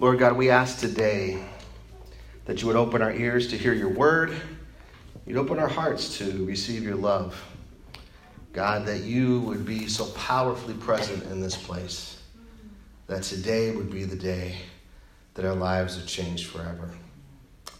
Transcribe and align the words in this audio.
Lord 0.00 0.20
God, 0.20 0.36
we 0.36 0.48
ask 0.48 0.78
today 0.78 1.42
that 2.44 2.60
you 2.60 2.68
would 2.68 2.76
open 2.76 3.02
our 3.02 3.12
ears 3.12 3.48
to 3.48 3.58
hear 3.58 3.72
your 3.72 3.88
word. 3.88 4.32
You'd 5.26 5.38
open 5.38 5.58
our 5.58 5.66
hearts 5.66 6.18
to 6.18 6.46
receive 6.46 6.84
your 6.84 6.94
love. 6.94 7.44
God, 8.52 8.86
that 8.86 9.00
you 9.00 9.40
would 9.40 9.66
be 9.66 9.88
so 9.88 10.06
powerfully 10.10 10.74
present 10.74 11.24
in 11.24 11.40
this 11.40 11.56
place, 11.56 12.22
that 13.08 13.24
today 13.24 13.74
would 13.74 13.90
be 13.90 14.04
the 14.04 14.14
day 14.14 14.54
that 15.34 15.44
our 15.44 15.56
lives 15.56 15.98
are 15.98 16.06
changed 16.06 16.46
forever. 16.46 16.90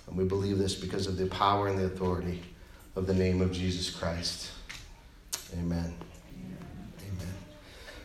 And 0.09 0.17
we 0.17 0.25
believe 0.25 0.59
this 0.59 0.75
because 0.75 1.07
of 1.07 1.19
the 1.19 1.27
power 1.27 1.69
and 1.69 1.79
the 1.79 1.85
authority 1.85 2.43
of 2.97 3.07
the 3.07 3.15
name 3.15 3.41
of 3.41 3.53
Jesus 3.53 3.91
Christ. 3.91 4.51
Amen. 5.53 5.95
Amen. 7.01 7.35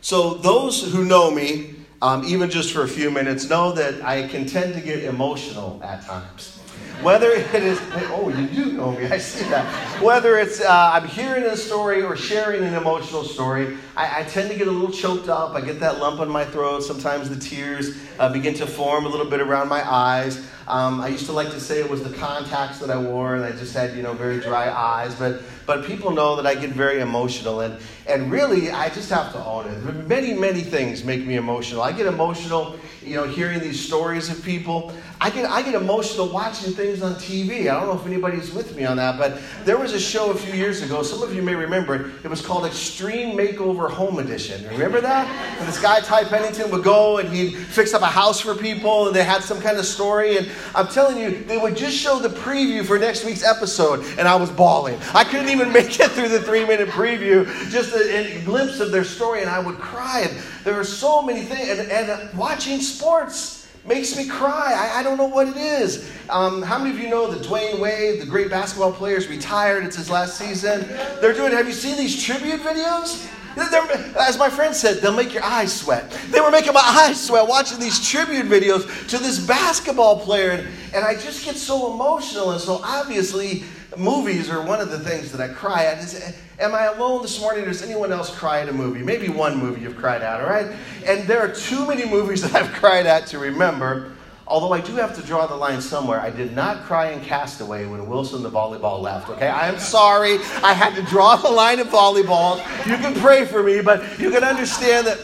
So, 0.01 0.35
those 0.35 0.93
who 0.93 1.03
know 1.03 1.31
me, 1.31 1.82
um, 2.03 2.25
even 2.25 2.49
just 2.49 2.73
for 2.73 2.83
a 2.83 2.87
few 2.87 3.09
minutes, 3.09 3.49
know 3.49 3.71
that 3.71 4.03
I 4.03 4.27
can 4.27 4.45
tend 4.45 4.73
to 4.73 4.81
get 4.81 5.05
emotional 5.05 5.79
at 5.81 6.05
times. 6.05 6.59
Whether 7.01 7.31
it 7.31 7.53
is, 7.55 7.81
oh, 8.11 8.29
you 8.29 8.47
do 8.47 8.71
know 8.73 8.91
me, 8.91 9.07
I 9.07 9.17
see 9.17 9.43
that. 9.49 9.65
Whether 10.01 10.37
it's 10.39 10.61
uh, 10.61 10.91
I'm 10.93 11.07
hearing 11.07 11.43
a 11.43 11.57
story 11.57 12.01
or 12.01 12.15
sharing 12.15 12.63
an 12.63 12.73
emotional 12.75 13.23
story, 13.23 13.77
I, 13.97 14.21
I, 14.21 14.23
tend 14.23 14.49
to 14.51 14.57
get 14.57 14.67
a 14.67 14.71
little 14.71 14.91
choked 14.91 15.27
up. 15.27 15.53
I 15.53 15.61
get 15.61 15.81
that 15.81 15.99
lump 15.99 16.21
in 16.21 16.29
my 16.29 16.45
throat. 16.45 16.81
Sometimes 16.81 17.29
the 17.29 17.35
tears 17.35 17.97
uh, 18.19 18.31
begin 18.31 18.53
to 18.55 18.65
form 18.65 19.05
a 19.05 19.09
little 19.09 19.29
bit 19.29 19.41
around 19.41 19.67
my 19.67 19.85
eyes. 19.89 20.47
Um, 20.67 21.01
I 21.01 21.09
used 21.09 21.25
to 21.25 21.33
like 21.33 21.49
to 21.51 21.59
say 21.59 21.79
it 21.79 21.89
was 21.89 22.03
the 22.03 22.15
contacts 22.15 22.79
that 22.79 22.89
I 22.89 22.97
wore, 22.97 23.35
and 23.35 23.43
I 23.43 23.51
just 23.51 23.73
had, 23.73 23.95
you 23.97 24.01
know, 24.01 24.13
very 24.13 24.39
dry 24.39 24.69
eyes. 24.69 25.13
But 25.15 25.41
but 25.65 25.85
people 25.85 26.11
know 26.11 26.37
that 26.37 26.47
I 26.47 26.55
get 26.55 26.69
very 26.69 27.01
emotional, 27.01 27.61
and 27.61 27.77
and 28.07 28.31
really, 28.31 28.71
I 28.71 28.89
just 28.89 29.09
have 29.09 29.33
to 29.33 29.43
own 29.43 29.67
it. 29.67 30.07
Many 30.07 30.33
many 30.33 30.61
things 30.61 31.03
make 31.03 31.25
me 31.25 31.35
emotional. 31.35 31.81
I 31.81 31.91
get 31.91 32.05
emotional, 32.05 32.77
you 33.01 33.15
know, 33.15 33.25
hearing 33.25 33.59
these 33.59 33.85
stories 33.85 34.29
of 34.29 34.41
people. 34.43 34.93
I 35.23 35.29
get 35.29 35.49
I 35.49 35.61
get 35.61 35.73
emotional 35.73 36.27
watching 36.27 36.73
things 36.73 37.01
on 37.01 37.15
TV. 37.15 37.61
I 37.61 37.79
don't 37.79 37.87
know 37.87 37.97
if 37.97 38.05
anybody's 38.05 38.51
with 38.51 38.75
me 38.75 38.83
on 38.83 38.97
that, 38.97 39.17
but 39.17 39.39
there 39.63 39.77
was 39.77 39.93
a 39.93 39.99
show 39.99 40.31
a 40.31 40.35
few 40.35 40.53
years 40.53 40.81
ago. 40.81 41.01
Some 41.01 41.21
of 41.23 41.33
you 41.33 41.41
may 41.41 41.55
remember. 41.55 41.95
It 41.95 42.25
It 42.25 42.29
was 42.29 42.45
called 42.45 42.65
Extreme 42.65 43.37
Makeover 43.37 43.89
Home 43.89 44.19
Edition. 44.19 44.67
Remember 44.67 44.99
that? 44.99 45.25
And 45.59 45.65
this 45.65 45.81
guy 45.81 46.01
Ty 46.01 46.25
Pennington 46.25 46.69
would 46.71 46.83
go 46.83 47.19
and 47.19 47.29
he'd 47.29 47.55
fix 47.55 47.93
up 47.93 48.01
a 48.01 48.07
house 48.07 48.41
for 48.41 48.53
people, 48.53 49.07
and 49.07 49.15
they 49.15 49.23
had 49.23 49.43
some 49.43 49.61
kind 49.61 49.77
of 49.77 49.85
story. 49.85 50.35
And 50.35 50.51
I'm 50.75 50.89
telling 50.89 51.17
you, 51.17 51.45
they 51.45 51.57
would 51.57 51.77
just 51.77 51.95
show 51.95 52.19
the 52.19 52.27
preview 52.27 52.85
for 52.85 52.99
next 52.99 53.23
week's 53.23 53.45
episode, 53.45 54.03
and 54.17 54.27
I 54.27 54.35
was 54.35 54.51
bawling. 54.51 54.99
I 55.13 55.23
couldn't 55.23 55.47
even 55.47 55.71
make 55.71 55.97
it 56.01 56.11
through 56.11 56.27
the 56.27 56.41
three 56.41 56.65
minute 56.65 56.89
preview, 56.89 57.45
just 57.69 57.95
a, 57.95 58.41
a, 58.41 58.43
glimpse 58.43 58.81
of 58.81 58.91
their 58.91 59.05
story, 59.05 59.39
and 59.39 59.49
I 59.49 59.59
would 59.59 59.77
cry. 59.77 60.27
And 60.29 60.37
there 60.65 60.75
were 60.75 60.83
so 60.83 61.21
many 61.21 61.43
things, 61.43 61.79
and, 61.79 61.89
and 61.89 62.37
watching 62.37 62.81
sports 62.81 63.62
makes 63.85 64.15
me 64.15 64.27
cry. 64.27 64.73
I, 64.75 64.99
I, 64.99 65.03
don't 65.03 65.17
know 65.17 65.27
what 65.27 65.47
it 65.47 65.57
is. 65.57 66.09
Um, 66.29 66.61
how 66.61 66.77
many 66.77 66.91
of 66.91 66.99
you 66.99 67.09
know 67.09 67.29
that 67.31 67.45
Dwyane 67.45 67.79
Wade, 67.79 68.21
the 68.21 68.25
great 68.25 68.49
basketball 68.49 68.93
player, 68.93 69.17
is 69.17 69.27
retired? 69.27 69.83
It's 69.83 69.97
his 69.97 70.09
last 70.09 70.37
season. 70.37 70.87
They're 71.19 71.33
doing, 71.33 71.51
have 71.51 71.67
you 71.67 71.73
seen 71.73 71.97
these 71.97 72.21
tribute 72.23 72.61
videos? 72.61 73.29
They're, 73.55 74.17
as 74.19 74.37
my 74.37 74.49
friend 74.49 74.73
said, 74.73 75.01
they'll 75.01 75.13
make 75.13 75.33
your 75.33 75.43
eyes 75.43 75.73
sweat. 75.73 76.09
They 76.31 76.41
were 76.41 76.49
making 76.49 76.73
my 76.73 76.79
eyes 77.07 77.23
sweat 77.23 77.47
watching 77.47 77.79
these 77.79 78.05
tribute 78.07 78.45
videos 78.47 79.07
to 79.09 79.17
this 79.17 79.45
basketball 79.45 80.19
player. 80.19 80.51
And, 80.51 80.67
and 80.93 81.05
I 81.05 81.13
just 81.13 81.45
get 81.45 81.55
so 81.55 81.93
emotional. 81.93 82.51
And 82.51 82.61
so 82.61 82.79
obviously, 82.83 83.63
movies 83.97 84.49
are 84.49 84.65
one 84.65 84.79
of 84.79 84.89
the 84.89 84.99
things 84.99 85.31
that 85.31 85.41
I 85.41 85.53
cry 85.53 85.85
at. 85.85 85.99
Is, 85.99 86.35
am 86.59 86.73
I 86.73 86.85
alone 86.85 87.21
this 87.21 87.39
morning? 87.39 87.65
Does 87.65 87.81
anyone 87.81 88.11
else 88.11 88.35
cry 88.35 88.61
at 88.61 88.69
a 88.69 88.73
movie? 88.73 89.03
Maybe 89.03 89.29
one 89.29 89.57
movie 89.57 89.81
you've 89.81 89.97
cried 89.97 90.21
at, 90.21 90.41
all 90.41 90.49
right? 90.49 90.75
And 91.05 91.27
there 91.27 91.39
are 91.41 91.53
too 91.53 91.87
many 91.87 92.05
movies 92.05 92.41
that 92.49 92.55
I've 92.55 92.71
cried 92.73 93.05
at 93.05 93.27
to 93.27 93.39
remember. 93.39 94.13
Although 94.45 94.73
I 94.73 94.81
do 94.81 94.95
have 94.95 95.15
to 95.15 95.21
draw 95.21 95.47
the 95.47 95.55
line 95.55 95.81
somewhere, 95.81 96.19
I 96.19 96.29
did 96.29 96.53
not 96.53 96.83
cry 96.83 97.11
in 97.11 97.21
Castaway 97.21 97.85
when 97.85 98.07
Wilson 98.07 98.43
the 98.43 98.51
volleyball 98.51 99.01
left, 99.01 99.29
okay? 99.29 99.47
I 99.47 99.69
am 99.69 99.79
sorry. 99.79 100.37
I 100.61 100.73
had 100.73 100.95
to 100.95 101.01
draw 101.03 101.37
the 101.37 101.49
line 101.49 101.79
of 101.79 101.87
volleyball. 101.87 102.57
You 102.85 102.97
can 102.97 103.13
pray 103.15 103.45
for 103.45 103.63
me, 103.63 103.81
but 103.81 104.19
you 104.19 104.31
can 104.31 104.43
understand 104.43 105.07
that. 105.07 105.17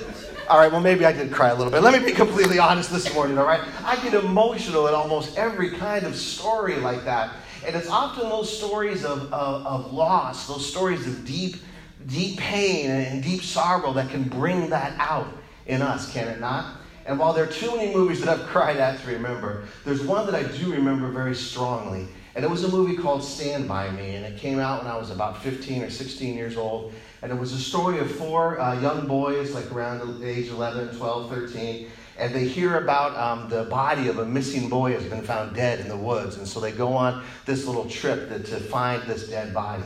All 0.47 0.57
right, 0.57 0.71
well, 0.71 0.81
maybe 0.81 1.05
I 1.05 1.11
did 1.11 1.31
cry 1.31 1.49
a 1.49 1.55
little 1.55 1.69
bit. 1.69 1.83
Let 1.83 1.99
me 2.01 2.03
be 2.03 2.13
completely 2.13 2.57
honest 2.57 2.91
this 2.91 3.13
morning, 3.13 3.37
all 3.37 3.45
right? 3.45 3.61
I 3.83 4.01
get 4.01 4.15
emotional 4.15 4.87
at 4.87 4.95
almost 4.95 5.37
every 5.37 5.71
kind 5.71 6.05
of 6.05 6.15
story 6.15 6.77
like 6.77 7.03
that. 7.03 7.29
And 7.65 7.75
it's 7.75 7.89
often 7.89 8.29
those 8.29 8.55
stories 8.55 9.03
of, 9.03 9.33
of, 9.33 9.65
of 9.65 9.93
loss, 9.93 10.47
those 10.47 10.69
stories 10.69 11.05
of 11.07 11.25
deep, 11.25 11.57
deep 12.05 12.37
pain 12.37 12.89
and 12.89 13.23
deep 13.23 13.43
sorrow 13.43 13.93
that 13.93 14.09
can 14.09 14.23
bring 14.23 14.69
that 14.69 14.93
out 14.99 15.27
in 15.65 15.81
us, 15.81 16.11
can 16.11 16.27
it 16.27 16.39
not? 16.39 16.77
And 17.05 17.17
while 17.17 17.33
there 17.33 17.43
are 17.43 17.47
too 17.47 17.75
many 17.75 17.93
movies 17.93 18.21
that 18.21 18.29
I've 18.29 18.45
cried 18.47 18.77
at 18.77 18.99
to 18.99 19.07
remember, 19.07 19.63
there's 19.83 20.03
one 20.03 20.25
that 20.27 20.35
I 20.35 20.43
do 20.43 20.71
remember 20.71 21.09
very 21.09 21.35
strongly. 21.35 22.07
And 22.35 22.45
it 22.45 22.49
was 22.49 22.63
a 22.63 22.69
movie 22.69 22.95
called 22.95 23.23
Stand 23.23 23.67
By 23.67 23.89
Me, 23.89 24.15
and 24.15 24.25
it 24.25 24.37
came 24.37 24.59
out 24.59 24.83
when 24.83 24.91
I 24.91 24.97
was 24.97 25.09
about 25.09 25.41
15 25.41 25.83
or 25.83 25.89
16 25.89 26.35
years 26.35 26.55
old. 26.55 26.93
And 27.21 27.31
it 27.31 27.35
was 27.35 27.51
a 27.51 27.57
story 27.57 27.99
of 27.99 28.09
four 28.09 28.59
uh, 28.59 28.79
young 28.79 29.07
boys, 29.07 29.53
like 29.53 29.69
around 29.71 30.21
the 30.21 30.25
age 30.25 30.49
11, 30.49 30.95
12, 30.95 31.29
13. 31.29 31.89
And 32.19 32.35
they 32.35 32.45
hear 32.45 32.77
about 32.77 33.15
um, 33.15 33.49
the 33.49 33.63
body 33.63 34.09
of 34.09 34.19
a 34.19 34.25
missing 34.25 34.67
boy 34.67 34.91
has 34.91 35.05
been 35.05 35.23
found 35.23 35.55
dead 35.55 35.79
in 35.79 35.87
the 35.87 35.95
woods. 35.95 36.35
And 36.35 36.45
so 36.45 36.59
they 36.59 36.73
go 36.73 36.93
on 36.93 37.23
this 37.45 37.65
little 37.65 37.89
trip 37.89 38.27
to, 38.27 38.39
to 38.39 38.59
find 38.59 39.01
this 39.03 39.29
dead 39.29 39.53
body. 39.53 39.83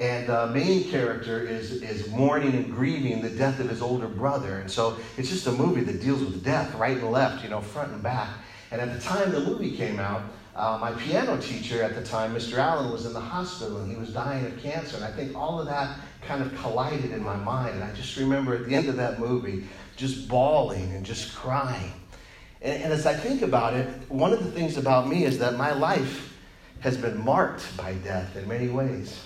And 0.00 0.28
the 0.28 0.44
uh, 0.44 0.46
main 0.46 0.84
character 0.90 1.40
is, 1.40 1.82
is 1.82 2.08
mourning 2.10 2.54
and 2.54 2.72
grieving 2.72 3.22
the 3.22 3.30
death 3.30 3.58
of 3.60 3.68
his 3.68 3.80
older 3.80 4.08
brother. 4.08 4.58
And 4.58 4.70
so 4.70 4.96
it's 5.16 5.28
just 5.28 5.46
a 5.46 5.52
movie 5.52 5.82
that 5.82 6.00
deals 6.00 6.20
with 6.20 6.44
death, 6.44 6.74
right 6.74 6.96
and 6.96 7.10
left, 7.10 7.42
you 7.42 7.50
know, 7.50 7.60
front 7.60 7.92
and 7.92 8.02
back. 8.02 8.28
And 8.70 8.80
at 8.80 8.92
the 8.92 9.00
time 9.00 9.32
the 9.32 9.40
movie 9.40 9.76
came 9.76 9.98
out, 9.98 10.22
uh, 10.54 10.76
my 10.80 10.92
piano 10.92 11.40
teacher 11.40 11.82
at 11.82 11.94
the 11.94 12.02
time, 12.02 12.34
Mr. 12.34 12.58
Allen, 12.58 12.90
was 12.90 13.06
in 13.06 13.12
the 13.12 13.20
hospital 13.20 13.78
and 13.78 13.90
he 13.90 13.96
was 13.96 14.12
dying 14.12 14.44
of 14.44 14.60
cancer. 14.60 14.96
And 14.96 15.04
I 15.04 15.12
think 15.12 15.36
all 15.36 15.60
of 15.60 15.66
that 15.66 15.98
kind 16.26 16.42
of 16.42 16.52
collided 16.56 17.12
in 17.12 17.22
my 17.22 17.36
mind. 17.36 17.76
And 17.76 17.84
I 17.84 17.92
just 17.92 18.16
remember 18.16 18.54
at 18.54 18.66
the 18.66 18.74
end 18.74 18.88
of 18.88 18.96
that 18.96 19.20
movie 19.20 19.66
just 19.98 20.28
bawling 20.28 20.94
and 20.94 21.04
just 21.04 21.34
crying. 21.34 21.92
And, 22.62 22.84
and 22.84 22.92
as 22.92 23.04
I 23.04 23.14
think 23.14 23.42
about 23.42 23.74
it, 23.74 23.86
one 24.08 24.32
of 24.32 24.42
the 24.42 24.50
things 24.50 24.78
about 24.78 25.08
me 25.08 25.24
is 25.24 25.38
that 25.40 25.56
my 25.56 25.72
life 25.72 26.36
has 26.80 26.96
been 26.96 27.22
marked 27.22 27.76
by 27.76 27.94
death 27.94 28.36
in 28.36 28.48
many 28.48 28.68
ways. 28.68 29.20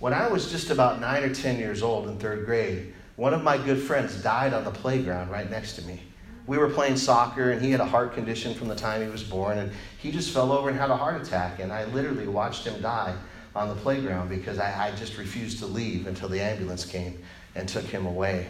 When 0.00 0.12
I 0.12 0.26
was 0.26 0.50
just 0.50 0.70
about 0.70 1.00
nine 1.00 1.22
or 1.22 1.32
10 1.32 1.58
years 1.58 1.82
old 1.82 2.08
in 2.08 2.18
third 2.18 2.44
grade, 2.44 2.92
one 3.16 3.32
of 3.32 3.44
my 3.44 3.56
good 3.56 3.80
friends 3.80 4.20
died 4.20 4.52
on 4.52 4.64
the 4.64 4.70
playground 4.72 5.30
right 5.30 5.48
next 5.48 5.76
to 5.76 5.82
me. 5.82 6.02
We 6.46 6.58
were 6.58 6.68
playing 6.68 6.96
soccer, 6.96 7.52
and 7.52 7.62
he 7.62 7.70
had 7.70 7.80
a 7.80 7.86
heart 7.86 8.12
condition 8.12 8.54
from 8.54 8.68
the 8.68 8.74
time 8.74 9.00
he 9.00 9.08
was 9.08 9.22
born, 9.22 9.56
and 9.56 9.72
he 9.98 10.10
just 10.10 10.30
fell 10.34 10.52
over 10.52 10.68
and 10.68 10.78
had 10.78 10.90
a 10.90 10.96
heart 10.96 11.22
attack. 11.22 11.60
And 11.60 11.72
I 11.72 11.84
literally 11.86 12.26
watched 12.26 12.66
him 12.66 12.82
die 12.82 13.16
on 13.54 13.68
the 13.68 13.76
playground 13.76 14.28
because 14.28 14.58
I, 14.58 14.88
I 14.88 14.90
just 14.96 15.16
refused 15.16 15.60
to 15.60 15.66
leave 15.66 16.08
until 16.08 16.28
the 16.28 16.40
ambulance 16.40 16.84
came 16.84 17.22
and 17.54 17.68
took 17.68 17.84
him 17.84 18.04
away. 18.04 18.48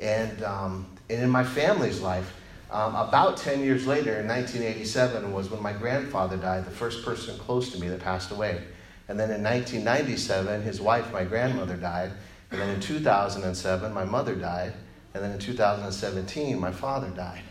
And, 0.00 0.42
um, 0.42 0.86
and 1.08 1.22
in 1.22 1.30
my 1.30 1.44
family's 1.44 2.00
life, 2.00 2.34
um, 2.70 2.96
about 2.96 3.36
10 3.36 3.60
years 3.60 3.86
later, 3.86 4.18
in 4.18 4.26
1987, 4.26 5.32
was 5.32 5.50
when 5.50 5.62
my 5.62 5.72
grandfather 5.72 6.36
died, 6.36 6.64
the 6.64 6.70
first 6.70 7.04
person 7.04 7.38
close 7.38 7.70
to 7.72 7.78
me 7.78 7.88
that 7.88 8.00
passed 8.00 8.32
away. 8.32 8.62
And 9.08 9.20
then 9.20 9.30
in 9.30 9.42
1997, 9.42 10.62
his 10.62 10.80
wife, 10.80 11.12
my 11.12 11.24
grandmother, 11.24 11.76
died. 11.76 12.10
And 12.50 12.60
then 12.60 12.70
in 12.70 12.80
2007, 12.80 13.92
my 13.92 14.04
mother 14.04 14.34
died. 14.34 14.72
And 15.12 15.22
then 15.22 15.30
in 15.30 15.38
2017, 15.38 16.58
my 16.58 16.72
father 16.72 17.10
died. 17.10 17.42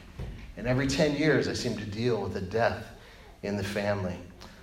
And 0.57 0.67
every 0.67 0.87
10 0.87 1.15
years, 1.15 1.47
I 1.47 1.53
seem 1.53 1.77
to 1.77 1.85
deal 1.85 2.21
with 2.21 2.35
a 2.35 2.41
death 2.41 2.85
in 3.43 3.55
the 3.55 3.63
family. 3.63 4.17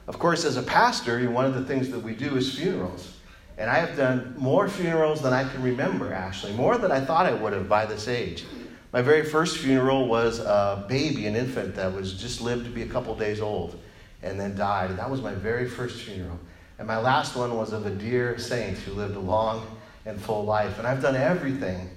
Of 0.07 0.19
course, 0.19 0.45
as 0.45 0.57
a 0.57 0.63
pastor, 0.63 1.31
one 1.31 1.45
of 1.45 1.55
the 1.55 1.65
things 1.65 1.89
that 1.91 2.01
we 2.01 2.15
do 2.15 2.37
is 2.37 2.55
funerals. 2.55 3.17
And 3.61 3.69
I 3.69 3.79
have 3.79 3.95
done 3.95 4.35
more 4.39 4.71
funerals 4.71 5.21
than 5.21 5.35
I 5.35 5.47
can 5.47 5.63
remember, 5.63 6.15
actually, 6.15 6.55
more 6.55 6.79
than 6.79 6.91
I 6.91 6.99
thought 6.99 7.27
I 7.27 7.35
would 7.35 7.53
have 7.53 7.69
by 7.69 7.85
this 7.85 8.09
age. 8.09 8.47
My 8.91 9.03
very 9.03 9.23
first 9.23 9.59
funeral 9.59 10.09
was 10.09 10.39
a 10.39 10.87
baby, 10.89 11.27
an 11.27 11.37
infant 11.37 11.75
that 11.75 11.93
was 11.93 12.15
just 12.15 12.41
lived 12.41 12.65
to 12.65 12.71
be 12.71 12.81
a 12.81 12.87
couple 12.87 13.15
days 13.15 13.43
old 13.43 13.79
and 14.23 14.41
then 14.41 14.57
died. 14.57 14.89
And 14.89 14.99
that 14.99 15.11
was 15.11 15.21
my 15.21 15.35
very 15.35 15.69
first 15.69 16.01
funeral. 16.01 16.41
And 16.79 16.89
my 16.89 16.97
last 16.97 17.37
one 17.37 17.55
was 17.55 17.75
of 17.75 17.85
a 17.85 17.91
dear 17.91 18.39
saint 18.39 18.79
who 18.79 18.95
lived 18.95 19.15
a 19.15 19.21
long 19.21 19.67
and 20.07 20.19
full 20.19 20.47
life. 20.47 20.79
And 20.79 20.87
I've 20.87 21.03
done 21.03 21.15
everything 21.15 21.91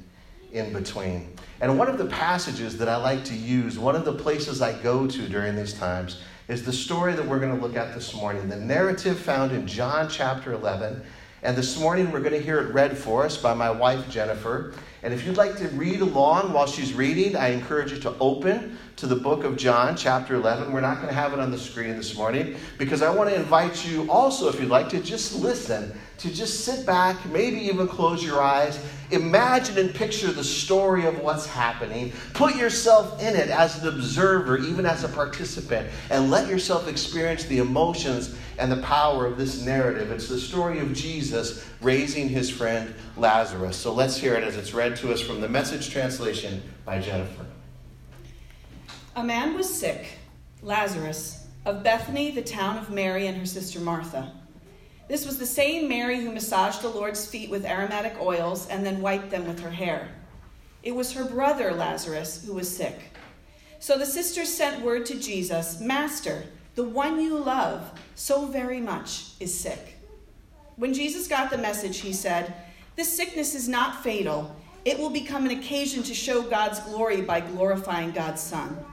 in 0.52 0.74
between. 0.74 1.34
And 1.62 1.80
one 1.80 1.88
of 1.88 1.98
the 1.98 2.08
passages 2.08 2.78
that 2.80 2.90
I 2.90 2.98
like 2.98 3.24
to 3.24 3.34
use, 3.34 3.80
one 3.80 3.96
of 3.96 4.04
the 4.04 4.14
places 4.14 4.62
I 4.62 4.74
go 4.82 5.08
to 5.08 5.30
during 5.30 5.56
these 5.56 5.74
times, 5.74 6.22
is 6.50 6.66
the 6.66 6.74
story 6.74 7.14
that 7.14 7.26
we're 7.26 7.40
going 7.40 7.58
to 7.58 7.66
look 7.66 7.78
at 7.78 7.94
this 7.94 8.14
morning. 8.14 8.50
The 8.50 8.58
narrative 8.58 9.18
found 9.18 9.54
in 9.54 9.66
John 9.66 10.10
chapter 10.10 10.52
11. 10.52 11.02
And 11.44 11.58
this 11.58 11.78
morning 11.78 12.10
we're 12.10 12.22
going 12.22 12.32
to 12.32 12.42
hear 12.42 12.62
it 12.62 12.74
read 12.74 12.98
for 12.98 13.26
us 13.26 13.36
by 13.36 13.54
my 13.54 13.70
wife 13.70 14.10
Jennifer. 14.10 14.74
And 15.04 15.14
if 15.14 15.26
you'd 15.26 15.36
like 15.36 15.58
to 15.58 15.68
read 15.70 16.00
along 16.00 16.54
while 16.54 16.66
she's 16.66 16.94
reading, 16.94 17.36
I 17.36 17.50
encourage 17.50 17.92
you 17.92 18.00
to 18.00 18.16
open 18.22 18.78
to 18.96 19.08
the 19.08 19.18
book 19.18 19.44
of 19.44 19.58
John, 19.58 19.98
chapter 19.98 20.36
11. 20.36 20.72
We're 20.72 20.80
not 20.80 20.98
going 20.98 21.10
to 21.10 21.14
have 21.14 21.34
it 21.34 21.42
on 21.42 21.52
the 21.52 21.58
screen 21.58 21.98
this 21.98 22.16
morning 22.16 22.56
because 22.78 23.02
I 23.02 23.14
want 23.14 23.30
to 23.30 23.36
invite 23.36 23.86
you 23.86 24.10
also, 24.10 24.48
if 24.48 24.58
you'd 24.58 24.70
like 24.70 24.88
to, 24.90 25.02
just 25.02 25.36
listen, 25.42 26.00
to 26.24 26.34
just 26.34 26.62
sit 26.62 26.86
back, 26.86 27.26
maybe 27.26 27.58
even 27.58 27.86
close 27.86 28.24
your 28.24 28.42
eyes, 28.42 28.80
imagine 29.12 29.78
and 29.78 29.94
picture 29.94 30.32
the 30.32 30.44
story 30.44 31.06
of 31.06 31.20
what's 31.20 31.46
happening. 31.46 32.14
Put 32.34 32.56
yourself 32.56 33.22
in 33.22 33.36
it 33.36 33.50
as 33.50 33.84
an 33.84 33.90
observer, 33.90 34.58
even 34.58 34.86
as 34.86 35.04
a 35.04 35.10
participant, 35.10 35.90
and 36.10 36.32
let 36.32 36.48
yourself 36.48 36.88
experience 36.88 37.44
the 37.44 37.58
emotions 37.58 38.38
and 38.58 38.72
the 38.72 38.82
power 38.84 39.26
of 39.26 39.36
this 39.36 39.66
narrative. 39.66 40.12
It's 40.12 40.30
the 40.30 40.40
story 40.40 40.80
of 40.80 40.94
Jesus 40.94 41.68
raising 41.82 42.30
his 42.30 42.50
friend 42.50 42.96
Lazarus. 43.18 43.76
So 43.76 43.94
let's 43.94 44.16
hear 44.16 44.36
it 44.36 44.46
as 44.46 44.56
it's 44.56 44.74
read 44.74 44.96
to 44.98 45.12
us 45.12 45.20
from 45.20 45.42
the 45.42 45.50
message 45.50 45.90
translation 45.90 46.64
by 46.86 47.00
Jennifer. 47.00 47.46
A 49.18 49.24
man 49.26 49.56
was 49.56 49.72
sick, 49.72 50.06
Lazarus, 50.62 51.48
of 51.66 51.84
Bethany, 51.84 52.32
the 52.32 52.42
town 52.42 52.78
of 52.78 52.90
Mary 52.90 53.28
and 53.28 53.36
her 53.36 53.46
sister 53.46 53.82
Martha. 53.82 54.32
This 55.14 55.28
was 55.28 55.38
the 55.38 55.46
same 55.46 55.88
Mary 55.88 56.20
who 56.22 56.32
massaged 56.32 56.82
the 56.82 56.90
Lord's 56.90 57.24
feet 57.24 57.52
with 57.52 57.68
aromatic 57.68 58.20
oils 58.20 58.68
and 58.68 58.84
then 58.84 59.00
wiped 59.00 59.30
them 59.30 59.46
with 59.46 59.60
her 59.60 59.70
hair. 59.70 60.10
It 60.82 60.96
was 60.96 61.12
her 61.12 61.24
brother, 61.24 61.72
Lazarus, 61.72 62.44
who 62.44 62.56
was 62.56 62.76
sick. 62.76 63.00
So 63.78 63.96
the 63.96 64.08
sisters 64.08 64.50
sent 64.50 64.84
word 64.84 65.06
to 65.06 65.20
Jesus 65.20 65.80
Master, 65.80 66.46
the 66.74 66.84
one 66.84 67.22
you 67.22 67.38
love 67.38 67.92
so 68.16 68.48
very 68.48 68.80
much 68.80 69.34
is 69.40 69.54
sick. 69.54 70.00
When 70.78 70.96
Jesus 70.96 71.28
got 71.28 71.52
the 71.52 71.60
message, 71.60 72.00
he 72.00 72.12
said, 72.12 72.52
This 72.96 73.16
sickness 73.16 73.54
is 73.54 73.70
not 73.70 74.02
fatal. 74.02 74.56
It 74.84 74.98
will 74.98 75.12
become 75.12 75.46
an 75.46 75.60
occasion 75.60 76.02
to 76.02 76.16
show 76.16 76.42
God's 76.42 76.80
glory 76.80 77.22
by 77.22 77.42
glorifying 77.42 78.14
God's 78.14 78.42
Son. 78.42 78.84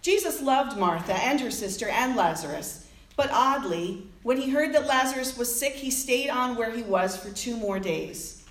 Jesus 0.00 0.40
loved 0.40 0.78
Martha 0.78 1.12
and 1.12 1.42
her 1.42 1.50
sister 1.50 1.90
and 1.90 2.16
Lazarus, 2.16 2.85
but 3.16 3.30
oddly, 3.32 4.06
when 4.22 4.36
he 4.36 4.50
heard 4.50 4.74
that 4.74 4.86
Lazarus 4.86 5.36
was 5.36 5.58
sick, 5.58 5.72
he 5.72 5.90
stayed 5.90 6.28
on 6.28 6.56
where 6.56 6.70
he 6.70 6.82
was 6.82 7.16
for 7.16 7.30
two 7.30 7.56
more 7.56 7.78
days. 7.78 8.44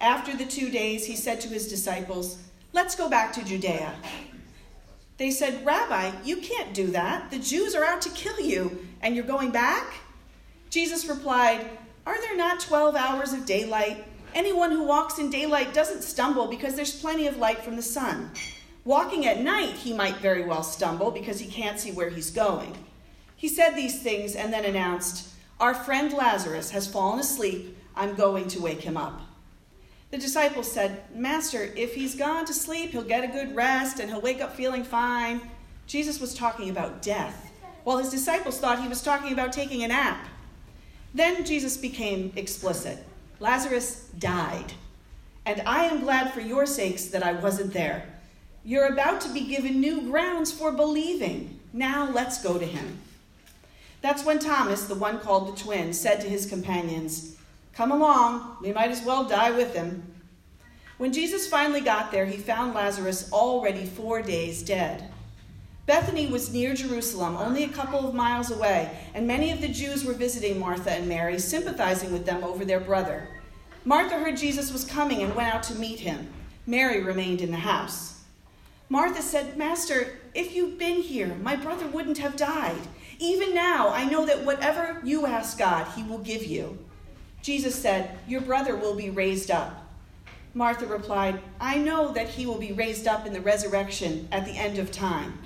After 0.00 0.36
the 0.36 0.44
two 0.44 0.70
days, 0.70 1.06
he 1.06 1.16
said 1.16 1.40
to 1.40 1.48
his 1.48 1.68
disciples, 1.68 2.38
Let's 2.72 2.94
go 2.94 3.10
back 3.10 3.32
to 3.34 3.44
Judea. 3.44 3.94
They 5.18 5.30
said, 5.30 5.64
Rabbi, 5.64 6.12
you 6.24 6.38
can't 6.38 6.72
do 6.72 6.88
that. 6.88 7.30
The 7.30 7.38
Jews 7.38 7.74
are 7.74 7.84
out 7.84 8.00
to 8.02 8.10
kill 8.10 8.40
you, 8.40 8.86
and 9.02 9.14
you're 9.14 9.24
going 9.24 9.50
back? 9.50 9.94
Jesus 10.70 11.06
replied, 11.06 11.68
Are 12.06 12.20
there 12.20 12.36
not 12.36 12.60
12 12.60 12.96
hours 12.96 13.32
of 13.32 13.44
daylight? 13.44 14.04
Anyone 14.34 14.70
who 14.70 14.84
walks 14.84 15.18
in 15.18 15.30
daylight 15.30 15.74
doesn't 15.74 16.02
stumble 16.02 16.46
because 16.46 16.74
there's 16.74 16.98
plenty 16.98 17.26
of 17.26 17.36
light 17.36 17.62
from 17.62 17.76
the 17.76 17.82
sun. 17.82 18.30
Walking 18.84 19.26
at 19.26 19.40
night, 19.40 19.74
he 19.74 19.92
might 19.92 20.16
very 20.16 20.44
well 20.44 20.62
stumble 20.62 21.10
because 21.10 21.38
he 21.38 21.46
can't 21.46 21.78
see 21.78 21.92
where 21.92 22.08
he's 22.08 22.30
going. 22.30 22.74
He 23.42 23.48
said 23.48 23.74
these 23.74 24.00
things 24.00 24.36
and 24.36 24.52
then 24.52 24.64
announced, 24.64 25.26
Our 25.58 25.74
friend 25.74 26.12
Lazarus 26.12 26.70
has 26.70 26.86
fallen 26.86 27.18
asleep. 27.18 27.76
I'm 27.96 28.14
going 28.14 28.46
to 28.46 28.62
wake 28.62 28.82
him 28.82 28.96
up. 28.96 29.20
The 30.12 30.18
disciples 30.18 30.70
said, 30.70 31.02
Master, 31.12 31.72
if 31.74 31.92
he's 31.96 32.14
gone 32.14 32.44
to 32.44 32.54
sleep, 32.54 32.90
he'll 32.90 33.02
get 33.02 33.24
a 33.24 33.32
good 33.32 33.56
rest 33.56 33.98
and 33.98 34.08
he'll 34.08 34.20
wake 34.20 34.40
up 34.40 34.54
feeling 34.54 34.84
fine. 34.84 35.40
Jesus 35.88 36.20
was 36.20 36.34
talking 36.34 36.70
about 36.70 37.02
death, 37.02 37.50
while 37.82 37.98
his 37.98 38.10
disciples 38.10 38.60
thought 38.60 38.80
he 38.80 38.86
was 38.86 39.02
talking 39.02 39.32
about 39.32 39.52
taking 39.52 39.82
a 39.82 39.88
nap. 39.88 40.28
Then 41.12 41.44
Jesus 41.44 41.76
became 41.76 42.32
explicit 42.36 43.04
Lazarus 43.40 44.08
died. 44.20 44.72
And 45.44 45.62
I 45.62 45.86
am 45.86 46.02
glad 46.04 46.32
for 46.32 46.40
your 46.40 46.64
sakes 46.64 47.06
that 47.06 47.24
I 47.24 47.32
wasn't 47.32 47.72
there 47.72 48.04
you're 48.64 48.86
about 48.92 49.20
to 49.22 49.28
be 49.32 49.40
given 49.40 49.80
new 49.80 50.02
grounds 50.02 50.52
for 50.52 50.70
believing. 50.70 51.58
Now 51.72 52.08
let's 52.08 52.40
go 52.40 52.58
to 52.58 52.64
him. 52.64 53.00
That's 54.02 54.24
when 54.24 54.40
Thomas, 54.40 54.84
the 54.84 54.96
one 54.96 55.20
called 55.20 55.48
the 55.48 55.62
twin, 55.62 55.92
said 55.92 56.20
to 56.20 56.28
his 56.28 56.44
companions, 56.44 57.36
Come 57.72 57.92
along, 57.92 58.58
we 58.60 58.72
might 58.72 58.90
as 58.90 59.02
well 59.02 59.24
die 59.24 59.52
with 59.52 59.74
him. 59.74 60.02
When 60.98 61.12
Jesus 61.12 61.48
finally 61.48 61.80
got 61.80 62.12
there, 62.12 62.26
he 62.26 62.36
found 62.36 62.74
Lazarus 62.74 63.32
already 63.32 63.86
four 63.86 64.20
days 64.20 64.62
dead. 64.62 65.08
Bethany 65.86 66.26
was 66.26 66.52
near 66.52 66.74
Jerusalem, 66.74 67.36
only 67.36 67.64
a 67.64 67.68
couple 67.68 68.06
of 68.06 68.14
miles 68.14 68.50
away, 68.50 68.90
and 69.14 69.26
many 69.26 69.50
of 69.50 69.60
the 69.60 69.68
Jews 69.68 70.04
were 70.04 70.12
visiting 70.12 70.58
Martha 70.58 70.92
and 70.92 71.08
Mary, 71.08 71.38
sympathizing 71.38 72.12
with 72.12 72.26
them 72.26 72.44
over 72.44 72.64
their 72.64 72.80
brother. 72.80 73.28
Martha 73.84 74.18
heard 74.18 74.36
Jesus 74.36 74.72
was 74.72 74.84
coming 74.84 75.22
and 75.22 75.34
went 75.34 75.52
out 75.52 75.62
to 75.64 75.74
meet 75.74 76.00
him. 76.00 76.28
Mary 76.66 77.02
remained 77.02 77.40
in 77.40 77.50
the 77.50 77.56
house. 77.56 78.22
Martha 78.88 79.22
said, 79.22 79.56
Master, 79.56 80.18
if 80.34 80.54
you'd 80.54 80.78
been 80.78 81.02
here, 81.02 81.34
my 81.42 81.56
brother 81.56 81.86
wouldn't 81.86 82.18
have 82.18 82.36
died. 82.36 82.82
Even 83.22 83.54
now, 83.54 83.90
I 83.90 84.04
know 84.04 84.26
that 84.26 84.44
whatever 84.44 85.00
you 85.04 85.26
ask 85.26 85.56
God, 85.56 85.86
he 85.94 86.02
will 86.02 86.18
give 86.18 86.44
you. 86.44 86.76
Jesus 87.40 87.72
said, 87.72 88.18
Your 88.26 88.40
brother 88.40 88.74
will 88.74 88.96
be 88.96 89.10
raised 89.10 89.48
up. 89.48 89.86
Martha 90.54 90.86
replied, 90.86 91.40
I 91.60 91.78
know 91.78 92.10
that 92.14 92.30
he 92.30 92.46
will 92.46 92.58
be 92.58 92.72
raised 92.72 93.06
up 93.06 93.24
in 93.24 93.32
the 93.32 93.40
resurrection 93.40 94.26
at 94.32 94.44
the 94.44 94.58
end 94.58 94.80
of 94.80 94.90
time. 94.90 95.38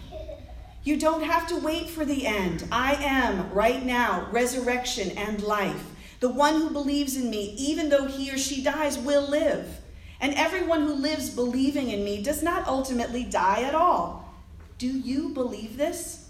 You 0.85 0.99
don't 0.99 1.25
have 1.25 1.47
to 1.49 1.57
wait 1.59 1.91
for 1.91 2.07
the 2.07 2.27
end. 2.27 2.67
I 2.73 2.95
am, 2.95 3.53
right 3.53 3.85
now, 3.85 4.27
resurrection 4.33 5.11
and 5.11 5.43
life. 5.43 5.85
The 6.21 6.31
one 6.31 6.55
who 6.55 6.71
believes 6.71 7.15
in 7.15 7.29
me, 7.29 7.55
even 7.59 7.91
though 7.91 8.07
he 8.07 8.33
or 8.33 8.39
she 8.39 8.63
dies, 8.63 8.97
will 8.99 9.29
live. 9.29 9.83
And 10.19 10.33
everyone 10.33 10.81
who 10.81 10.95
lives 10.95 11.29
believing 11.29 11.91
in 11.91 12.03
me 12.03 12.23
does 12.23 12.43
not 12.43 12.67
ultimately 12.67 13.25
die 13.25 13.65
at 13.65 13.75
all. 13.75 14.35
Do 14.79 14.87
you 14.87 15.29
believe 15.29 15.77
this? 15.77 16.26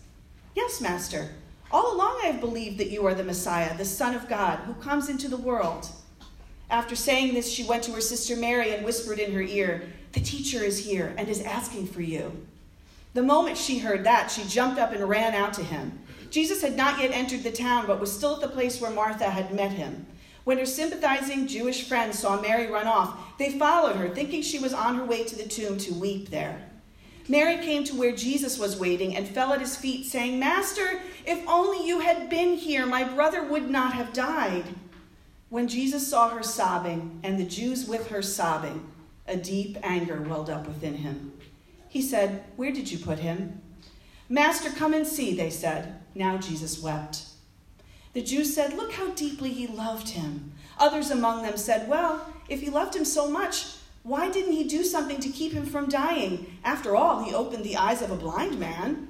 Yes, 0.57 0.81
Master. 0.81 1.29
All 1.71 1.95
along 1.95 2.19
I 2.23 2.29
have 2.29 2.41
believed 2.41 2.79
that 2.79 2.91
you 2.91 3.07
are 3.07 3.15
the 3.15 3.23
Messiah, 3.23 3.77
the 3.77 3.85
Son 3.85 4.15
of 4.15 4.27
God, 4.27 4.61
who 4.61 4.73
comes 4.75 5.11
into 5.11 5.29
the 5.29 5.37
world. 5.37 5.87
After 6.71 6.97
saying 6.97 7.35
this, 7.35 7.53
she 7.53 7.63
went 7.63 7.83
to 7.85 7.93
her 7.93 8.01
sister 8.01 8.37
Mary 8.37 8.73
and 8.73 8.83
whispered 8.83 9.19
in 9.19 9.33
her 9.33 9.43
ear, 9.43 9.87
The 10.13 10.21
teacher 10.21 10.65
is 10.65 10.87
here 10.87 11.15
and 11.19 11.29
is 11.29 11.43
asking 11.43 11.89
for 11.89 12.01
you. 12.01 12.47
The 13.13 13.23
moment 13.23 13.59
she 13.59 13.81
heard 13.81 14.05
that, 14.05 14.31
she 14.31 14.45
jumped 14.45 14.81
up 14.81 14.93
and 14.93 15.07
ran 15.07 15.35
out 15.35 15.53
to 15.55 15.63
him. 15.63 15.99
Jesus 16.31 16.63
had 16.63 16.75
not 16.75 17.01
yet 17.01 17.13
entered 17.13 17.43
the 17.43 17.53
town, 17.53 17.87
but 17.87 18.01
was 18.01 18.11
still 18.11 18.37
at 18.37 18.41
the 18.41 18.49
place 18.49 18.81
where 18.81 18.91
Martha 18.91 19.29
had 19.29 19.55
met 19.55 19.73
him. 19.73 20.07
When 20.45 20.57
her 20.57 20.67
sympathizing 20.67 21.49
Jewish 21.49 21.87
friends 21.87 22.19
saw 22.19 22.41
Mary 22.41 22.67
run 22.67 22.87
off, 22.87 23.37
they 23.37 23.59
followed 23.59 23.97
her, 23.97 24.09
thinking 24.09 24.41
she 24.41 24.59
was 24.59 24.73
on 24.73 24.95
her 24.95 25.05
way 25.05 25.23
to 25.25 25.37
the 25.37 25.49
tomb 25.49 25.77
to 25.79 25.93
weep 25.93 26.31
there. 26.31 26.67
Mary 27.29 27.57
came 27.59 27.83
to 27.85 27.97
where 27.97 28.15
Jesus 28.15 28.59
was 28.59 28.79
waiting 28.79 29.17
and 29.17 29.29
fell 29.29 29.53
at 29.53 29.61
his 29.61 29.77
feet, 29.77 30.07
saying, 30.07 30.39
Master, 30.39 31.01
if 31.25 31.47
only 31.49 31.87
you 31.87 32.01
had 32.01 32.31
been 32.31 32.57
here, 32.57 32.87
my 32.87 33.03
brother 33.03 33.43
would 33.43 33.69
not 33.69 33.95
have 33.95 34.13
died. 34.13 34.65
When 35.49 35.69
Jesus 35.69 36.09
saw 36.09 36.29
her 36.29 36.43
sobbing, 36.43 37.21
and 37.23 37.39
the 37.39 37.45
Jews 37.45 37.87
with 37.87 38.09
her 38.09 38.23
sobbing, 38.23 38.87
a 39.27 39.37
deep 39.37 39.77
anger 39.83 40.21
welled 40.23 40.51
up 40.51 40.67
within 40.67 40.95
him. 40.95 41.33
He 41.89 42.03
said, 42.03 42.45
Where 42.57 42.73
did 42.73 42.91
you 42.91 42.99
put 42.99 43.19
him? 43.19 43.61
Master, 44.29 44.71
come 44.71 44.93
and 44.95 45.07
see, 45.07 45.35
they 45.35 45.51
said. 45.51 46.01
Now 46.15 46.37
Jesus 46.37 46.81
wept. 46.81 47.25
The 48.13 48.23
Jews 48.23 48.55
said, 48.55 48.75
Look 48.75 48.93
how 48.93 49.11
deeply 49.11 49.51
he 49.51 49.67
loved 49.67 50.11
him. 50.11 50.53
Others 50.79 51.11
among 51.11 51.43
them 51.43 51.57
said, 51.57 51.89
Well, 51.89 52.33
if 52.49 52.61
he 52.61 52.71
loved 52.71 52.95
him 52.95 53.05
so 53.05 53.29
much, 53.29 53.67
why 54.07 54.31
didn't 54.31 54.53
he 54.53 54.63
do 54.63 54.85
something 54.85 55.19
to 55.19 55.29
keep 55.29 55.53
him 55.53 55.67
from 55.67 55.89
dying? 55.89 56.59
After 56.63 56.95
all, 56.95 57.25
he 57.25 57.35
opened 57.35 57.65
the 57.65 57.77
eyes 57.77 58.03
of 58.03 58.13
a 58.13 58.17
blind 58.17 58.57
man. 58.57 59.09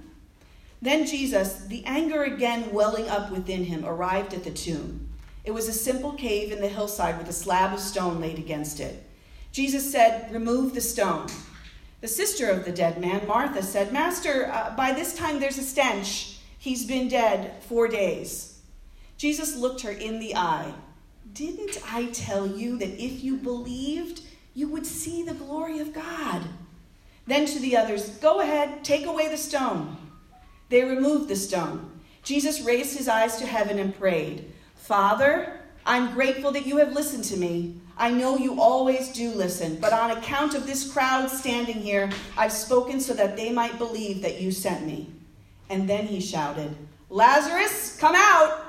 Then 0.80 1.06
Jesus, 1.06 1.66
the 1.66 1.84
anger 1.84 2.24
again 2.24 2.72
welling 2.72 3.06
up 3.06 3.30
within 3.30 3.64
him, 3.64 3.84
arrived 3.84 4.32
at 4.32 4.42
the 4.42 4.50
tomb. 4.50 5.06
It 5.44 5.50
was 5.50 5.68
a 5.68 5.72
simple 5.74 6.12
cave 6.12 6.50
in 6.50 6.62
the 6.62 6.68
hillside 6.68 7.18
with 7.18 7.28
a 7.28 7.32
slab 7.34 7.74
of 7.74 7.80
stone 7.80 8.22
laid 8.22 8.38
against 8.38 8.80
it. 8.80 9.04
Jesus 9.52 9.92
said, 9.92 10.32
Remove 10.32 10.74
the 10.74 10.80
stone. 10.80 11.26
The 12.00 12.08
sister 12.08 12.48
of 12.48 12.64
the 12.64 12.72
dead 12.72 12.98
man, 12.98 13.26
Martha, 13.26 13.62
said, 13.62 13.92
Master, 13.92 14.50
uh, 14.50 14.74
by 14.76 14.92
this 14.92 15.14
time 15.14 15.40
there's 15.40 15.58
a 15.58 15.62
stench. 15.62 16.38
He's 16.58 16.86
been 16.86 17.08
dead 17.08 17.62
four 17.64 17.86
days. 17.86 18.60
Jesus 19.18 19.56
looked 19.56 19.82
her 19.82 19.90
in 19.90 20.20
the 20.20 20.34
eye. 20.36 20.72
Didn't 21.34 21.76
I 21.86 22.06
tell 22.06 22.46
you 22.46 22.78
that 22.78 23.02
if 23.02 23.22
you 23.22 23.36
believed, 23.36 24.22
you 24.56 24.68
would 24.68 24.86
see 24.86 25.22
the 25.22 25.34
glory 25.34 25.78
of 25.78 25.92
God? 25.92 26.42
Then 27.26 27.44
to 27.46 27.58
the 27.58 27.76
others, 27.76 28.08
Go 28.08 28.40
ahead, 28.40 28.82
take 28.82 29.06
away 29.06 29.28
the 29.28 29.36
stone. 29.36 29.96
They 30.70 30.82
removed 30.82 31.28
the 31.28 31.36
stone. 31.36 31.90
Jesus 32.22 32.62
raised 32.62 32.96
his 32.96 33.06
eyes 33.06 33.36
to 33.36 33.46
heaven 33.46 33.78
and 33.78 33.96
prayed, 33.96 34.50
Father, 34.74 35.60
I'm 35.84 36.14
grateful 36.14 36.52
that 36.52 36.66
you 36.66 36.78
have 36.78 36.94
listened 36.94 37.24
to 37.24 37.36
me. 37.36 37.80
I 37.98 38.10
know 38.10 38.36
you 38.36 38.60
always 38.60 39.12
do 39.12 39.30
listen, 39.30 39.76
but 39.76 39.92
on 39.92 40.10
account 40.10 40.54
of 40.54 40.66
this 40.66 40.90
crowd 40.90 41.30
standing 41.30 41.76
here, 41.76 42.10
I've 42.36 42.52
spoken 42.52 42.98
so 42.98 43.12
that 43.14 43.36
they 43.36 43.52
might 43.52 43.78
believe 43.78 44.22
that 44.22 44.40
you 44.40 44.50
sent 44.50 44.86
me. 44.86 45.10
And 45.68 45.88
then 45.88 46.06
he 46.06 46.20
shouted, 46.20 46.74
Lazarus, 47.10 47.96
come 47.98 48.14
out! 48.16 48.64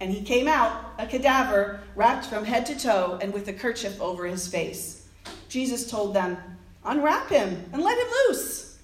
And 0.00 0.10
he 0.10 0.22
came 0.22 0.46
out, 0.46 0.94
a 0.98 1.06
cadaver, 1.06 1.80
wrapped 1.94 2.26
from 2.26 2.44
head 2.44 2.66
to 2.66 2.78
toe 2.78 3.18
and 3.22 3.32
with 3.32 3.48
a 3.48 3.52
kerchief 3.52 4.00
over 4.00 4.26
his 4.26 4.46
face. 4.46 4.95
Jesus 5.48 5.90
told 5.90 6.14
them, 6.14 6.36
Unwrap 6.84 7.28
him 7.28 7.64
and 7.72 7.82
let 7.82 7.98
him 7.98 8.06
loose. 8.28 8.78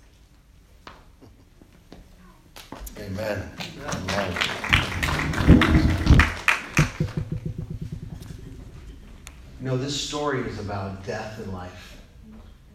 Amen. 2.99 3.49
Amen. 3.87 4.83
You 9.61 9.69
know, 9.69 9.76
this 9.76 9.99
story 9.99 10.40
is 10.40 10.59
about 10.59 11.07
death 11.07 11.38
and 11.38 11.52
life. 11.52 12.00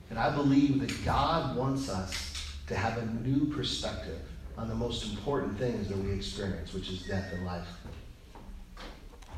And 0.09 0.17
I 0.17 0.33
believe 0.33 0.79
that 0.79 1.03
God 1.03 1.57
wants 1.57 1.89
us 1.89 2.33
to 2.67 2.75
have 2.75 2.97
a 2.97 3.05
new 3.27 3.53
perspective 3.53 4.19
on 4.57 4.69
the 4.69 4.75
most 4.75 5.05
important 5.09 5.57
things 5.59 5.89
that 5.89 5.97
we 5.97 6.11
experience, 6.11 6.73
which 6.73 6.89
is 6.89 7.03
death 7.03 7.33
and 7.33 7.45
life. 7.45 7.67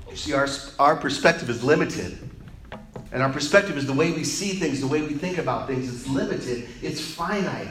You 0.09 0.15
see, 0.15 0.33
our, 0.33 0.47
our 0.77 0.95
perspective 0.95 1.49
is 1.49 1.63
limited. 1.63 2.17
And 3.11 3.23
our 3.23 3.31
perspective 3.31 3.77
is 3.77 3.87
the 3.87 3.93
way 3.93 4.11
we 4.11 4.23
see 4.23 4.53
things, 4.53 4.81
the 4.81 4.87
way 4.87 5.01
we 5.01 5.13
think 5.13 5.37
about 5.37 5.67
things. 5.67 5.93
It's 5.93 6.07
limited, 6.07 6.69
it's 6.81 7.01
finite. 7.01 7.69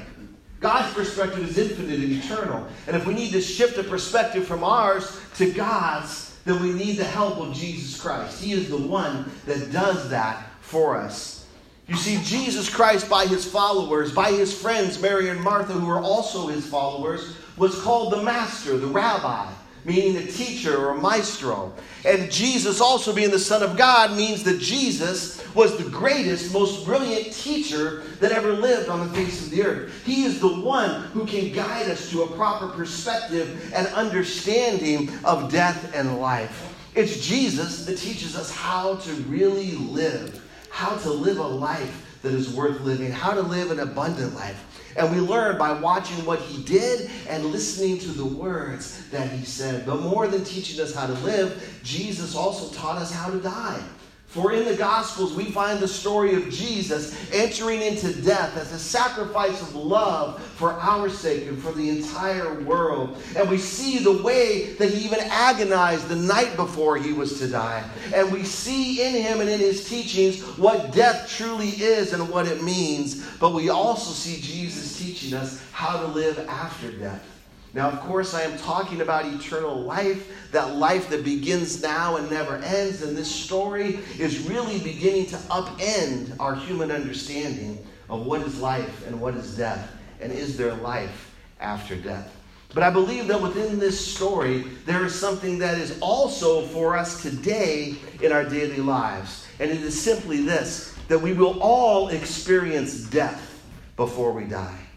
God's 0.61 0.93
perspective 0.93 1.49
is 1.49 1.57
infinite 1.57 2.01
and 2.01 2.13
eternal. 2.13 2.67
And 2.89 2.97
if 2.97 3.07
we 3.07 3.15
need 3.15 3.31
to 3.33 3.41
shift 3.41 3.79
a 3.79 3.85
perspective 3.85 4.45
from 4.45 4.65
ours 4.65 5.21
to 5.37 5.53
God's, 5.53 6.37
then 6.45 6.61
we 6.61 6.73
need 6.73 6.97
the 6.97 7.05
help 7.05 7.39
of 7.39 7.55
Jesus 7.55 8.01
Christ. 8.01 8.43
He 8.43 8.53
is 8.53 8.69
the 8.69 8.77
one 8.77 9.31
that 9.47 9.71
does 9.71 10.11
that 10.11 10.47
for 10.61 10.97
us. 10.97 11.47
You 11.87 11.95
see, 11.95 12.21
Jesus 12.25 12.69
Christ, 12.69 13.09
by 13.09 13.27
his 13.27 13.45
followers, 13.45 14.13
by 14.13 14.33
his 14.33 14.53
friends, 14.53 15.01
Mary 15.01 15.31
and 15.31 15.41
Martha, 15.41 15.73
who 15.73 15.89
are 15.89 16.01
also 16.01 16.49
his 16.49 16.67
followers, 16.67 17.37
was 17.57 17.81
called 17.81 18.13
the 18.13 18.23
Master, 18.23 18.77
the 18.77 18.87
Rabbi 18.87 19.51
meaning 19.85 20.17
a 20.17 20.27
teacher 20.27 20.87
or 20.87 20.95
maestro. 20.95 21.73
And 22.05 22.31
Jesus, 22.31 22.81
also 22.81 23.15
being 23.15 23.31
the 23.31 23.39
Son 23.39 23.63
of 23.63 23.77
God, 23.77 24.17
means 24.17 24.43
that 24.45 24.61
Jesus 24.61 25.45
was 25.55 25.77
the 25.77 25.91
greatest, 25.91 26.53
most 26.53 26.85
brilliant 26.85 27.33
teacher 27.33 28.03
that 28.21 28.33
ever 28.33 28.53
lived 28.53 28.89
on 28.89 29.07
the 29.07 29.15
face 29.15 29.45
of 29.45 29.51
the 29.51 29.63
earth. 29.65 30.05
He 30.05 30.25
is 30.25 30.41
the 30.41 30.61
one 30.61 31.03
who 31.05 31.27
can 31.27 31.53
guide 31.53 31.91
us 31.91 32.11
to 32.11 32.23
a 32.23 32.37
proper 32.37 32.69
perspective 32.69 33.73
and 33.75 33.87
understanding 33.89 35.11
of 35.25 35.51
death 35.51 35.93
and 35.95 36.21
life. 36.21 36.75
It's 36.95 37.27
Jesus 37.27 37.85
that 37.87 37.99
teaches 37.99 38.37
us 38.37 38.51
how 38.51 38.97
to 38.97 39.13
really 39.23 39.73
live, 39.73 40.45
how 40.71 40.97
to 40.99 41.11
live 41.11 41.39
a 41.39 41.47
life 41.47 42.05
that 42.23 42.33
is 42.33 42.53
worth 42.53 42.81
living, 42.81 43.13
how 43.13 43.33
to 43.33 43.43
live 43.43 43.71
an 43.71 43.81
abundant 43.81 44.35
life. 44.35 44.65
And 44.99 45.15
we 45.15 45.21
learn 45.21 45.57
by 45.59 45.73
watching 45.73 46.25
what 46.27 46.41
he 46.41 46.63
did 46.65 47.09
and 47.29 47.45
listening 47.47 47.99
to 47.99 48.09
the 48.09 48.25
words 48.25 49.09
that 49.11 49.31
he 49.31 49.45
said. 49.45 49.87
But 49.87 50.01
more 50.01 50.27
than 50.27 50.45
teaching 50.45 50.81
us 50.81 50.93
how 50.93 51.07
to 51.07 51.13
live, 51.15 51.81
Jesus 51.85 52.35
also 52.35 52.75
taught 52.75 52.99
us 52.99 53.13
how 53.13 53.31
to 53.31 53.39
die. 53.39 53.81
For 54.29 54.53
in 54.53 54.67
the 54.67 54.77
Gospels, 54.77 55.33
we 55.33 55.47
find 55.47 55.81
the 55.81 55.89
story 55.89 56.35
of 56.35 56.51
Jesus 56.51 57.17
entering 57.33 57.81
into 57.81 58.13
death 58.13 58.59
as 58.59 58.73
a 58.73 58.79
sacrifice 58.79 59.63
of 59.63 59.75
love 59.75 60.43
for 60.43 60.73
our 60.73 61.09
sake 61.09 61.49
and 61.49 61.59
for 61.59 61.73
the 61.73 61.89
entire 61.89 62.61
world. 62.61 63.17
And 63.35 63.49
we 63.49 63.57
see 63.57 63.99
the 64.01 64.21
way 64.23 64.75
that 64.75 64.91
he 64.91 65.07
even 65.07 65.21
agonized 65.21 66.09
the 66.09 66.17
night 66.17 66.57
before 66.57 66.99
he 66.99 67.15
was 67.15 67.39
to 67.39 67.49
die. 67.49 67.89
And 68.15 68.31
we 68.31 68.45
see 68.45 69.03
in 69.03 69.15
him 69.15 69.41
and 69.41 69.49
in 69.49 69.61
his 69.61 69.89
teachings 69.89 70.43
what 70.59 70.93
death 70.93 71.31
truly 71.31 71.71
is 71.71 72.13
and 72.13 72.29
what 72.29 72.47
it 72.47 72.63
means. 72.63 73.27
But 73.39 73.55
we 73.55 73.71
also 73.71 74.13
see 74.13 74.43
Jesus 74.43 74.99
teaching 74.99 75.33
us 75.33 75.59
how 75.73 76.03
to 76.03 76.07
live 76.07 76.39
after 76.51 76.93
death. 76.93 77.38
Now, 77.75 77.89
of 77.91 78.01
course, 78.01 78.33
I 78.35 78.43
am 78.43 78.57
talking 78.59 79.03
about 79.03 79.27
eternal 79.27 79.77
life, 79.77 80.51
that 80.53 80.77
life 80.77 81.11
that 81.11 81.23
begins 81.23 81.83
now 81.83 82.17
and 82.17 82.31
never 82.31 82.57
ends. 82.57 83.03
And 83.03 83.17
this 83.17 83.31
story 83.31 83.99
is 84.19 84.49
really 84.49 84.79
beginning 84.79 85.27
to 85.27 85.37
upend 85.37 86.35
our 86.41 86.55
human 86.55 86.91
understanding 86.91 87.85
of 88.09 88.25
what 88.25 88.41
is 88.41 88.61
life 88.61 89.07
and 89.07 89.21
what 89.21 89.35
is 89.35 89.57
death, 89.57 89.93
and 90.21 90.33
is 90.33 90.57
there 90.57 90.75
life 90.75 91.35
after 91.61 91.95
death. 91.95 92.35
But 92.75 92.83
I 92.83 92.91
believe 92.91 93.29
that 93.29 93.41
within 93.41 93.79
this 93.79 94.15
story, 94.15 94.61
there 94.85 95.05
is 95.05 95.15
something 95.15 95.59
that 95.59 95.79
is 95.79 95.99
also 96.01 96.67
for 96.67 96.97
us 96.97 97.23
today 97.23 97.97
in 98.23 98.33
our 98.33 98.45
daily 98.45 98.79
lives. 98.79 99.47
And 99.59 99.71
it 99.71 99.83
is 99.83 100.01
simply 100.01 100.43
this 100.43 100.95
that 101.09 101.19
we 101.19 101.33
will 101.33 101.59
all 101.63 102.09
experience 102.09 103.05
death 103.05 103.63
before 103.97 104.33
we 104.33 104.45
die. 104.45 104.88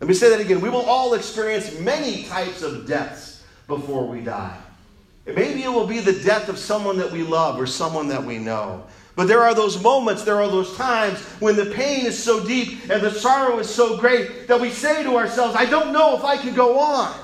Let 0.00 0.08
me 0.08 0.14
say 0.14 0.30
that 0.30 0.40
again. 0.40 0.60
We 0.62 0.70
will 0.70 0.82
all 0.82 1.12
experience 1.14 1.78
many 1.78 2.24
types 2.24 2.62
of 2.62 2.86
deaths 2.86 3.44
before 3.66 4.06
we 4.06 4.22
die. 4.22 4.56
maybe 5.26 5.62
it 5.62 5.68
will 5.68 5.86
be 5.86 6.00
the 6.00 6.18
death 6.24 6.48
of 6.48 6.58
someone 6.58 6.96
that 6.98 7.12
we 7.12 7.22
love 7.22 7.60
or 7.60 7.66
someone 7.66 8.08
that 8.08 8.24
we 8.24 8.38
know. 8.38 8.84
But 9.14 9.28
there 9.28 9.42
are 9.42 9.54
those 9.54 9.80
moments, 9.82 10.22
there 10.22 10.40
are 10.40 10.48
those 10.48 10.74
times 10.76 11.20
when 11.40 11.54
the 11.54 11.66
pain 11.66 12.06
is 12.06 12.20
so 12.20 12.44
deep 12.46 12.90
and 12.90 13.02
the 13.02 13.10
sorrow 13.10 13.58
is 13.58 13.68
so 13.68 13.98
great 13.98 14.48
that 14.48 14.58
we 14.58 14.70
say 14.70 15.02
to 15.02 15.16
ourselves, 15.16 15.54
I 15.54 15.66
don't 15.66 15.92
know 15.92 16.16
if 16.16 16.24
I 16.24 16.38
can 16.38 16.54
go 16.54 16.78
on. 16.78 17.14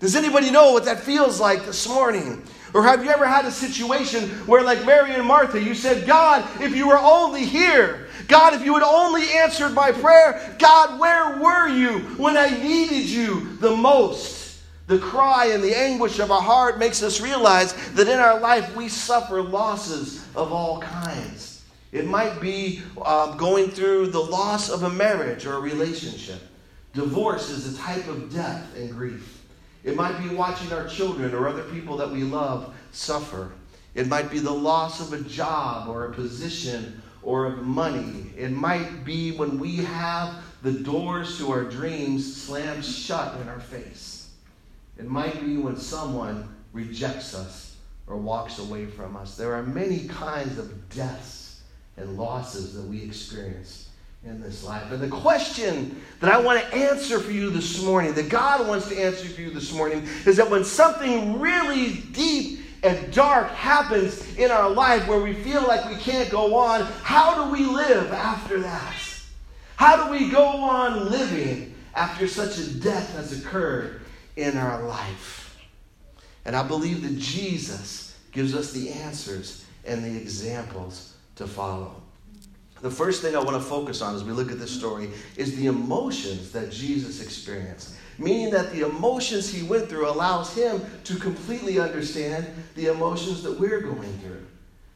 Does 0.00 0.16
anybody 0.16 0.50
know 0.50 0.72
what 0.72 0.86
that 0.86 1.00
feels 1.00 1.38
like 1.38 1.64
this 1.64 1.88
morning? 1.88 2.42
Or 2.72 2.82
have 2.84 3.04
you 3.04 3.10
ever 3.10 3.26
had 3.26 3.44
a 3.44 3.50
situation 3.50 4.28
where, 4.46 4.62
like 4.62 4.84
Mary 4.84 5.12
and 5.12 5.26
Martha, 5.26 5.60
you 5.60 5.74
said, 5.74 6.06
God, 6.06 6.46
if 6.62 6.74
you 6.74 6.86
were 6.86 6.98
only 6.98 7.44
here, 7.44 8.06
God, 8.28 8.54
if 8.54 8.64
you 8.64 8.74
had 8.74 8.84
only 8.84 9.28
answered 9.30 9.70
my 9.70 9.90
prayer, 9.90 10.54
God, 10.58 11.00
where 11.00 11.38
were 11.38 11.68
you 11.68 11.98
when 12.16 12.36
I 12.36 12.50
needed 12.50 13.06
you 13.06 13.56
the 13.56 13.74
most? 13.74 14.60
The 14.86 14.98
cry 14.98 15.46
and 15.46 15.62
the 15.62 15.76
anguish 15.76 16.18
of 16.18 16.30
our 16.30 16.42
heart 16.42 16.78
makes 16.78 17.02
us 17.02 17.20
realize 17.20 17.74
that 17.92 18.08
in 18.08 18.18
our 18.18 18.38
life 18.40 18.74
we 18.74 18.88
suffer 18.88 19.40
losses 19.42 20.24
of 20.34 20.52
all 20.52 20.80
kinds. 20.80 21.64
It 21.92 22.06
might 22.06 22.40
be 22.40 22.82
um, 23.04 23.36
going 23.36 23.70
through 23.70 24.08
the 24.08 24.20
loss 24.20 24.68
of 24.68 24.84
a 24.84 24.90
marriage 24.90 25.46
or 25.46 25.54
a 25.54 25.60
relationship. 25.60 26.40
Divorce 26.92 27.50
is 27.50 27.74
a 27.74 27.78
type 27.78 28.06
of 28.08 28.32
death 28.32 28.76
and 28.76 28.90
grief. 28.90 29.39
It 29.82 29.96
might 29.96 30.18
be 30.22 30.34
watching 30.34 30.72
our 30.72 30.86
children 30.86 31.34
or 31.34 31.48
other 31.48 31.64
people 31.64 31.96
that 31.98 32.10
we 32.10 32.22
love 32.22 32.74
suffer. 32.92 33.52
It 33.94 34.08
might 34.08 34.30
be 34.30 34.38
the 34.38 34.50
loss 34.52 35.00
of 35.00 35.12
a 35.12 35.22
job 35.28 35.88
or 35.88 36.06
a 36.06 36.12
position 36.12 37.02
or 37.22 37.46
of 37.46 37.66
money. 37.66 38.32
It 38.36 38.50
might 38.50 39.04
be 39.04 39.32
when 39.32 39.58
we 39.58 39.76
have 39.76 40.42
the 40.62 40.72
doors 40.72 41.38
to 41.38 41.50
our 41.50 41.64
dreams 41.64 42.42
slammed 42.42 42.84
shut 42.84 43.40
in 43.40 43.48
our 43.48 43.60
face. 43.60 44.30
It 44.98 45.06
might 45.06 45.40
be 45.44 45.56
when 45.56 45.76
someone 45.76 46.54
rejects 46.72 47.34
us 47.34 47.76
or 48.06 48.16
walks 48.16 48.58
away 48.58 48.86
from 48.86 49.16
us. 49.16 49.36
There 49.36 49.54
are 49.54 49.62
many 49.62 50.06
kinds 50.08 50.58
of 50.58 50.90
deaths 50.90 51.62
and 51.96 52.16
losses 52.16 52.74
that 52.74 52.82
we 52.82 53.02
experience 53.02 53.89
in 54.24 54.40
this 54.40 54.62
life. 54.64 54.90
And 54.92 55.00
the 55.00 55.08
question 55.08 56.00
that 56.20 56.30
I 56.30 56.38
want 56.38 56.60
to 56.60 56.74
answer 56.74 57.18
for 57.18 57.32
you 57.32 57.50
this 57.50 57.82
morning, 57.82 58.12
that 58.14 58.28
God 58.28 58.66
wants 58.68 58.88
to 58.88 58.96
answer 58.96 59.26
for 59.28 59.40
you 59.40 59.50
this 59.50 59.72
morning, 59.72 60.06
is 60.26 60.36
that 60.36 60.50
when 60.50 60.64
something 60.64 61.40
really 61.40 61.94
deep 62.12 62.60
and 62.82 63.12
dark 63.12 63.50
happens 63.50 64.36
in 64.36 64.50
our 64.50 64.70
life 64.70 65.06
where 65.06 65.20
we 65.20 65.32
feel 65.32 65.66
like 65.66 65.88
we 65.88 65.96
can't 65.96 66.30
go 66.30 66.54
on, 66.54 66.82
how 67.02 67.44
do 67.44 67.50
we 67.50 67.64
live 67.64 68.12
after 68.12 68.60
that? 68.60 68.94
How 69.76 70.04
do 70.04 70.10
we 70.10 70.30
go 70.30 70.44
on 70.46 71.10
living 71.10 71.74
after 71.94 72.28
such 72.28 72.58
a 72.58 72.74
death 72.80 73.14
has 73.16 73.38
occurred 73.38 74.02
in 74.36 74.58
our 74.58 74.82
life? 74.82 75.58
And 76.44 76.54
I 76.54 76.62
believe 76.62 77.02
that 77.02 77.18
Jesus 77.18 78.18
gives 78.32 78.54
us 78.54 78.72
the 78.72 78.90
answers 78.90 79.64
and 79.86 80.04
the 80.04 80.20
examples 80.20 81.14
to 81.36 81.46
follow. 81.46 81.99
The 82.82 82.90
first 82.90 83.22
thing 83.22 83.36
I 83.36 83.38
want 83.38 83.56
to 83.56 83.60
focus 83.62 84.00
on 84.02 84.14
as 84.14 84.24
we 84.24 84.32
look 84.32 84.50
at 84.50 84.58
this 84.58 84.70
story 84.70 85.10
is 85.36 85.56
the 85.56 85.66
emotions 85.66 86.50
that 86.52 86.70
Jesus 86.70 87.22
experienced 87.22 87.94
meaning 88.20 88.50
that 88.50 88.70
the 88.72 88.82
emotions 88.82 89.50
he 89.50 89.62
went 89.62 89.88
through 89.88 90.08
allows 90.08 90.54
him 90.54 90.82
to 91.04 91.16
completely 91.16 91.80
understand 91.80 92.46
the 92.74 92.86
emotions 92.86 93.42
that 93.42 93.58
we're 93.58 93.80
going 93.80 94.12
through. 94.18 94.46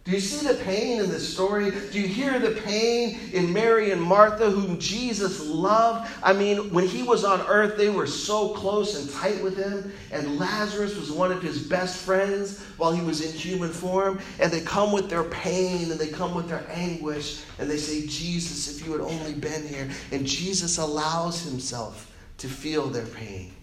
Do 0.04 0.10
you 0.10 0.20
see 0.20 0.46
the 0.46 0.62
pain 0.64 1.00
in 1.00 1.08
this 1.08 1.32
story? 1.32 1.70
Do 1.70 1.98
you 1.98 2.06
hear 2.06 2.38
the 2.38 2.60
pain 2.60 3.18
in 3.32 3.50
Mary 3.50 3.90
and 3.90 4.02
Martha, 4.02 4.50
whom 4.50 4.78
Jesus 4.78 5.40
loved? 5.46 6.12
I 6.22 6.34
mean, 6.34 6.70
when 6.74 6.86
he 6.86 7.02
was 7.02 7.24
on 7.24 7.40
earth, 7.46 7.78
they 7.78 7.88
were 7.88 8.06
so 8.06 8.50
close 8.50 9.00
and 9.00 9.10
tight 9.10 9.42
with 9.42 9.56
him, 9.56 9.90
and 10.12 10.38
Lazarus 10.38 10.94
was 10.98 11.10
one 11.10 11.32
of 11.32 11.40
his 11.40 11.66
best 11.66 11.96
friends 11.96 12.62
while 12.76 12.92
he 12.92 13.00
was 13.00 13.24
in 13.24 13.32
human 13.32 13.70
form. 13.70 14.20
And 14.40 14.52
they 14.52 14.60
come 14.60 14.92
with 14.92 15.08
their 15.08 15.24
pain 15.24 15.90
and 15.90 15.98
they 15.98 16.08
come 16.08 16.34
with 16.34 16.50
their 16.50 16.66
anguish, 16.68 17.42
and 17.58 17.70
they 17.70 17.78
say, 17.78 18.06
Jesus, 18.06 18.76
if 18.78 18.86
you 18.86 18.92
had 18.92 19.00
only 19.00 19.32
been 19.32 19.66
here. 19.66 19.88
And 20.12 20.26
Jesus 20.26 20.76
allows 20.76 21.40
himself 21.40 22.12
to 22.38 22.46
feel 22.46 22.88
their 22.88 23.06
pain. 23.06 23.54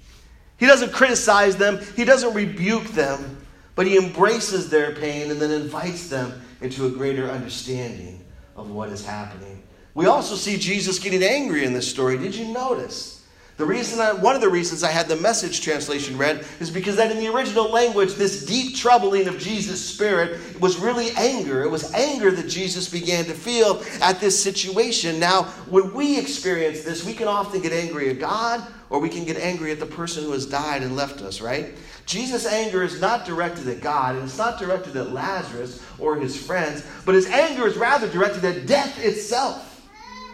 He 0.57 0.65
doesn't 0.65 0.91
criticize 0.91 1.55
them, 1.55 1.79
he 1.95 2.03
doesn't 2.03 2.33
rebuke 2.33 2.86
them, 2.86 3.40
but 3.75 3.87
he 3.87 3.97
embraces 3.97 4.69
their 4.69 4.93
pain 4.95 5.31
and 5.31 5.39
then 5.39 5.51
invites 5.51 6.09
them 6.09 6.41
into 6.61 6.85
a 6.85 6.89
greater 6.89 7.29
understanding 7.29 8.23
of 8.55 8.69
what 8.69 8.89
is 8.89 9.05
happening. 9.05 9.63
We 9.93 10.05
also 10.05 10.35
see 10.35 10.57
Jesus 10.57 10.99
getting 10.99 11.23
angry 11.23 11.65
in 11.65 11.73
this 11.73 11.89
story. 11.89 12.17
Did 12.17 12.35
you 12.35 12.53
notice? 12.53 13.20
The 13.58 13.65
reason 13.65 14.00
one 14.22 14.34
of 14.34 14.41
the 14.41 14.50
reasons 14.50 14.84
I 14.84 14.89
had 14.89 15.08
the 15.08 15.17
message 15.17 15.62
translation 15.62 16.17
read 16.17 16.46
is 16.60 16.72
because 16.72 16.96
that 16.96 17.12
in 17.12 17.17
the 17.17 17.27
original 17.27 17.70
language, 17.70 18.15
this 18.15 18.46
deep 18.46 18.75
troubling 18.75 19.27
of 19.27 19.38
Jesus' 19.38 19.86
spirit 19.86 20.60
was 20.60 20.77
really 20.77 21.12
anger. 21.12 21.62
It 21.62 21.70
was 21.70 21.93
anger 21.93 22.31
that 22.31 22.48
Jesus 22.48 22.89
began 22.89 23.25
to 23.25 23.34
feel 23.34 23.84
at 24.01 24.20
this 24.20 24.41
situation. 24.41 25.20
Now, 25.20 25.43
when 25.70 25.93
we 25.93 26.17
experience 26.17 26.81
this, 26.81 27.05
we 27.05 27.13
can 27.13 27.27
often 27.27 27.62
get 27.62 27.72
angry 27.72 28.10
at 28.10 28.20
God 28.20 28.65
or 28.89 29.00
we 29.00 29.10
can 29.10 29.25
get 29.25 29.38
angry 29.38 29.72
at 29.72 29.79
the 29.79 29.86
person 29.86 30.24
who 30.24 30.31
has 30.31 30.46
died 30.46 30.81
and 30.81 30.96
left 30.96 31.22
us, 31.22 31.39
right? 31.39 31.75
Jesus' 32.05 32.46
anger 32.46 32.84
is 32.84 33.00
not 33.00 33.25
directed 33.25 33.67
at 33.70 33.79
God, 33.79 34.15
and 34.15 34.25
it's 34.25 34.38
not 34.38 34.60
directed 34.60 34.98
at 34.98 35.13
Lazarus 35.13 35.81
or 35.98 36.17
his 36.17 36.36
friends, 36.36 36.84
but 37.05 37.15
his 37.15 37.25
anger 37.27 37.67
is 37.67 37.77
rather 37.77 38.10
directed 38.10 38.43
at 38.43 38.65
death 38.65 39.01
itself. 39.03 39.70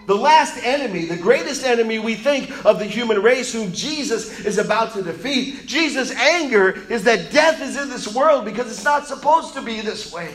The 0.08 0.16
last 0.16 0.58
enemy, 0.64 1.06
the 1.06 1.18
greatest 1.18 1.66
enemy 1.66 2.00
we 2.00 2.16
think 2.16 2.66
of 2.66 2.80
the 2.80 2.86
human 2.86 3.22
race, 3.22 3.52
whom 3.52 3.74
Jesus 3.74 4.40
is 4.46 4.58
about 4.58 4.94
to 4.94 5.04
defeat. 5.04 5.66
Jesus' 5.66 6.12
anger 6.12 6.72
is 6.90 7.04
that 7.04 7.30
death 7.32 7.62
is 7.62 7.76
in 7.76 7.90
this 7.90 8.16
world 8.16 8.46
because 8.46 8.72
it's 8.72 8.86
not 8.86 9.06
supposed 9.06 9.54
to 9.56 9.62
be 9.62 9.82
this 9.82 10.14
way. 10.14 10.34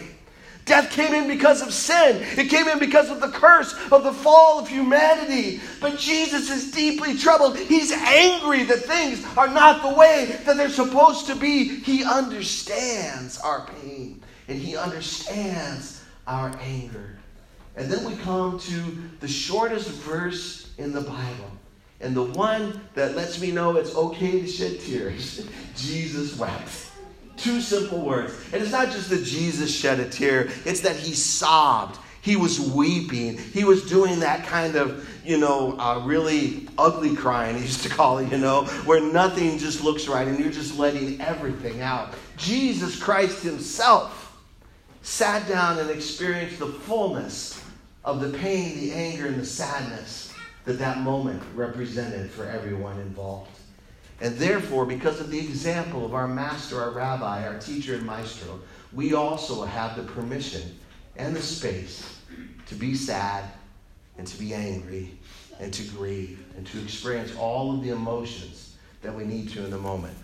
Death 0.66 0.92
came 0.92 1.14
in 1.14 1.26
because 1.26 1.62
of 1.62 1.72
sin. 1.72 2.22
It 2.38 2.50
came 2.50 2.68
in 2.68 2.78
because 2.78 3.08
of 3.08 3.20
the 3.20 3.30
curse 3.30 3.74
of 3.90 4.04
the 4.04 4.12
fall 4.12 4.60
of 4.60 4.68
humanity. 4.68 5.60
But 5.80 5.98
Jesus 5.98 6.50
is 6.50 6.70
deeply 6.70 7.16
troubled. 7.16 7.58
He's 7.58 7.92
angry 7.92 8.64
that 8.64 8.80
things 8.80 9.24
are 9.38 9.48
not 9.48 9.82
the 9.82 9.98
way 9.98 10.38
that 10.44 10.56
they're 10.56 10.68
supposed 10.68 11.26
to 11.28 11.34
be. 11.34 11.80
He 11.80 12.04
understands 12.04 13.38
our 13.38 13.66
pain 13.66 14.22
and 14.48 14.58
he 14.58 14.76
understands 14.76 16.04
our 16.26 16.54
anger. 16.60 17.11
And 17.76 17.90
then 17.90 18.04
we 18.04 18.16
come 18.16 18.58
to 18.58 18.96
the 19.20 19.28
shortest 19.28 19.88
verse 19.90 20.72
in 20.78 20.92
the 20.92 21.00
Bible. 21.00 21.50
And 22.00 22.14
the 22.14 22.24
one 22.24 22.80
that 22.94 23.16
lets 23.16 23.40
me 23.40 23.52
know 23.52 23.76
it's 23.76 23.94
okay 23.94 24.40
to 24.42 24.46
shed 24.46 24.80
tears. 24.80 25.46
Jesus 25.76 26.36
wept. 26.36 26.90
Two 27.36 27.60
simple 27.60 28.00
words. 28.00 28.34
And 28.52 28.62
it's 28.62 28.72
not 28.72 28.90
just 28.90 29.08
that 29.10 29.24
Jesus 29.24 29.74
shed 29.74 30.00
a 30.00 30.08
tear, 30.08 30.50
it's 30.64 30.80
that 30.80 30.96
he 30.96 31.14
sobbed. 31.14 31.98
He 32.20 32.36
was 32.36 32.60
weeping. 32.60 33.38
He 33.38 33.64
was 33.64 33.88
doing 33.88 34.20
that 34.20 34.46
kind 34.46 34.76
of, 34.76 35.08
you 35.24 35.38
know, 35.38 35.76
uh, 35.78 36.02
really 36.04 36.68
ugly 36.78 37.16
crying, 37.16 37.56
he 37.58 37.62
used 37.62 37.82
to 37.82 37.88
call 37.88 38.18
it, 38.18 38.30
you 38.30 38.38
know, 38.38 38.64
where 38.84 39.00
nothing 39.00 39.58
just 39.58 39.82
looks 39.82 40.06
right 40.08 40.28
and 40.28 40.38
you're 40.38 40.52
just 40.52 40.78
letting 40.78 41.20
everything 41.20 41.80
out. 41.80 42.14
Jesus 42.36 43.00
Christ 43.00 43.42
himself 43.42 44.40
sat 45.02 45.48
down 45.48 45.78
and 45.78 45.90
experienced 45.90 46.58
the 46.58 46.66
fullness 46.66 47.61
of 48.04 48.20
the 48.20 48.36
pain, 48.38 48.78
the 48.78 48.92
anger, 48.92 49.26
and 49.26 49.40
the 49.40 49.46
sadness 49.46 50.32
that 50.64 50.78
that 50.78 50.98
moment 50.98 51.42
represented 51.54 52.30
for 52.30 52.46
everyone 52.46 52.98
involved. 53.00 53.50
And 54.20 54.36
therefore, 54.36 54.86
because 54.86 55.20
of 55.20 55.30
the 55.30 55.38
example 55.38 56.04
of 56.04 56.14
our 56.14 56.28
master, 56.28 56.80
our 56.80 56.90
rabbi, 56.90 57.46
our 57.46 57.58
teacher, 57.58 57.94
and 57.94 58.04
maestro, 58.04 58.60
we 58.92 59.14
also 59.14 59.64
have 59.64 59.96
the 59.96 60.04
permission 60.04 60.78
and 61.16 61.34
the 61.34 61.42
space 61.42 62.20
to 62.66 62.74
be 62.74 62.94
sad 62.94 63.44
and 64.18 64.26
to 64.26 64.38
be 64.38 64.54
angry 64.54 65.10
and 65.58 65.72
to 65.74 65.82
grieve 65.90 66.44
and 66.56 66.66
to 66.68 66.80
experience 66.82 67.34
all 67.36 67.74
of 67.74 67.82
the 67.82 67.90
emotions 67.90 68.76
that 69.02 69.14
we 69.14 69.24
need 69.24 69.48
to 69.50 69.64
in 69.64 69.70
the 69.70 69.78
moment. 69.78 70.16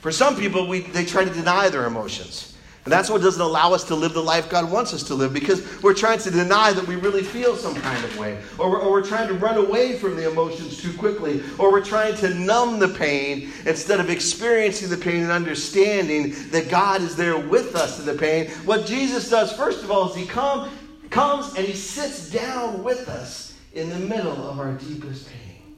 For 0.00 0.12
some 0.12 0.36
people, 0.36 0.66
we, 0.68 0.80
they 0.80 1.04
try 1.04 1.24
to 1.24 1.30
deny 1.30 1.68
their 1.68 1.86
emotions. 1.86 2.49
And 2.84 2.92
that's 2.92 3.10
what 3.10 3.20
doesn't 3.20 3.42
allow 3.42 3.74
us 3.74 3.84
to 3.84 3.94
live 3.94 4.14
the 4.14 4.22
life 4.22 4.48
God 4.48 4.70
wants 4.70 4.94
us 4.94 5.02
to 5.04 5.14
live 5.14 5.34
because 5.34 5.82
we're 5.82 5.94
trying 5.94 6.18
to 6.20 6.30
deny 6.30 6.72
that 6.72 6.86
we 6.86 6.96
really 6.96 7.22
feel 7.22 7.54
some 7.54 7.74
kind 7.74 8.02
of 8.02 8.16
way. 8.16 8.38
Or 8.56 8.70
we're, 8.70 8.80
or 8.80 8.90
we're 8.90 9.04
trying 9.04 9.28
to 9.28 9.34
run 9.34 9.58
away 9.58 9.98
from 9.98 10.16
the 10.16 10.30
emotions 10.30 10.80
too 10.80 10.92
quickly. 10.94 11.42
Or 11.58 11.70
we're 11.70 11.84
trying 11.84 12.16
to 12.16 12.32
numb 12.32 12.78
the 12.78 12.88
pain 12.88 13.52
instead 13.66 14.00
of 14.00 14.08
experiencing 14.08 14.88
the 14.88 14.96
pain 14.96 15.22
and 15.22 15.30
understanding 15.30 16.34
that 16.50 16.70
God 16.70 17.02
is 17.02 17.16
there 17.16 17.36
with 17.36 17.76
us 17.76 18.00
in 18.00 18.06
the 18.06 18.14
pain. 18.14 18.48
What 18.64 18.86
Jesus 18.86 19.28
does, 19.28 19.52
first 19.52 19.84
of 19.84 19.90
all, 19.90 20.08
is 20.08 20.16
He 20.16 20.24
come, 20.24 20.70
comes 21.10 21.54
and 21.56 21.66
He 21.66 21.74
sits 21.74 22.30
down 22.30 22.82
with 22.82 23.10
us 23.10 23.58
in 23.74 23.90
the 23.90 23.98
middle 23.98 24.48
of 24.48 24.58
our 24.58 24.72
deepest 24.72 25.28
pain. 25.28 25.76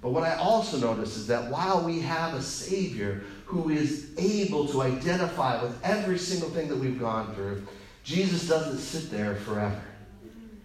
But 0.00 0.10
what 0.10 0.24
I 0.24 0.34
also 0.36 0.78
notice 0.78 1.16
is 1.16 1.28
that 1.28 1.48
while 1.48 1.84
we 1.84 2.00
have 2.00 2.34
a 2.34 2.42
Savior 2.42 3.22
who 3.52 3.68
is 3.68 4.08
able 4.16 4.66
to 4.66 4.80
identify 4.80 5.62
with 5.62 5.78
every 5.84 6.16
single 6.16 6.48
thing 6.48 6.68
that 6.68 6.76
we've 6.78 6.98
gone 6.98 7.34
through, 7.34 7.62
Jesus 8.02 8.48
doesn't 8.48 8.78
sit 8.78 9.10
there 9.10 9.34
forever. 9.36 9.82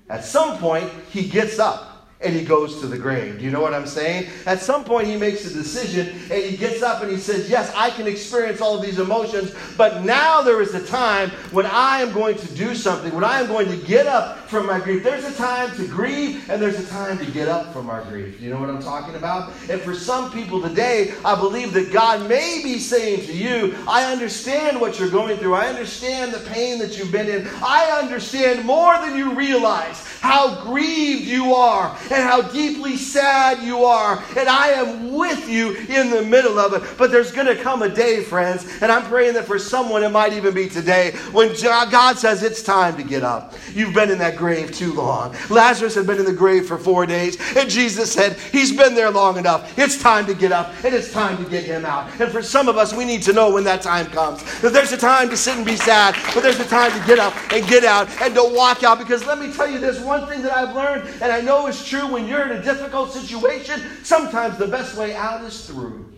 At 0.09 0.23
some 0.23 0.57
point, 0.57 0.89
he 1.11 1.27
gets 1.27 1.59
up 1.59 1.86
and 2.21 2.33
he 2.35 2.43
goes 2.43 2.79
to 2.81 2.87
the 2.87 2.97
grave. 2.97 3.37
Do 3.37 3.45
you 3.45 3.51
know 3.51 3.61
what 3.61 3.75
I'm 3.75 3.85
saying? 3.85 4.29
At 4.47 4.59
some 4.59 4.83
point, 4.83 5.07
he 5.07 5.15
makes 5.15 5.45
a 5.45 5.53
decision 5.53 6.09
and 6.31 6.43
he 6.43 6.57
gets 6.57 6.81
up 6.81 7.03
and 7.03 7.11
he 7.11 7.17
says, 7.17 7.49
Yes, 7.49 7.71
I 7.75 7.91
can 7.91 8.07
experience 8.07 8.59
all 8.59 8.77
of 8.77 8.83
these 8.83 8.97
emotions, 8.97 9.53
but 9.77 10.03
now 10.03 10.41
there 10.41 10.61
is 10.61 10.73
a 10.73 10.85
time 10.85 11.29
when 11.51 11.67
I 11.67 12.01
am 12.01 12.13
going 12.13 12.35
to 12.37 12.55
do 12.55 12.73
something, 12.73 13.13
when 13.13 13.23
I 13.23 13.39
am 13.39 13.47
going 13.47 13.67
to 13.67 13.77
get 13.85 14.07
up 14.07 14.39
from 14.49 14.65
my 14.65 14.79
grief. 14.79 15.03
There's 15.03 15.25
a 15.25 15.33
time 15.35 15.75
to 15.75 15.87
grieve 15.87 16.49
and 16.49 16.61
there's 16.61 16.79
a 16.79 16.87
time 16.87 17.19
to 17.19 17.25
get 17.25 17.47
up 17.47 17.71
from 17.71 17.89
our 17.89 18.03
grief. 18.05 18.39
Do 18.39 18.45
you 18.45 18.49
know 18.49 18.59
what 18.59 18.69
I'm 18.69 18.81
talking 18.81 19.15
about? 19.15 19.51
And 19.69 19.79
for 19.81 19.93
some 19.93 20.31
people 20.31 20.61
today, 20.61 21.13
I 21.23 21.39
believe 21.39 21.73
that 21.73 21.91
God 21.91 22.27
may 22.27 22.61
be 22.63 22.79
saying 22.79 23.27
to 23.27 23.33
you, 23.33 23.75
I 23.87 24.11
understand 24.11 24.81
what 24.81 24.99
you're 24.99 25.09
going 25.09 25.37
through. 25.37 25.53
I 25.53 25.67
understand 25.67 26.33
the 26.33 26.39
pain 26.49 26.79
that 26.79 26.97
you've 26.97 27.11
been 27.11 27.27
in. 27.27 27.47
I 27.63 27.99
understand 28.01 28.65
more 28.65 28.97
than 28.99 29.15
you 29.15 29.33
realize 29.35 30.03
how 30.21 30.63
grieved 30.63 31.25
you 31.25 31.53
are 31.53 31.95
and 32.11 32.23
how 32.23 32.41
deeply 32.41 32.97
sad 32.97 33.63
you 33.63 33.85
are. 33.85 34.23
And 34.37 34.49
I 34.49 34.69
am 34.69 35.13
with 35.13 35.49
you 35.49 35.73
in 35.73 36.09
the 36.09 36.21
middle 36.21 36.59
of 36.59 36.73
it. 36.73 36.97
But 36.97 37.11
there's 37.11 37.31
going 37.31 37.47
to 37.47 37.55
come 37.55 37.81
a 37.81 37.89
day, 37.89 38.23
friends, 38.23 38.67
and 38.81 38.91
I'm 38.91 39.03
praying 39.03 39.33
that 39.35 39.45
for 39.45 39.59
someone 39.59 40.03
it 40.03 40.09
might 40.09 40.33
even 40.33 40.53
be 40.53 40.69
today, 40.69 41.11
when 41.31 41.53
God 41.61 42.17
says 42.17 42.43
it's 42.43 42.63
time 42.63 42.97
to 42.97 43.03
get 43.03 43.23
up. 43.23 43.53
You've 43.73 43.93
been 43.93 44.09
in 44.09 44.17
that 44.19 44.37
grave 44.37 44.71
too 44.71 44.93
long. 44.93 45.35
Lazarus 45.49 45.95
had 45.95 46.07
been 46.07 46.19
in 46.19 46.25
the 46.25 46.33
grave 46.33 46.65
for 46.65 46.77
four 46.77 47.05
days, 47.05 47.37
and 47.55 47.69
Jesus 47.69 48.11
said, 48.11 48.37
He's 48.51 48.75
been 48.75 48.95
there 48.95 49.11
long 49.11 49.37
enough. 49.37 49.77
It's 49.77 50.01
time 50.01 50.25
to 50.27 50.33
get 50.33 50.51
up, 50.51 50.73
and 50.83 50.93
it's 50.93 51.11
time 51.11 51.43
to 51.43 51.49
get 51.49 51.63
him 51.63 51.85
out. 51.85 52.09
And 52.19 52.31
for 52.31 52.41
some 52.41 52.67
of 52.67 52.77
us, 52.77 52.93
we 52.93 53.05
need 53.05 53.21
to 53.23 53.33
know 53.33 53.51
when 53.51 53.63
that 53.65 53.81
time 53.81 54.07
comes. 54.07 54.43
That 54.61 54.73
there's 54.73 54.91
a 54.91 54.97
time 54.97 55.29
to 55.29 55.37
sit 55.37 55.57
and 55.57 55.65
be 55.65 55.75
sad, 55.75 56.15
but 56.33 56.41
there's 56.41 56.59
a 56.59 56.67
time 56.67 56.91
to 56.99 57.07
get 57.07 57.19
up 57.19 57.33
and 57.51 57.67
get 57.67 57.83
out 57.83 58.09
and 58.21 58.33
to 58.35 58.43
walk 58.43 58.83
out. 58.83 58.99
Because 58.99 59.25
let 59.25 59.39
me 59.39 59.51
tell 59.51 59.69
you 59.69 59.79
this 59.79 59.99
one 60.01 60.27
thing 60.27 60.41
that 60.41 60.55
I've 60.55 60.75
learned, 60.75 61.09
and 61.21 61.31
I 61.31 61.41
know 61.41 61.67
is 61.67 61.83
true 61.83 61.96
when 62.05 62.27
you're 62.27 62.43
in 62.43 62.57
a 62.57 62.61
difficult 62.61 63.11
situation, 63.11 63.81
sometimes 64.03 64.57
the 64.57 64.67
best 64.67 64.97
way 64.97 65.15
out 65.15 65.43
is 65.43 65.65
through. 65.65 66.13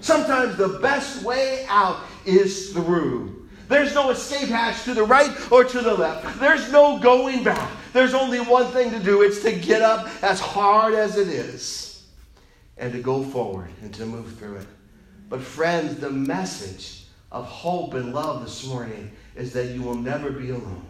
Sometimes 0.00 0.56
the 0.56 0.80
best 0.80 1.22
way 1.22 1.64
out 1.68 2.00
is 2.24 2.72
through. 2.72 3.48
There's 3.68 3.94
no 3.94 4.10
escape 4.10 4.48
hatch 4.48 4.82
to 4.84 4.94
the 4.94 5.04
right 5.04 5.30
or 5.50 5.64
to 5.64 5.80
the 5.80 5.94
left. 5.94 6.40
There's 6.40 6.70
no 6.72 6.98
going 6.98 7.44
back. 7.44 7.70
There's 7.92 8.12
only 8.12 8.40
one 8.40 8.66
thing 8.66 8.90
to 8.90 8.98
do 8.98 9.22
it's 9.22 9.42
to 9.42 9.52
get 9.52 9.80
up 9.80 10.08
as 10.22 10.40
hard 10.40 10.94
as 10.94 11.16
it 11.16 11.28
is 11.28 12.04
and 12.76 12.92
to 12.92 13.00
go 13.00 13.22
forward 13.22 13.70
and 13.80 13.94
to 13.94 14.04
move 14.04 14.36
through 14.36 14.56
it. 14.56 14.66
But, 15.28 15.40
friends, 15.40 15.96
the 15.96 16.10
message 16.10 17.04
of 17.30 17.46
hope 17.46 17.94
and 17.94 18.12
love 18.12 18.42
this 18.42 18.66
morning 18.66 19.10
is 19.36 19.52
that 19.52 19.68
you 19.68 19.82
will 19.82 19.94
never 19.94 20.30
be 20.30 20.50
alone. 20.50 20.84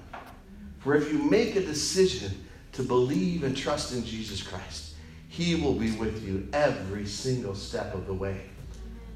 For 0.79 0.97
if 0.97 1.13
you 1.13 1.19
make 1.19 1.55
a 1.55 1.61
decision 1.61 2.42
to 2.73 2.83
believe 2.83 3.45
and 3.45 3.57
trust 3.57 3.93
in 3.93 4.05
Jesus 4.05 4.43
Christ, 4.43 4.95
He 5.29 5.55
will 5.55 5.75
be 5.75 5.93
with 5.93 6.25
you 6.27 6.49
every 6.53 7.07
single 7.07 7.55
step 7.55 7.95
of 7.95 8.07
the 8.07 8.15
way. 8.15 8.41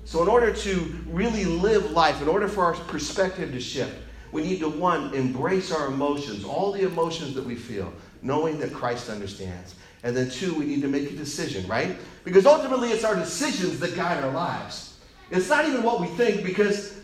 So, 0.04 0.22
in 0.22 0.28
order 0.28 0.52
to 0.52 0.74
really 1.08 1.44
live 1.44 1.90
life, 1.90 2.22
in 2.22 2.28
order 2.28 2.46
for 2.46 2.64
our 2.64 2.74
perspective 2.74 3.50
to 3.52 3.60
shift, 3.60 3.96
we 4.30 4.42
need 4.42 4.60
to, 4.60 4.68
one, 4.68 5.14
embrace 5.14 5.72
our 5.72 5.88
emotions, 5.88 6.44
all 6.44 6.72
the 6.72 6.82
emotions 6.82 7.34
that 7.34 7.44
we 7.44 7.54
feel, 7.54 7.92
knowing 8.22 8.58
that 8.58 8.72
Christ 8.72 9.08
understands. 9.08 9.74
And 10.02 10.16
then, 10.16 10.30
two, 10.30 10.54
we 10.54 10.66
need 10.66 10.82
to 10.82 10.88
make 10.88 11.10
a 11.10 11.14
decision, 11.16 11.66
right? 11.66 11.96
Because 12.24 12.46
ultimately, 12.46 12.90
it's 12.90 13.02
our 13.02 13.16
decisions 13.16 13.80
that 13.80 13.96
guide 13.96 14.22
our 14.22 14.30
lives. 14.30 14.98
It's 15.30 15.48
not 15.48 15.66
even 15.66 15.82
what 15.82 16.00
we 16.00 16.06
think, 16.08 16.44
because, 16.44 17.00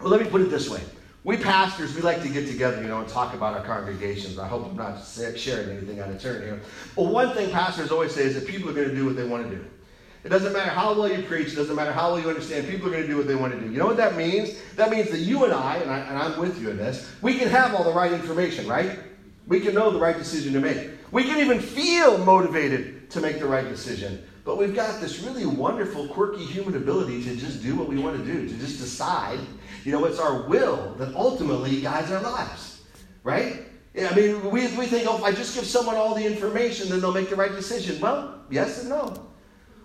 well, 0.00 0.10
let 0.10 0.20
me 0.20 0.28
put 0.28 0.42
it 0.42 0.50
this 0.50 0.68
way. 0.68 0.80
We 1.22 1.36
pastors, 1.36 1.94
we 1.94 2.00
like 2.00 2.22
to 2.22 2.30
get 2.30 2.46
together, 2.46 2.80
you 2.80 2.88
know, 2.88 3.00
and 3.00 3.08
talk 3.08 3.34
about 3.34 3.54
our 3.54 3.62
congregations. 3.62 4.38
I 4.38 4.48
hope 4.48 4.66
I'm 4.66 4.76
not 4.76 5.04
sharing 5.04 5.76
anything 5.76 6.00
out 6.00 6.08
of 6.08 6.20
turn 6.20 6.40
here. 6.40 6.60
But 6.96 7.04
one 7.04 7.34
thing 7.34 7.50
pastors 7.50 7.90
always 7.90 8.14
say 8.14 8.22
is 8.22 8.34
that 8.36 8.46
people 8.46 8.70
are 8.70 8.72
going 8.72 8.88
to 8.88 8.94
do 8.94 9.04
what 9.04 9.16
they 9.16 9.24
want 9.24 9.48
to 9.48 9.54
do. 9.54 9.64
It 10.24 10.30
doesn't 10.30 10.52
matter 10.52 10.70
how 10.70 10.94
well 10.94 11.10
you 11.10 11.22
preach, 11.22 11.52
it 11.52 11.56
doesn't 11.56 11.76
matter 11.76 11.92
how 11.92 12.12
well 12.12 12.20
you 12.20 12.28
understand, 12.28 12.68
people 12.68 12.88
are 12.88 12.90
going 12.90 13.02
to 13.02 13.08
do 13.08 13.16
what 13.16 13.26
they 13.26 13.34
want 13.34 13.52
to 13.52 13.60
do. 13.60 13.70
You 13.70 13.78
know 13.78 13.86
what 13.86 13.96
that 13.98 14.16
means? 14.16 14.58
That 14.76 14.90
means 14.90 15.10
that 15.10 15.20
you 15.20 15.44
and 15.44 15.52
I, 15.52 15.76
and, 15.76 15.90
I, 15.90 16.26
am 16.26 16.38
with 16.38 16.60
you 16.60 16.70
in 16.70 16.76
this, 16.76 17.10
we 17.22 17.38
can 17.38 17.48
have 17.48 17.74
all 17.74 17.84
the 17.84 17.92
right 17.92 18.12
information, 18.12 18.66
right? 18.66 18.98
We 19.46 19.60
can 19.60 19.74
know 19.74 19.90
the 19.90 19.98
right 19.98 20.16
decision 20.16 20.52
to 20.54 20.60
make. 20.60 20.90
We 21.10 21.24
can 21.24 21.38
even 21.38 21.58
feel 21.58 22.18
motivated 22.18 23.10
to 23.10 23.20
make 23.20 23.38
the 23.38 23.46
right 23.46 23.66
decision. 23.66 24.22
But 24.44 24.58
we've 24.58 24.74
got 24.74 25.00
this 25.00 25.20
really 25.20 25.46
wonderful, 25.46 26.08
quirky 26.08 26.44
human 26.44 26.76
ability 26.76 27.24
to 27.24 27.36
just 27.36 27.62
do 27.62 27.74
what 27.74 27.88
we 27.88 27.98
want 27.98 28.16
to 28.18 28.24
do, 28.24 28.46
to 28.46 28.54
just 28.58 28.78
decide. 28.78 29.40
You 29.84 29.92
know, 29.92 30.04
it's 30.04 30.18
our 30.18 30.42
will 30.42 30.94
that 30.98 31.14
ultimately 31.14 31.80
guides 31.80 32.10
our 32.10 32.22
lives, 32.22 32.82
right? 33.22 33.64
I 33.98 34.14
mean, 34.14 34.50
we, 34.50 34.68
we 34.76 34.86
think, 34.86 35.06
oh, 35.08 35.18
if 35.18 35.24
I 35.24 35.32
just 35.32 35.54
give 35.54 35.66
someone 35.66 35.96
all 35.96 36.14
the 36.14 36.24
information, 36.24 36.88
then 36.88 37.00
they'll 37.00 37.12
make 37.12 37.30
the 37.30 37.36
right 37.36 37.50
decision. 37.50 38.00
Well, 38.00 38.40
yes 38.50 38.80
and 38.80 38.90
no. 38.90 39.28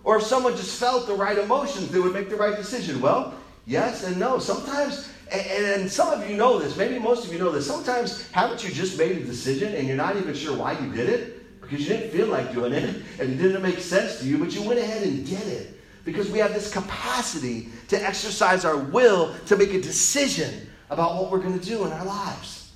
Or 0.04 0.18
if 0.18 0.22
someone 0.22 0.56
just 0.56 0.78
felt 0.78 1.08
the 1.08 1.14
right 1.14 1.36
emotions, 1.36 1.90
they 1.90 1.98
would 1.98 2.12
make 2.12 2.30
the 2.30 2.36
right 2.36 2.56
decision. 2.56 3.00
Well, 3.00 3.34
yes 3.66 4.04
and 4.04 4.18
no. 4.18 4.38
Sometimes, 4.38 5.08
and, 5.32 5.42
and 5.42 5.90
some 5.90 6.12
of 6.12 6.28
you 6.30 6.36
know 6.36 6.58
this, 6.58 6.76
maybe 6.76 6.98
most 6.98 7.26
of 7.26 7.32
you 7.32 7.40
know 7.40 7.50
this, 7.50 7.66
sometimes 7.66 8.30
haven't 8.30 8.62
you 8.62 8.70
just 8.72 8.96
made 8.96 9.16
a 9.16 9.24
decision 9.24 9.74
and 9.74 9.88
you're 9.88 9.96
not 9.96 10.16
even 10.16 10.34
sure 10.34 10.56
why 10.56 10.78
you 10.78 10.92
did 10.92 11.08
it? 11.08 11.60
Because 11.60 11.80
you 11.80 11.88
didn't 11.88 12.12
feel 12.12 12.28
like 12.28 12.52
doing 12.52 12.72
it 12.72 12.84
and 13.18 13.32
it 13.32 13.36
didn't 13.36 13.62
make 13.62 13.80
sense 13.80 14.20
to 14.20 14.26
you, 14.26 14.38
but 14.38 14.54
you 14.54 14.62
went 14.62 14.78
ahead 14.78 15.02
and 15.02 15.26
did 15.26 15.46
it. 15.48 15.75
Because 16.06 16.30
we 16.30 16.38
have 16.38 16.54
this 16.54 16.72
capacity 16.72 17.68
to 17.88 18.02
exercise 18.02 18.64
our 18.64 18.78
will 18.78 19.34
to 19.46 19.56
make 19.56 19.74
a 19.74 19.80
decision 19.82 20.66
about 20.88 21.16
what 21.16 21.30
we're 21.30 21.40
going 21.40 21.58
to 21.58 21.66
do 21.66 21.84
in 21.84 21.92
our 21.92 22.04
lives. 22.06 22.72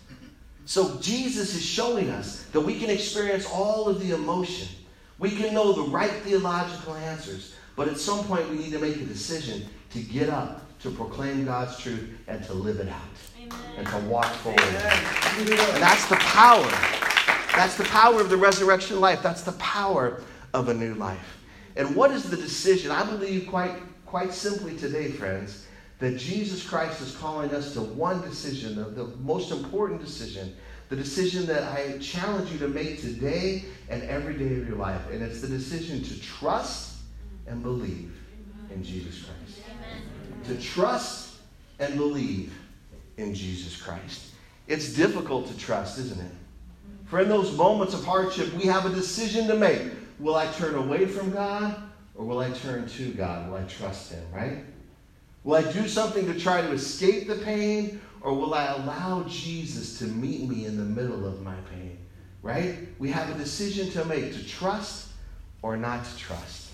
So 0.66 0.98
Jesus 1.00 1.54
is 1.54 1.64
showing 1.64 2.10
us 2.10 2.42
that 2.52 2.60
we 2.60 2.78
can 2.78 2.90
experience 2.90 3.46
all 3.46 3.88
of 3.88 4.06
the 4.06 4.14
emotion 4.14 4.68
we 5.20 5.30
can 5.30 5.52
know 5.52 5.74
the 5.74 5.82
right 5.82 6.10
theological 6.10 6.94
answers, 6.94 7.54
but 7.76 7.88
at 7.88 7.98
some 7.98 8.24
point 8.24 8.48
we 8.48 8.56
need 8.56 8.72
to 8.72 8.78
make 8.78 8.96
a 8.96 9.04
decision 9.04 9.66
to 9.90 10.00
get 10.00 10.30
up, 10.30 10.62
to 10.80 10.90
proclaim 10.90 11.44
God's 11.44 11.78
truth, 11.78 12.08
and 12.26 12.42
to 12.44 12.54
live 12.54 12.80
it 12.80 12.88
out. 12.88 13.00
Amen. 13.38 13.58
And 13.76 13.86
to 13.86 13.98
walk 14.08 14.32
forward. 14.36 14.60
Amen. 14.60 14.98
And 15.36 15.82
that's 15.82 16.06
the 16.06 16.16
power. 16.16 16.66
That's 17.54 17.76
the 17.76 17.84
power 17.84 18.18
of 18.18 18.30
the 18.30 18.36
resurrection 18.38 18.98
life. 18.98 19.22
That's 19.22 19.42
the 19.42 19.52
power 19.52 20.22
of 20.54 20.70
a 20.70 20.74
new 20.74 20.94
life. 20.94 21.39
And 21.76 21.94
what 21.94 22.11
is 22.11 22.28
the 22.28 22.37
decision? 22.37 22.90
I 22.90 23.04
believe 23.04 23.48
quite, 23.48 23.74
quite 24.06 24.33
simply 24.33 24.76
today, 24.76 25.11
friends, 25.11 25.66
that 25.98 26.16
Jesus 26.18 26.66
Christ 26.66 27.00
is 27.00 27.16
calling 27.16 27.54
us 27.54 27.74
to 27.74 27.80
one 27.80 28.22
decision, 28.22 28.76
the, 28.76 28.85
the 28.85 29.16
most 29.18 29.50
important 29.50 30.00
decision 30.00 30.54
the 30.90 30.96
decision 30.96 31.46
that 31.46 31.62
I 31.62 31.98
challenge 31.98 32.50
you 32.50 32.59
to 32.59 32.68
make 32.68 33.00
today 33.00 33.64
and 33.88 34.02
every 34.02 34.35
day 34.35 34.56
of 34.56 34.68
your 34.68 34.76
life. 34.76 35.00
And 35.11 35.22
it's 35.22 35.40
the 35.40 35.46
decision 35.46 36.02
to 36.02 36.20
trust 36.20 36.96
and 37.46 37.62
believe 37.62 38.12
in 38.72 38.83
Jesus 38.83 39.24
Christ. 39.24 39.61
Amen. 39.70 40.02
To 40.46 40.61
trust 40.61 41.37
and 41.78 41.96
believe 41.96 42.52
in 43.18 43.35
Jesus 43.35 43.80
Christ. 43.80 44.33
It's 44.66 44.92
difficult 44.92 45.46
to 45.46 45.56
trust, 45.56 45.98
isn't 46.00 46.20
it? 46.20 46.33
For 47.06 47.20
in 47.20 47.28
those 47.28 47.56
moments 47.56 47.94
of 47.94 48.04
hardship, 48.04 48.52
we 48.54 48.64
have 48.64 48.85
a 48.85 48.90
decision 48.90 49.46
to 49.46 49.54
make. 49.54 49.83
Will 50.20 50.37
I 50.37 50.46
turn 50.52 50.74
away 50.74 51.06
from 51.06 51.30
God 51.30 51.83
or 52.14 52.26
will 52.26 52.40
I 52.40 52.50
turn 52.50 52.87
to 52.87 53.12
God? 53.12 53.48
Will 53.48 53.56
I 53.56 53.62
trust 53.62 54.12
Him, 54.12 54.22
right? 54.33 54.64
Will 55.44 55.54
I 55.54 55.72
do 55.72 55.88
something 55.88 56.26
to 56.26 56.38
try 56.38 56.61
to 56.61 56.70
escape 56.72 57.26
the 57.26 57.37
pain 57.37 58.02
or 58.20 58.35
will 58.35 58.52
I 58.52 58.66
allow 58.66 59.24
Jesus 59.26 59.98
to 59.98 60.04
meet 60.04 60.46
me 60.46 60.66
in 60.66 60.76
the 60.76 60.85
middle 60.85 61.26
of 61.26 61.40
my 61.40 61.54
pain? 61.72 61.96
Right? 62.42 62.88
We 62.98 63.11
have 63.11 63.30
a 63.30 63.38
decision 63.38 63.90
to 63.92 64.04
make 64.04 64.35
to 64.35 64.46
trust 64.46 65.09
or 65.62 65.78
not 65.78 66.04
to 66.04 66.16
trust. 66.18 66.70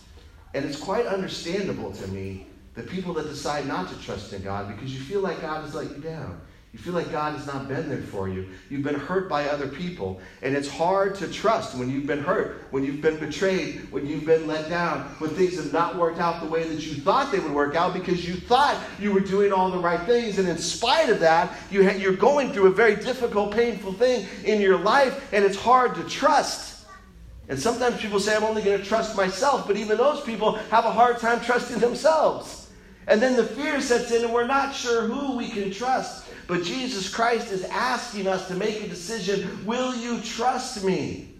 And 0.54 0.64
it's 0.64 0.78
quite 0.78 1.06
understandable 1.06 1.92
to 1.92 2.08
me 2.08 2.46
the 2.74 2.82
people 2.82 3.14
that 3.14 3.28
decide 3.28 3.66
not 3.66 3.88
to 3.88 3.98
trust 4.00 4.32
in 4.32 4.42
God 4.42 4.74
because 4.74 4.92
you 4.92 5.00
feel 5.00 5.20
like 5.20 5.40
God 5.40 5.62
has 5.62 5.74
let 5.74 5.90
you 5.90 6.02
down. 6.02 6.40
You 6.76 6.82
feel 6.82 6.92
like 6.92 7.10
God 7.10 7.34
has 7.34 7.46
not 7.46 7.68
been 7.68 7.88
there 7.88 8.02
for 8.02 8.28
you. 8.28 8.50
You've 8.68 8.82
been 8.82 9.00
hurt 9.00 9.30
by 9.30 9.48
other 9.48 9.66
people. 9.66 10.20
And 10.42 10.54
it's 10.54 10.68
hard 10.68 11.14
to 11.14 11.26
trust 11.26 11.74
when 11.74 11.88
you've 11.88 12.06
been 12.06 12.22
hurt, 12.22 12.66
when 12.70 12.84
you've 12.84 13.00
been 13.00 13.18
betrayed, 13.18 13.90
when 13.90 14.06
you've 14.06 14.26
been 14.26 14.46
let 14.46 14.68
down, 14.68 15.04
when 15.16 15.30
things 15.30 15.56
have 15.56 15.72
not 15.72 15.96
worked 15.96 16.18
out 16.18 16.42
the 16.42 16.46
way 16.46 16.68
that 16.68 16.86
you 16.86 16.96
thought 16.96 17.32
they 17.32 17.38
would 17.38 17.54
work 17.54 17.76
out 17.76 17.94
because 17.94 18.28
you 18.28 18.34
thought 18.34 18.78
you 19.00 19.10
were 19.10 19.20
doing 19.20 19.54
all 19.54 19.70
the 19.70 19.78
right 19.78 20.02
things. 20.02 20.38
And 20.38 20.46
in 20.46 20.58
spite 20.58 21.08
of 21.08 21.18
that, 21.20 21.56
you 21.70 21.82
ha- 21.82 21.96
you're 21.96 22.12
going 22.12 22.52
through 22.52 22.66
a 22.66 22.72
very 22.72 22.96
difficult, 22.96 23.54
painful 23.54 23.94
thing 23.94 24.26
in 24.44 24.60
your 24.60 24.76
life, 24.76 25.32
and 25.32 25.46
it's 25.46 25.56
hard 25.56 25.94
to 25.94 26.04
trust. 26.04 26.84
And 27.48 27.58
sometimes 27.58 27.98
people 28.02 28.20
say, 28.20 28.36
I'm 28.36 28.44
only 28.44 28.60
going 28.60 28.78
to 28.78 28.84
trust 28.84 29.16
myself, 29.16 29.66
but 29.66 29.78
even 29.78 29.96
those 29.96 30.20
people 30.20 30.52
have 30.70 30.84
a 30.84 30.92
hard 30.92 31.20
time 31.20 31.40
trusting 31.40 31.78
themselves. 31.78 32.68
And 33.06 33.22
then 33.22 33.34
the 33.34 33.44
fear 33.44 33.80
sets 33.80 34.10
in, 34.10 34.24
and 34.24 34.34
we're 34.34 34.46
not 34.46 34.74
sure 34.74 35.06
who 35.06 35.38
we 35.38 35.48
can 35.48 35.70
trust. 35.70 36.25
But 36.46 36.62
Jesus 36.62 37.12
Christ 37.12 37.50
is 37.50 37.64
asking 37.64 38.28
us 38.28 38.46
to 38.48 38.54
make 38.54 38.82
a 38.82 38.88
decision 38.88 39.64
Will 39.66 39.94
you 39.96 40.20
trust 40.20 40.84
me? 40.84 41.32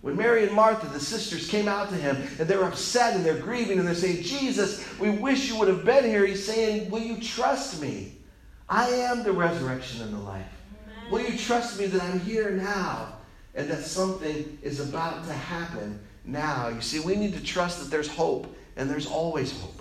When 0.00 0.16
Mary 0.16 0.44
and 0.44 0.52
Martha, 0.52 0.86
the 0.88 1.00
sisters, 1.00 1.48
came 1.48 1.66
out 1.66 1.88
to 1.88 1.94
him 1.94 2.16
and 2.38 2.46
they're 2.46 2.64
upset 2.64 3.16
and 3.16 3.24
they're 3.24 3.38
grieving 3.38 3.78
and 3.78 3.88
they're 3.88 3.94
saying, 3.94 4.22
Jesus, 4.22 4.84
we 4.98 5.08
wish 5.08 5.48
you 5.48 5.58
would 5.58 5.68
have 5.68 5.84
been 5.84 6.04
here. 6.04 6.26
He's 6.26 6.44
saying, 6.44 6.90
Will 6.90 7.00
you 7.00 7.18
trust 7.20 7.80
me? 7.80 8.12
I 8.68 8.88
am 8.88 9.22
the 9.22 9.32
resurrection 9.32 10.02
and 10.02 10.12
the 10.12 10.18
life. 10.18 10.44
Amen. 10.84 11.12
Will 11.12 11.20
you 11.20 11.38
trust 11.38 11.78
me 11.78 11.86
that 11.86 12.02
I'm 12.02 12.20
here 12.20 12.50
now 12.50 13.14
and 13.54 13.68
that 13.70 13.82
something 13.82 14.58
is 14.62 14.80
about 14.80 15.24
to 15.26 15.32
happen 15.32 16.00
now? 16.24 16.68
You 16.68 16.80
see, 16.80 17.00
we 17.00 17.16
need 17.16 17.34
to 17.34 17.42
trust 17.42 17.80
that 17.80 17.90
there's 17.90 18.08
hope 18.08 18.54
and 18.76 18.90
there's 18.90 19.06
always 19.06 19.58
hope. 19.58 19.80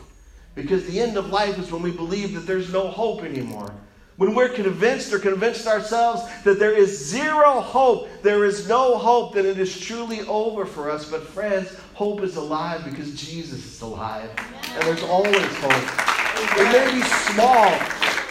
Because 0.56 0.86
the 0.86 1.00
end 1.00 1.18
of 1.18 1.32
life 1.32 1.58
is 1.58 1.72
when 1.72 1.82
we 1.82 1.92
believe 1.92 2.34
that 2.36 2.46
there's 2.48 2.72
no 2.72 2.88
hope 2.88 3.24
anymore. 3.24 3.74
When 4.18 4.36
we're 4.36 4.50
convinced 4.50 5.12
or 5.12 5.20
convinced 5.20 5.66
ourselves 5.66 6.22
that 6.44 6.60
there 6.60 6.72
is 6.72 7.10
zero 7.10 7.60
hope, 7.60 8.10
there 8.22 8.46
is 8.46 8.68
no 8.68 8.98
hope, 8.98 9.34
that 9.34 9.46
it 9.46 9.58
is 9.58 9.80
truly 9.80 10.22
over 10.22 10.66
for 10.66 10.92
us. 10.92 11.10
But, 11.10 11.24
friends, 11.24 11.76
hope 11.96 12.22
is 12.22 12.36
alive 12.36 12.86
because 12.86 13.16
Jesus 13.16 13.66
is 13.66 13.82
alive. 13.82 14.30
And 14.76 14.84
there's 14.84 15.04
always 15.04 15.56
hope. 15.58 16.14
It 16.60 16.72
may 16.72 16.94
be 16.94 17.02
small, 17.02 17.74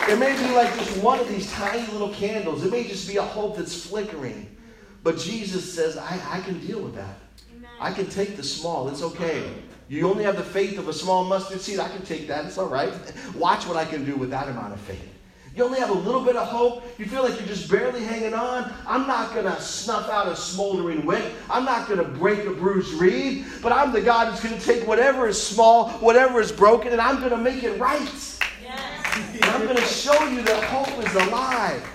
it 0.09 0.19
may 0.19 0.37
be 0.37 0.55
like 0.55 0.73
just 0.77 1.03
one 1.03 1.19
of 1.19 1.29
these 1.29 1.51
tiny 1.53 1.87
little 1.93 2.11
candles, 2.11 2.65
it 2.65 2.71
may 2.71 2.85
just 2.85 3.09
be 3.09 3.17
a 3.17 3.23
hope 3.23 3.57
that's 3.57 3.87
flickering. 3.87 4.57
But 5.03 5.19
Jesus 5.19 5.73
says, 5.73 5.97
I, 5.97 6.21
I 6.31 6.41
can 6.41 6.65
deal 6.65 6.81
with 6.81 6.95
that. 6.95 7.17
I 7.81 7.93
can 7.93 8.07
take 8.07 8.37
the 8.37 8.43
small, 8.45 8.89
it's 8.89 9.03
okay. 9.03 9.53
You 9.89 10.09
only 10.09 10.25
have 10.25 10.37
the 10.37 10.45
faith 10.45 10.79
of 10.79 10.89
a 10.89 10.93
small 10.93 11.25
mustard 11.25 11.61
seed. 11.61 11.79
I 11.79 11.89
can 11.89 12.03
take 12.03 12.27
that. 12.29 12.47
It's 12.47 12.57
all 12.57 12.69
right. 12.69 12.93
Watch 13.35 13.67
what 13.67 13.77
I 13.77 13.85
can 13.85 14.05
do 14.05 14.17
with 14.17 14.31
that 14.31 14.49
amount 14.49 14.73
of 14.73 14.81
faith. 14.81 15.12
You 15.55 15.65
only 15.65 15.79
have 15.81 15.91
a 15.91 15.95
little 15.95 16.25
bit 16.25 16.35
of 16.35 16.49
hope. 16.49 16.83
You 16.99 17.05
feel 17.05 17.23
like 17.23 17.39
you're 17.39 17.49
just 17.49 17.71
barely 17.71 18.03
hanging 18.03 18.33
on. 18.33 18.73
I'm 18.87 19.07
not 19.07 19.35
going 19.35 19.45
to 19.45 19.61
snuff 19.61 20.09
out 20.09 20.27
a 20.29 20.35
smoldering 20.35 21.05
wick. 21.05 21.25
I'm 21.51 21.65
not 21.65 21.89
going 21.89 21.99
to 21.99 22.09
break 22.09 22.47
a 22.47 22.53
bruised 22.53 22.95
reed. 22.95 23.45
But 23.61 23.73
I'm 23.73 23.93
the 23.93 24.01
God 24.01 24.33
who's 24.33 24.41
going 24.41 24.59
to 24.59 24.65
take 24.65 24.87
whatever 24.87 25.29
is 25.29 25.41
small, 25.41 25.91
whatever 25.99 26.41
is 26.41 26.51
broken, 26.51 26.93
and 26.93 27.01
I'm 27.01 27.19
going 27.19 27.31
to 27.31 27.37
make 27.37 27.63
it 27.65 27.79
right. 27.79 28.01
Yes. 28.63 29.35
And 29.35 29.45
I'm 29.45 29.65
going 29.65 29.77
to 29.77 29.83
show 29.83 30.27
you 30.29 30.43
that 30.43 30.65
hope 30.65 31.07
is 31.07 31.15
alive. 31.27 31.87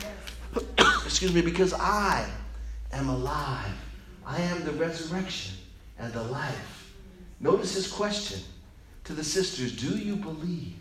Excuse 1.06 1.34
me, 1.34 1.42
because 1.42 1.74
I 1.74 2.30
am 2.92 3.10
alive. 3.10 3.74
I 4.24 4.40
am 4.42 4.66
the 4.66 4.74
resurrection 4.74 5.56
and 5.98 6.14
the 6.14 6.24
life. 6.24 6.94
Notice 7.40 7.74
his 7.74 7.92
question 7.92 8.40
to 9.06 9.14
the 9.14 9.24
sisters 9.24 9.72
Do 9.72 9.98
you 9.98 10.16
believe? 10.16 10.76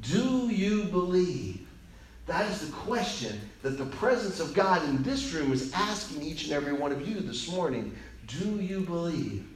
Do 0.00 0.48
you 0.48 0.84
believe? 0.84 1.66
That 2.26 2.48
is 2.50 2.66
the 2.66 2.72
question 2.72 3.40
that 3.62 3.76
the 3.76 3.86
presence 3.86 4.40
of 4.40 4.54
God 4.54 4.84
in 4.88 5.02
this 5.02 5.32
room 5.32 5.52
is 5.52 5.72
asking 5.72 6.22
each 6.22 6.44
and 6.44 6.52
every 6.52 6.72
one 6.72 6.92
of 6.92 7.06
you 7.06 7.20
this 7.20 7.50
morning. 7.50 7.94
Do 8.26 8.60
you 8.60 8.80
believe? 8.80 9.46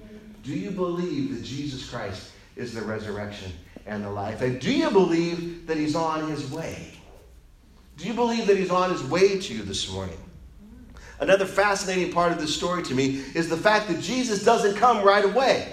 Do 0.42 0.52
you 0.52 0.70
believe 0.70 1.34
that 1.36 1.44
Jesus 1.44 1.88
Christ 1.88 2.32
is 2.56 2.74
the 2.74 2.82
resurrection 2.82 3.52
and 3.86 4.04
the 4.04 4.10
life? 4.10 4.42
And 4.42 4.60
do 4.60 4.72
you 4.72 4.90
believe 4.90 5.66
that 5.66 5.76
He's 5.76 5.94
on 5.94 6.28
His 6.28 6.50
way? 6.50 6.92
Do 7.96 8.06
you 8.06 8.14
believe 8.14 8.46
that 8.48 8.56
He's 8.56 8.70
on 8.70 8.90
His 8.90 9.04
way 9.04 9.38
to 9.38 9.54
you 9.54 9.62
this 9.62 9.90
morning? 9.90 10.18
Another 11.20 11.46
fascinating 11.46 12.12
part 12.12 12.32
of 12.32 12.40
this 12.40 12.54
story 12.54 12.82
to 12.82 12.94
me 12.94 13.22
is 13.34 13.48
the 13.48 13.56
fact 13.56 13.88
that 13.88 14.00
Jesus 14.00 14.44
doesn't 14.44 14.76
come 14.76 15.06
right 15.06 15.24
away. 15.24 15.72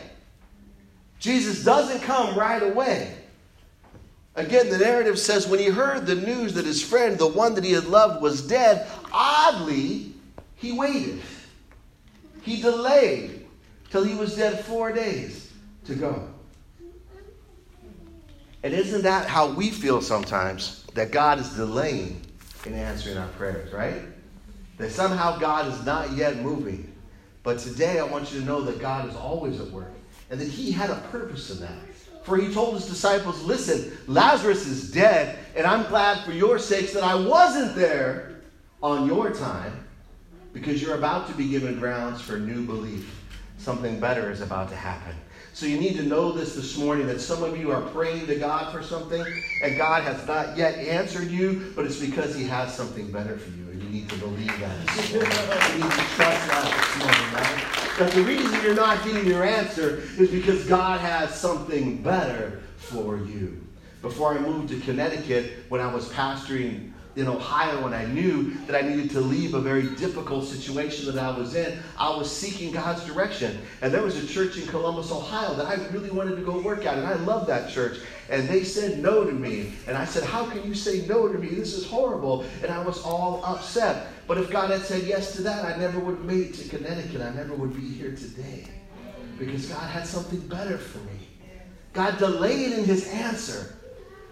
Jesus 1.19 1.63
doesn't 1.63 2.01
come 2.01 2.37
right 2.37 2.61
away. 2.61 3.15
Again, 4.35 4.69
the 4.69 4.77
narrative 4.77 5.19
says 5.19 5.47
when 5.47 5.59
he 5.59 5.65
heard 5.65 6.05
the 6.05 6.15
news 6.15 6.53
that 6.53 6.65
his 6.65 6.81
friend, 6.81 7.17
the 7.17 7.27
one 7.27 7.53
that 7.55 7.63
he 7.63 7.73
had 7.73 7.85
loved, 7.85 8.21
was 8.21 8.41
dead, 8.41 8.87
oddly, 9.11 10.13
he 10.55 10.71
waited. 10.71 11.21
He 12.41 12.61
delayed 12.61 13.45
till 13.89 14.03
he 14.03 14.15
was 14.15 14.35
dead 14.35 14.63
four 14.63 14.91
days 14.91 15.51
to 15.85 15.95
go. 15.95 16.27
And 18.63 18.73
isn't 18.73 19.01
that 19.01 19.27
how 19.27 19.51
we 19.51 19.69
feel 19.69 20.01
sometimes? 20.01 20.85
That 20.93 21.11
God 21.11 21.39
is 21.39 21.49
delaying 21.55 22.21
in 22.65 22.73
answering 22.73 23.17
our 23.17 23.27
prayers, 23.29 23.73
right? 23.73 24.01
That 24.77 24.91
somehow 24.91 25.37
God 25.39 25.67
is 25.67 25.85
not 25.85 26.11
yet 26.11 26.37
moving. 26.37 26.93
But 27.43 27.59
today 27.59 27.99
I 27.99 28.03
want 28.03 28.31
you 28.31 28.39
to 28.39 28.45
know 28.45 28.61
that 28.61 28.79
God 28.79 29.09
is 29.09 29.15
always 29.15 29.59
at 29.59 29.67
work 29.71 29.91
and 30.29 30.39
that 30.39 30.47
He 30.47 30.71
had 30.71 30.89
a 30.89 30.97
purpose 31.11 31.49
in 31.49 31.59
that. 31.61 31.90
For 32.23 32.37
he 32.37 32.53
told 32.53 32.75
his 32.75 32.87
disciples, 32.87 33.41
Listen, 33.43 33.97
Lazarus 34.07 34.67
is 34.67 34.91
dead, 34.91 35.39
and 35.55 35.65
I'm 35.65 35.87
glad 35.87 36.23
for 36.23 36.31
your 36.31 36.59
sakes 36.59 36.93
that 36.93 37.03
I 37.03 37.15
wasn't 37.15 37.75
there 37.75 38.41
on 38.83 39.07
your 39.07 39.31
time, 39.31 39.87
because 40.53 40.81
you're 40.81 40.95
about 40.95 41.27
to 41.27 41.33
be 41.33 41.47
given 41.47 41.79
grounds 41.79 42.21
for 42.21 42.37
new 42.37 42.65
belief. 42.65 43.17
Something 43.57 43.99
better 43.99 44.31
is 44.31 44.41
about 44.41 44.69
to 44.69 44.75
happen. 44.75 45.15
So 45.53 45.65
you 45.65 45.77
need 45.77 45.95
to 45.97 46.03
know 46.03 46.31
this 46.31 46.55
this 46.55 46.77
morning 46.77 47.07
that 47.07 47.19
some 47.19 47.43
of 47.43 47.57
you 47.57 47.71
are 47.71 47.81
praying 47.81 48.25
to 48.27 48.35
God 48.35 48.71
for 48.71 48.81
something, 48.81 49.23
and 49.61 49.77
God 49.77 50.03
has 50.03 50.25
not 50.25 50.57
yet 50.57 50.75
answered 50.77 51.29
you, 51.29 51.73
but 51.75 51.85
it's 51.85 51.99
because 51.99 52.33
he 52.35 52.45
has 52.45 52.73
something 52.73 53.11
better 53.11 53.37
for 53.37 53.49
you. 53.51 53.69
And 53.69 53.83
you 53.83 53.89
need 53.89 54.09
to 54.09 54.15
believe 54.17 54.47
that. 54.59 54.77
we 55.11 55.83
need 55.83 55.91
to 55.91 56.05
trust 56.15 56.47
that? 56.47 56.70
That 58.01 58.13
the 58.13 58.23
reason 58.23 58.51
you're 58.63 58.73
not 58.73 59.05
getting 59.05 59.27
your 59.27 59.43
answer 59.43 60.01
is 60.17 60.31
because 60.31 60.65
God 60.65 60.99
has 61.01 61.35
something 61.35 62.01
better 62.01 62.63
for 62.77 63.17
you. 63.17 63.61
Before 64.01 64.33
I 64.33 64.39
moved 64.39 64.69
to 64.69 64.79
Connecticut, 64.79 65.65
when 65.69 65.81
I 65.81 65.93
was 65.93 66.09
pastoring 66.09 66.93
in 67.15 67.27
Ohio 67.27 67.85
and 67.85 67.93
I 67.93 68.05
knew 68.05 68.55
that 68.65 68.75
I 68.75 68.87
needed 68.87 69.11
to 69.11 69.21
leave 69.21 69.53
a 69.53 69.61
very 69.61 69.83
difficult 69.97 70.45
situation 70.45 71.13
that 71.13 71.23
I 71.23 71.37
was 71.37 71.53
in, 71.53 71.77
I 71.95 72.09
was 72.09 72.35
seeking 72.35 72.71
God's 72.71 73.05
direction. 73.05 73.59
And 73.83 73.93
there 73.93 74.01
was 74.01 74.15
a 74.15 74.25
church 74.25 74.57
in 74.57 74.65
Columbus, 74.65 75.11
Ohio 75.11 75.53
that 75.53 75.67
I 75.67 75.75
really 75.89 76.09
wanted 76.09 76.37
to 76.37 76.41
go 76.41 76.59
work 76.59 76.87
at, 76.87 76.97
and 76.97 77.05
I 77.05 77.13
loved 77.13 77.45
that 77.49 77.69
church. 77.69 77.99
And 78.31 78.49
they 78.49 78.63
said 78.63 78.97
no 78.97 79.25
to 79.25 79.31
me. 79.31 79.73
And 79.85 79.95
I 79.95 80.05
said, 80.05 80.23
How 80.23 80.49
can 80.49 80.65
you 80.65 80.73
say 80.73 81.05
no 81.05 81.27
to 81.27 81.37
me? 81.37 81.49
This 81.49 81.75
is 81.75 81.85
horrible. 81.85 82.45
And 82.63 82.71
I 82.71 82.81
was 82.83 83.03
all 83.03 83.45
upset. 83.45 84.07
But 84.27 84.37
if 84.37 84.49
God 84.49 84.69
had 84.69 84.81
said 84.81 85.03
yes 85.03 85.35
to 85.35 85.41
that, 85.43 85.65
I 85.65 85.77
never 85.77 85.99
would 85.99 86.17
have 86.17 86.25
made 86.25 86.47
it 86.47 86.53
to 86.55 86.69
Connecticut. 86.69 87.21
I 87.21 87.33
never 87.33 87.53
would 87.53 87.75
be 87.75 87.87
here 87.87 88.15
today. 88.15 88.65
Because 89.37 89.65
God 89.65 89.89
had 89.89 90.05
something 90.05 90.39
better 90.47 90.77
for 90.77 90.99
me. 90.99 91.19
God 91.93 92.17
delayed 92.17 92.73
in 92.73 92.85
his 92.85 93.07
answer. 93.09 93.77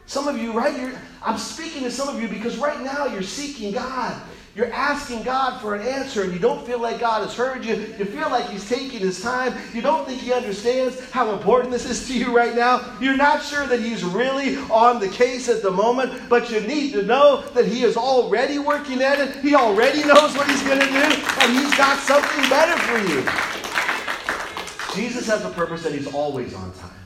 Some 0.05 0.27
of 0.27 0.37
you, 0.37 0.53
right? 0.53 0.95
I'm 1.23 1.37
speaking 1.37 1.83
to 1.83 1.91
some 1.91 2.07
of 2.07 2.21
you 2.21 2.27
because 2.27 2.57
right 2.57 2.81
now 2.81 3.05
you're 3.05 3.21
seeking 3.21 3.73
God. 3.73 4.19
You're 4.55 4.71
asking 4.73 5.23
God 5.23 5.61
for 5.61 5.75
an 5.75 5.87
answer 5.87 6.23
and 6.23 6.33
you 6.33 6.39
don't 6.39 6.65
feel 6.65 6.79
like 6.79 6.99
God 6.99 7.21
has 7.21 7.35
heard 7.35 7.63
you. 7.63 7.75
You 7.97 8.05
feel 8.05 8.29
like 8.29 8.49
He's 8.49 8.67
taking 8.67 8.99
His 8.99 9.21
time. 9.21 9.53
You 9.73 9.81
don't 9.81 10.07
think 10.07 10.21
He 10.21 10.33
understands 10.33 11.09
how 11.11 11.31
important 11.33 11.71
this 11.71 11.89
is 11.89 12.07
to 12.07 12.17
you 12.17 12.35
right 12.35 12.55
now. 12.55 12.97
You're 12.99 13.15
not 13.15 13.43
sure 13.43 13.67
that 13.67 13.79
He's 13.79 14.03
really 14.03 14.57
on 14.69 14.99
the 14.99 15.07
case 15.07 15.47
at 15.49 15.61
the 15.61 15.71
moment, 15.71 16.27
but 16.29 16.49
you 16.49 16.61
need 16.61 16.93
to 16.93 17.03
know 17.03 17.41
that 17.53 17.67
He 17.67 17.83
is 17.83 17.95
already 17.95 18.59
working 18.59 19.01
at 19.01 19.19
it. 19.19 19.37
He 19.37 19.55
already 19.55 20.03
knows 20.03 20.35
what 20.35 20.49
He's 20.49 20.63
going 20.63 20.79
to 20.79 20.87
do, 20.87 20.93
and 20.93 21.57
He's 21.57 21.75
got 21.77 21.97
something 21.99 22.49
better 22.49 22.77
for 22.83 22.97
you. 23.07 23.23
Jesus 24.95 25.27
has 25.27 25.45
a 25.45 25.51
purpose 25.51 25.83
that 25.83 25.93
He's 25.93 26.11
always 26.13 26.53
on 26.53 26.71
time. 26.73 26.98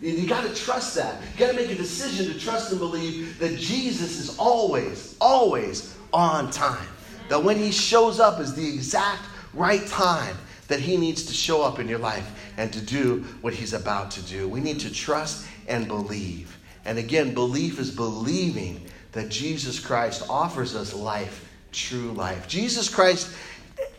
You 0.00 0.26
got 0.26 0.46
to 0.46 0.54
trust 0.54 0.94
that. 0.96 1.22
You 1.32 1.38
got 1.38 1.52
to 1.52 1.56
make 1.56 1.70
a 1.70 1.74
decision 1.74 2.32
to 2.32 2.38
trust 2.38 2.70
and 2.70 2.78
believe 2.78 3.38
that 3.38 3.58
Jesus 3.58 4.18
is 4.18 4.38
always, 4.38 5.16
always 5.20 5.96
on 6.12 6.50
time. 6.50 6.86
That 7.28 7.42
when 7.42 7.56
he 7.56 7.70
shows 7.70 8.20
up 8.20 8.40
is 8.40 8.54
the 8.54 8.66
exact 8.66 9.22
right 9.54 9.86
time 9.86 10.36
that 10.68 10.80
he 10.80 10.96
needs 10.96 11.24
to 11.24 11.32
show 11.32 11.62
up 11.62 11.78
in 11.78 11.88
your 11.88 11.98
life 11.98 12.52
and 12.56 12.72
to 12.72 12.80
do 12.80 13.24
what 13.40 13.54
he's 13.54 13.72
about 13.72 14.10
to 14.12 14.22
do. 14.22 14.48
We 14.48 14.60
need 14.60 14.80
to 14.80 14.92
trust 14.92 15.46
and 15.68 15.86
believe. 15.86 16.58
And 16.84 16.98
again, 16.98 17.34
belief 17.34 17.78
is 17.78 17.90
believing 17.90 18.86
that 19.12 19.28
Jesus 19.28 19.80
Christ 19.80 20.24
offers 20.28 20.74
us 20.74 20.92
life, 20.94 21.50
true 21.72 22.12
life. 22.12 22.46
Jesus 22.48 22.88
Christ 22.88 23.34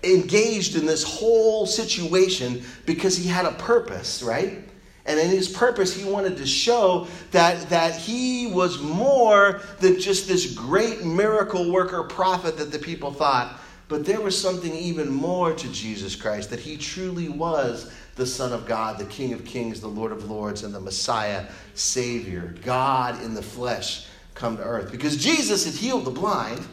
engaged 0.04 0.76
in 0.76 0.86
this 0.86 1.04
whole 1.04 1.66
situation 1.66 2.64
because 2.86 3.18
he 3.18 3.28
had 3.28 3.46
a 3.46 3.52
purpose, 3.54 4.22
right? 4.22 4.60
And 5.08 5.20
in 5.20 5.30
his 5.30 5.48
purpose, 5.48 5.96
he 5.96 6.10
wanted 6.10 6.38
to 6.38 6.46
show 6.46 7.08
that, 7.32 7.70
that 7.70 7.96
he 7.96 8.48
was 8.48 8.82
more 8.82 9.62
than 9.80 10.00
just 10.00 10.28
this 10.28 10.54
great 10.54 11.06
miracle 11.06 11.72
worker 11.72 12.04
prophet 12.04 12.58
that 12.58 12.72
the 12.72 12.80
people 12.80 13.14
thought. 13.14 13.60
But 13.88 14.06
there 14.06 14.20
was 14.20 14.40
something 14.40 14.74
even 14.74 15.10
more 15.10 15.54
to 15.54 15.72
Jesus 15.72 16.16
Christ, 16.16 16.50
that 16.50 16.60
he 16.60 16.76
truly 16.76 17.30
was 17.30 17.94
the 18.18 18.26
Son 18.26 18.52
of 18.52 18.66
God, 18.66 19.00
the 19.00 19.06
King 19.06 19.32
of 19.32 19.46
Kings, 19.46 19.80
the 19.80 19.88
Lord 19.88 20.12
of 20.12 20.30
Lords, 20.30 20.64
and 20.64 20.76
the 20.76 20.80
Messiah, 20.80 21.46
Savior, 21.74 22.56
God 22.66 23.22
in 23.24 23.34
the 23.34 23.42
flesh 23.42 24.08
come 24.34 24.58
to 24.58 24.64
earth. 24.64 24.92
Because 24.92 25.16
Jesus 25.16 25.66
had 25.66 25.74
healed 25.74 26.04
the 26.04 26.12
blind, 26.12 26.66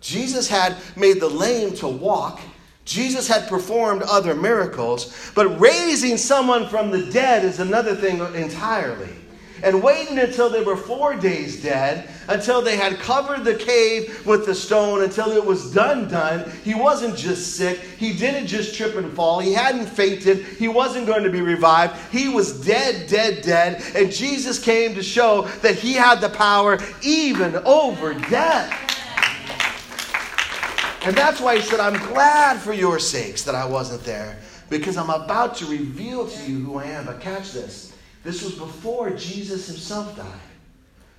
Jesus 0.00 0.48
had 0.48 0.76
made 0.96 1.20
the 1.20 1.28
lame 1.28 1.74
to 1.76 1.88
walk. 1.88 2.40
Jesus 2.84 3.26
had 3.26 3.48
performed 3.48 4.02
other 4.02 4.34
miracles, 4.34 5.30
but 5.34 5.58
raising 5.58 6.16
someone 6.16 6.68
from 6.68 6.90
the 6.90 7.10
dead 7.10 7.44
is 7.44 7.58
another 7.58 7.94
thing 7.94 8.18
entirely. 8.34 9.08
And 9.62 9.82
waiting 9.82 10.18
until 10.18 10.50
they 10.50 10.62
were 10.62 10.76
four 10.76 11.16
days 11.16 11.62
dead, 11.62 12.10
until 12.28 12.60
they 12.60 12.76
had 12.76 12.98
covered 12.98 13.44
the 13.44 13.54
cave 13.54 14.26
with 14.26 14.44
the 14.44 14.54
stone, 14.54 15.02
until 15.02 15.32
it 15.32 15.42
was 15.42 15.72
done, 15.72 16.06
done. 16.06 16.50
He 16.62 16.74
wasn't 16.74 17.16
just 17.16 17.56
sick. 17.56 17.78
He 17.96 18.12
didn't 18.12 18.46
just 18.46 18.74
trip 18.74 18.94
and 18.96 19.10
fall. 19.14 19.40
He 19.40 19.54
hadn't 19.54 19.86
fainted. 19.86 20.44
He 20.44 20.68
wasn't 20.68 21.06
going 21.06 21.22
to 21.22 21.30
be 21.30 21.40
revived. 21.40 21.96
He 22.12 22.28
was 22.28 22.60
dead, 22.66 23.08
dead, 23.08 23.42
dead. 23.42 23.82
And 23.94 24.12
Jesus 24.12 24.58
came 24.58 24.94
to 24.96 25.02
show 25.02 25.42
that 25.62 25.76
he 25.76 25.94
had 25.94 26.20
the 26.20 26.28
power 26.28 26.78
even 27.02 27.56
over 27.64 28.12
death. 28.12 28.93
And 31.04 31.14
that's 31.14 31.40
why 31.40 31.56
he 31.56 31.62
said, 31.62 31.80
I'm 31.80 31.98
glad 32.12 32.58
for 32.60 32.72
your 32.72 32.98
sakes 32.98 33.42
that 33.44 33.54
I 33.54 33.66
wasn't 33.66 34.04
there, 34.04 34.38
because 34.70 34.96
I'm 34.96 35.10
about 35.10 35.54
to 35.56 35.66
reveal 35.66 36.26
to 36.26 36.50
you 36.50 36.64
who 36.64 36.78
I 36.78 36.84
am. 36.84 37.06
But 37.06 37.20
catch 37.20 37.52
this 37.52 37.92
this 38.22 38.42
was 38.42 38.54
before 38.54 39.10
Jesus 39.10 39.66
himself 39.66 40.16
died. 40.16 40.26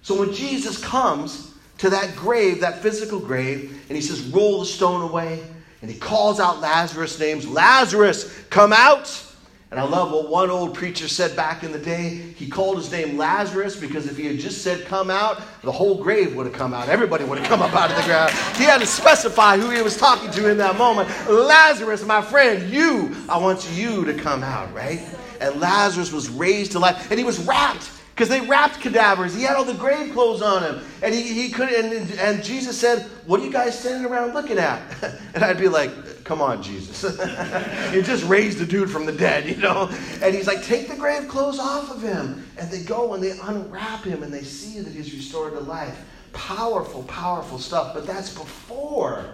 So 0.01 0.19
when 0.19 0.33
Jesus 0.33 0.83
comes 0.83 1.53
to 1.77 1.89
that 1.91 2.15
grave, 2.15 2.61
that 2.61 2.81
physical 2.81 3.19
grave, 3.19 3.83
and 3.89 3.95
he 3.95 4.01
says, 4.01 4.21
Roll 4.21 4.61
the 4.61 4.65
stone 4.65 5.01
away, 5.01 5.43
and 5.81 5.91
he 5.91 5.97
calls 5.99 6.39
out 6.39 6.61
Lazarus' 6.61 7.19
names 7.19 7.47
Lazarus, 7.47 8.43
come 8.49 8.73
out. 8.73 9.23
And 9.71 9.79
I 9.79 9.83
love 9.83 10.11
what 10.11 10.29
one 10.29 10.49
old 10.49 10.75
preacher 10.75 11.07
said 11.07 11.35
back 11.35 11.63
in 11.63 11.71
the 11.71 11.79
day. 11.79 12.09
He 12.35 12.47
called 12.47 12.77
his 12.77 12.91
name 12.91 13.17
Lazarus 13.17 13.75
because 13.75 14.07
if 14.07 14.15
he 14.15 14.25
had 14.25 14.37
just 14.37 14.61
said 14.61 14.85
come 14.85 15.09
out, 15.09 15.41
the 15.63 15.71
whole 15.71 16.01
grave 16.01 16.35
would 16.35 16.45
have 16.45 16.55
come 16.55 16.73
out. 16.73 16.87
Everybody 16.87 17.25
would 17.25 17.39
have 17.39 17.47
come 17.47 17.61
up 17.61 17.73
out 17.73 17.89
of 17.89 17.97
the 17.97 18.03
ground. 18.03 18.31
He 18.57 18.63
had 18.63 18.79
to 18.79 18.87
specify 18.87 19.57
who 19.57 19.71
he 19.71 19.81
was 19.81 19.97
talking 19.97 20.29
to 20.31 20.49
in 20.49 20.57
that 20.59 20.77
moment. 20.77 21.09
Lazarus, 21.27 22.05
my 22.05 22.21
friend, 22.21 22.71
you, 22.71 23.15
I 23.27 23.37
want 23.37 23.67
you 23.73 24.05
to 24.05 24.13
come 24.13 24.43
out, 24.43 24.73
right? 24.73 25.01
And 25.41 25.59
Lazarus 25.59 26.13
was 26.13 26.29
raised 26.29 26.73
to 26.73 26.79
life. 26.79 27.09
And 27.09 27.19
he 27.19 27.25
was 27.25 27.39
wrapped 27.39 27.89
because 28.15 28.29
they 28.29 28.39
wrapped 28.39 28.79
cadavers. 28.79 29.35
He 29.35 29.43
had 29.43 29.57
all 29.57 29.65
the 29.65 29.73
grave 29.73 30.13
clothes 30.13 30.41
on 30.41 30.63
him. 30.63 30.81
And 31.03 31.13
he, 31.13 31.21
he 31.33 31.49
could 31.49 31.67
and, 31.67 32.09
and 32.11 32.41
Jesus 32.41 32.79
said, 32.79 33.01
What 33.25 33.41
are 33.41 33.43
you 33.43 33.51
guys 33.51 33.77
standing 33.77 34.09
around 34.09 34.33
looking 34.33 34.57
at? 34.57 34.81
And 35.35 35.43
I'd 35.43 35.57
be 35.57 35.67
like, 35.67 36.23
Come 36.23 36.41
on, 36.41 36.63
Jesus. 36.63 37.03
you 37.93 38.01
just 38.01 38.23
raised 38.23 38.61
a 38.61 38.65
dude 38.65 38.89
from 38.89 39.05
the 39.05 39.11
dead, 39.11 39.49
you 39.49 39.57
know? 39.57 39.89
And 40.21 40.33
he's 40.33 40.47
like, 40.47 40.63
Take 40.63 40.87
the 40.87 40.95
grave 40.95 41.27
clothes 41.27 41.59
off 41.59 41.91
of 41.91 42.01
him. 42.01 42.47
And 42.57 42.71
they 42.71 42.83
go 42.83 43.15
and 43.15 43.21
they 43.21 43.37
unwrap 43.37 44.05
him 44.05 44.23
and 44.23 44.33
they 44.33 44.43
see 44.43 44.79
that 44.79 44.93
he's 44.93 45.13
restored 45.13 45.51
to 45.53 45.59
life. 45.59 45.99
Powerful, 46.31 47.03
powerful 47.03 47.59
stuff. 47.59 47.93
But 47.93 48.07
that's 48.07 48.33
before 48.33 49.25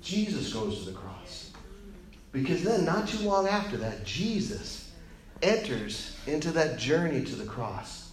Jesus 0.00 0.50
goes 0.50 0.78
to 0.78 0.90
the 0.90 0.96
cross. 0.96 1.50
Because 2.32 2.64
then, 2.64 2.86
not 2.86 3.06
too 3.06 3.22
long 3.28 3.46
after 3.46 3.76
that, 3.76 4.04
Jesus 4.06 4.90
enters 5.42 6.18
into 6.26 6.52
that 6.52 6.78
journey 6.78 7.22
to 7.22 7.36
the 7.36 7.44
cross 7.44 8.03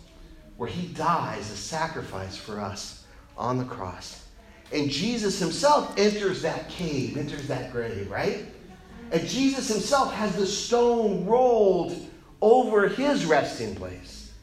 where 0.62 0.70
he 0.70 0.90
dies 0.90 1.50
a 1.50 1.58
sacrifice 1.58 2.38
for 2.38 2.60
us 2.60 3.04
on 3.36 3.58
the 3.58 3.64
cross. 3.64 4.28
And 4.72 4.92
Jesus 4.92 5.40
himself 5.40 5.98
enters 5.98 6.44
that 6.44 6.70
cave, 6.70 7.18
enters 7.18 7.48
that 7.48 7.72
grave, 7.72 8.12
right? 8.12 8.46
And 9.12 9.28
Jesus 9.28 9.68
himself 9.68 10.14
has 10.14 10.36
the 10.36 10.46
stone 10.46 11.26
rolled 11.26 12.08
over 12.44 12.88
his 12.88 13.26
resting 13.26 13.76
place. 13.76 14.34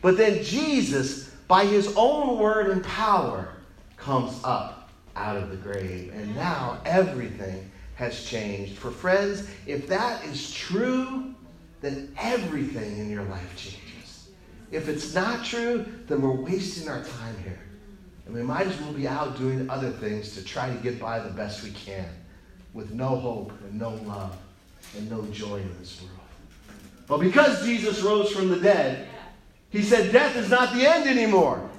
But 0.00 0.16
then 0.16 0.42
Jesus, 0.42 1.28
by 1.46 1.66
his 1.66 1.92
own 1.94 2.38
word 2.38 2.70
and 2.70 2.82
power, 2.82 3.50
comes 3.98 4.40
up 4.44 4.88
out 5.14 5.36
of 5.36 5.50
the 5.50 5.56
grave. 5.56 6.10
And 6.14 6.34
now 6.34 6.80
everything 6.86 7.70
has 7.96 8.24
changed. 8.24 8.78
For 8.78 8.90
friends, 8.90 9.46
if 9.66 9.86
that 9.88 10.24
is 10.24 10.50
true, 10.50 11.34
then 11.82 12.14
everything 12.18 12.96
in 12.96 13.10
your 13.10 13.24
life 13.24 13.56
changes. 13.58 13.85
If 14.70 14.88
it's 14.88 15.14
not 15.14 15.44
true, 15.44 15.86
then 16.06 16.22
we're 16.22 16.30
wasting 16.30 16.88
our 16.88 17.02
time 17.02 17.36
here. 17.42 17.60
And 18.26 18.34
we 18.34 18.42
might 18.42 18.66
as 18.66 18.80
well 18.80 18.92
be 18.92 19.06
out 19.06 19.38
doing 19.38 19.70
other 19.70 19.90
things 19.90 20.34
to 20.34 20.44
try 20.44 20.68
to 20.68 20.76
get 20.82 20.98
by 20.98 21.20
the 21.20 21.30
best 21.30 21.62
we 21.62 21.70
can 21.70 22.08
with 22.74 22.92
no 22.92 23.16
hope 23.16 23.52
and 23.62 23.78
no 23.78 23.90
love 23.90 24.36
and 24.96 25.08
no 25.10 25.22
joy 25.26 25.56
in 25.56 25.78
this 25.78 26.02
world. 26.02 26.12
But 27.06 27.18
because 27.18 27.64
Jesus 27.64 28.02
rose 28.02 28.32
from 28.32 28.48
the 28.48 28.58
dead, 28.58 29.08
he 29.70 29.82
said 29.82 30.12
death 30.12 30.36
is 30.36 30.50
not 30.50 30.74
the 30.74 30.86
end 30.86 31.08
anymore. 31.08 31.70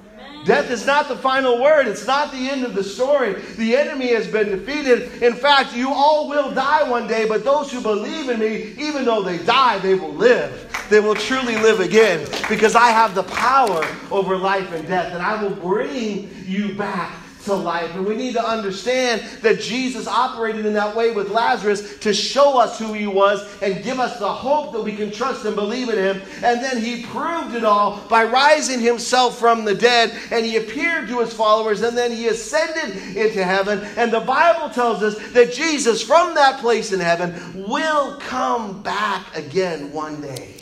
Death 0.44 0.70
is 0.70 0.86
not 0.86 1.08
the 1.08 1.16
final 1.16 1.60
word. 1.60 1.86
It's 1.86 2.06
not 2.06 2.32
the 2.32 2.48
end 2.48 2.64
of 2.64 2.74
the 2.74 2.84
story. 2.84 3.34
The 3.56 3.76
enemy 3.76 4.08
has 4.14 4.26
been 4.26 4.48
defeated. 4.48 5.22
In 5.22 5.34
fact, 5.34 5.74
you 5.74 5.92
all 5.92 6.28
will 6.28 6.52
die 6.52 6.88
one 6.88 7.06
day, 7.06 7.26
but 7.28 7.44
those 7.44 7.70
who 7.70 7.80
believe 7.80 8.28
in 8.28 8.40
me, 8.40 8.74
even 8.78 9.04
though 9.04 9.22
they 9.22 9.38
die, 9.38 9.78
they 9.78 9.94
will 9.94 10.14
live. 10.14 10.64
They 10.88 11.00
will 11.00 11.14
truly 11.14 11.56
live 11.56 11.80
again 11.80 12.26
because 12.48 12.74
I 12.74 12.88
have 12.88 13.14
the 13.14 13.24
power 13.24 13.84
over 14.10 14.36
life 14.36 14.72
and 14.72 14.86
death, 14.88 15.12
and 15.12 15.22
I 15.22 15.42
will 15.42 15.54
bring 15.54 16.30
you 16.46 16.74
back 16.74 17.14
to 17.48 17.54
life. 17.54 17.94
And 17.94 18.06
we 18.06 18.14
need 18.14 18.34
to 18.34 18.46
understand 18.46 19.22
that 19.42 19.60
Jesus 19.60 20.06
operated 20.06 20.66
in 20.66 20.72
that 20.74 20.94
way 20.94 21.10
with 21.10 21.30
Lazarus 21.30 21.98
to 21.98 22.14
show 22.14 22.58
us 22.58 22.78
who 22.78 22.92
he 22.92 23.06
was 23.06 23.46
and 23.62 23.82
give 23.82 23.98
us 23.98 24.18
the 24.18 24.32
hope 24.32 24.72
that 24.72 24.82
we 24.82 24.94
can 24.94 25.10
trust 25.10 25.44
and 25.44 25.56
believe 25.56 25.88
in 25.88 25.96
him. 25.96 26.22
And 26.42 26.62
then 26.62 26.80
he 26.80 27.04
proved 27.04 27.54
it 27.54 27.64
all 27.64 28.00
by 28.08 28.24
rising 28.24 28.80
himself 28.80 29.38
from 29.38 29.64
the 29.64 29.74
dead. 29.74 30.12
And 30.30 30.44
he 30.44 30.56
appeared 30.56 31.08
to 31.08 31.20
his 31.20 31.32
followers 31.32 31.82
and 31.82 31.96
then 31.96 32.12
he 32.12 32.28
ascended 32.28 33.16
into 33.16 33.42
heaven. 33.42 33.80
And 33.96 34.12
the 34.12 34.20
Bible 34.20 34.70
tells 34.70 35.02
us 35.02 35.16
that 35.32 35.52
Jesus, 35.52 36.02
from 36.02 36.34
that 36.34 36.60
place 36.60 36.92
in 36.92 37.00
heaven, 37.00 37.66
will 37.68 38.16
come 38.18 38.82
back 38.82 39.36
again 39.36 39.92
one 39.92 40.20
day. 40.20 40.54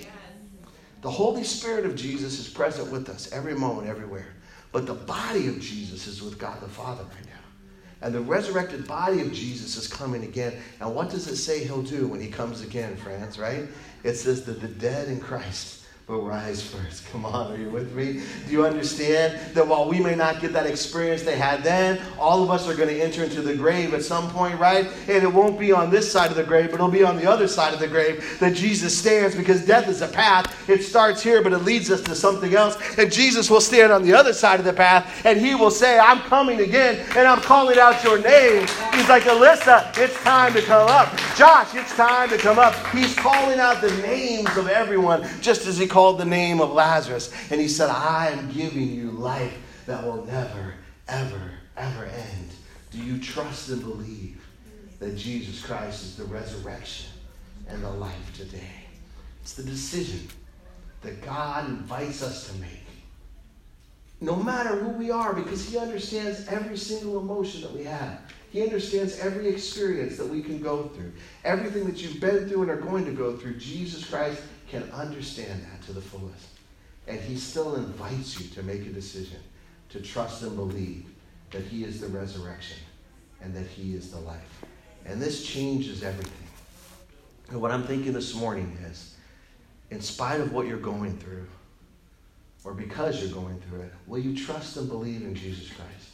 The 1.02 1.10
Holy 1.10 1.44
Spirit 1.44 1.86
of 1.86 1.94
Jesus 1.94 2.38
is 2.38 2.48
present 2.48 2.90
with 2.90 3.08
us 3.08 3.30
every 3.32 3.54
moment, 3.54 3.88
everywhere. 3.88 4.35
But 4.76 4.84
the 4.84 4.92
body 4.92 5.48
of 5.48 5.58
Jesus 5.58 6.06
is 6.06 6.22
with 6.22 6.38
God 6.38 6.60
the 6.60 6.68
Father 6.68 7.02
right 7.02 7.24
now. 7.24 8.02
And 8.02 8.14
the 8.14 8.20
resurrected 8.20 8.86
body 8.86 9.22
of 9.22 9.32
Jesus 9.32 9.74
is 9.74 9.88
coming 9.88 10.22
again. 10.24 10.52
And 10.80 10.94
what 10.94 11.08
does 11.08 11.26
it 11.28 11.36
say 11.36 11.64
he'll 11.64 11.80
do 11.80 12.06
when 12.06 12.20
he 12.20 12.28
comes 12.28 12.60
again, 12.60 12.94
friends, 12.94 13.38
right? 13.38 13.68
It 14.04 14.16
says 14.16 14.44
that 14.44 14.60
the 14.60 14.68
dead 14.68 15.08
in 15.08 15.18
Christ 15.18 15.75
but 16.06 16.18
rise 16.18 16.62
first. 16.62 17.04
Come 17.10 17.24
on, 17.24 17.50
are 17.52 17.56
you 17.56 17.68
with 17.68 17.92
me? 17.96 18.22
Do 18.46 18.52
you 18.52 18.64
understand 18.64 19.40
that 19.54 19.66
while 19.66 19.88
we 19.88 19.98
may 19.98 20.14
not 20.14 20.40
get 20.40 20.52
that 20.52 20.64
experience 20.64 21.24
they 21.24 21.36
had 21.36 21.64
then, 21.64 22.00
all 22.16 22.44
of 22.44 22.50
us 22.50 22.68
are 22.68 22.76
going 22.76 22.90
to 22.90 23.00
enter 23.00 23.24
into 23.24 23.42
the 23.42 23.56
grave 23.56 23.92
at 23.92 24.04
some 24.04 24.30
point, 24.30 24.56
right? 24.60 24.86
And 25.08 25.24
it 25.24 25.32
won't 25.32 25.58
be 25.58 25.72
on 25.72 25.90
this 25.90 26.10
side 26.10 26.30
of 26.30 26.36
the 26.36 26.44
grave, 26.44 26.66
but 26.66 26.74
it'll 26.74 26.88
be 26.88 27.02
on 27.02 27.16
the 27.16 27.28
other 27.28 27.48
side 27.48 27.74
of 27.74 27.80
the 27.80 27.88
grave 27.88 28.38
that 28.38 28.54
Jesus 28.54 28.96
stands 28.96 29.34
because 29.34 29.66
death 29.66 29.88
is 29.88 30.00
a 30.00 30.06
path. 30.06 30.70
It 30.70 30.84
starts 30.84 31.22
here, 31.22 31.42
but 31.42 31.52
it 31.52 31.58
leads 31.58 31.90
us 31.90 32.02
to 32.02 32.14
something 32.14 32.54
else. 32.54 32.76
And 32.96 33.10
Jesus 33.10 33.50
will 33.50 33.60
stand 33.60 33.90
on 33.90 34.04
the 34.04 34.12
other 34.12 34.32
side 34.32 34.60
of 34.60 34.64
the 34.64 34.72
path 34.72 35.26
and 35.26 35.40
he 35.40 35.56
will 35.56 35.72
say, 35.72 35.98
I'm 35.98 36.20
coming 36.20 36.60
again 36.60 37.04
and 37.16 37.26
I'm 37.26 37.40
calling 37.40 37.80
out 37.80 38.04
your 38.04 38.18
name. 38.18 38.60
He's 38.94 39.08
like, 39.08 39.24
Alyssa, 39.24 39.92
it's 39.98 40.14
time 40.22 40.52
to 40.52 40.62
come 40.62 40.86
up. 40.88 41.12
Josh, 41.34 41.74
it's 41.74 41.96
time 41.96 42.28
to 42.28 42.38
come 42.38 42.60
up. 42.60 42.74
He's 42.94 43.14
calling 43.16 43.58
out 43.58 43.80
the 43.80 43.90
names 44.02 44.56
of 44.56 44.68
everyone 44.68 45.28
just 45.40 45.66
as 45.66 45.76
he 45.76 45.88
called 45.96 46.18
the 46.18 46.26
name 46.26 46.60
of 46.60 46.72
Lazarus, 46.72 47.32
and 47.50 47.58
he 47.58 47.66
said, 47.66 47.88
I 47.88 48.28
am 48.28 48.52
giving 48.52 48.90
you 48.90 49.12
life 49.12 49.56
that 49.86 50.04
will 50.04 50.26
never, 50.26 50.74
ever, 51.08 51.52
ever 51.74 52.04
end. 52.04 52.50
Do 52.90 52.98
you 52.98 53.18
trust 53.18 53.70
and 53.70 53.80
believe 53.80 54.46
that 54.98 55.16
Jesus 55.16 55.64
Christ 55.64 56.04
is 56.04 56.16
the 56.16 56.24
resurrection 56.24 57.08
and 57.66 57.82
the 57.82 57.88
life 57.88 58.36
today? 58.36 58.84
It's 59.40 59.54
the 59.54 59.62
decision 59.62 60.28
that 61.00 61.24
God 61.24 61.66
invites 61.66 62.22
us 62.22 62.48
to 62.48 62.60
make. 62.60 62.84
No 64.20 64.36
matter 64.36 64.76
who 64.76 64.90
we 64.90 65.10
are, 65.10 65.32
because 65.32 65.66
He 65.66 65.78
understands 65.78 66.46
every 66.48 66.76
single 66.76 67.18
emotion 67.20 67.62
that 67.62 67.72
we 67.72 67.84
have. 67.84 68.20
He 68.50 68.62
understands 68.62 69.18
every 69.18 69.48
experience 69.48 70.18
that 70.18 70.28
we 70.28 70.42
can 70.42 70.60
go 70.60 70.88
through. 70.88 71.12
Everything 71.42 71.86
that 71.86 72.02
you've 72.02 72.20
been 72.20 72.46
through 72.46 72.62
and 72.62 72.70
are 72.70 72.76
going 72.76 73.06
to 73.06 73.12
go 73.12 73.34
through, 73.34 73.56
Jesus 73.56 74.04
Christ 74.04 74.42
can 74.68 74.82
understand 74.92 75.64
that 75.64 75.82
to 75.86 75.92
the 75.92 76.00
fullest. 76.00 76.48
And 77.06 77.20
he 77.20 77.36
still 77.36 77.76
invites 77.76 78.40
you 78.40 78.48
to 78.50 78.62
make 78.62 78.82
a 78.82 78.90
decision 78.90 79.38
to 79.90 80.00
trust 80.00 80.42
and 80.42 80.56
believe 80.56 81.06
that 81.50 81.62
he 81.62 81.84
is 81.84 82.00
the 82.00 82.08
resurrection 82.08 82.78
and 83.40 83.54
that 83.54 83.66
he 83.66 83.94
is 83.94 84.10
the 84.10 84.18
life. 84.18 84.64
And 85.04 85.22
this 85.22 85.46
changes 85.46 86.02
everything. 86.02 86.48
And 87.50 87.60
what 87.60 87.70
I'm 87.70 87.84
thinking 87.84 88.12
this 88.12 88.34
morning 88.34 88.76
is, 88.84 89.14
in 89.90 90.00
spite 90.00 90.40
of 90.40 90.52
what 90.52 90.66
you're 90.66 90.78
going 90.78 91.16
through, 91.18 91.46
or 92.64 92.74
because 92.74 93.22
you're 93.22 93.30
going 93.30 93.60
through 93.60 93.82
it, 93.82 93.92
will 94.08 94.18
you 94.18 94.36
trust 94.36 94.76
and 94.76 94.88
believe 94.88 95.22
in 95.22 95.34
Jesus 95.34 95.68
Christ? 95.68 96.08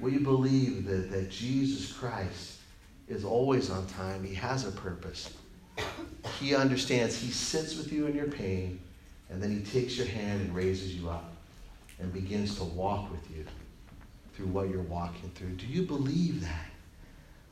Will 0.00 0.10
you 0.10 0.20
believe 0.20 0.86
that, 0.86 1.10
that 1.10 1.30
Jesus 1.30 1.92
Christ 1.92 2.60
is 3.08 3.24
always 3.24 3.70
on 3.70 3.86
time? 3.86 4.24
He 4.24 4.34
has 4.34 4.66
a 4.66 4.72
purpose. 4.72 5.34
He 6.40 6.54
understands. 6.54 7.16
He 7.16 7.30
sits 7.30 7.76
with 7.76 7.92
you 7.92 8.06
in 8.06 8.14
your 8.14 8.26
pain, 8.26 8.80
and 9.30 9.42
then 9.42 9.50
he 9.50 9.62
takes 9.62 9.96
your 9.96 10.06
hand 10.06 10.42
and 10.42 10.54
raises 10.54 10.94
you 10.94 11.08
up 11.08 11.32
and 11.98 12.12
begins 12.12 12.56
to 12.56 12.64
walk 12.64 13.10
with 13.10 13.30
you 13.34 13.44
through 14.34 14.46
what 14.46 14.68
you're 14.68 14.82
walking 14.82 15.30
through. 15.34 15.52
Do 15.52 15.66
you 15.66 15.82
believe 15.82 16.42
that? 16.42 16.66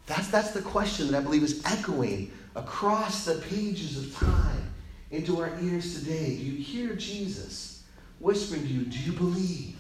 That's, 0.07 0.29
that's 0.29 0.51
the 0.51 0.61
question 0.61 1.11
that 1.11 1.19
I 1.19 1.21
believe 1.23 1.43
is 1.43 1.63
echoing 1.65 2.31
across 2.55 3.25
the 3.25 3.37
pages 3.37 3.97
of 3.99 4.15
time 4.15 4.75
into 5.11 5.41
our 5.41 5.51
ears 5.63 5.99
today. 5.99 6.37
Do 6.37 6.43
you 6.43 6.63
hear 6.63 6.95
Jesus 6.95 7.85
whispering 8.19 8.63
to 8.63 8.69
you, 8.69 8.85
Do 8.85 8.99
you 8.99 9.13
believe? 9.13 9.77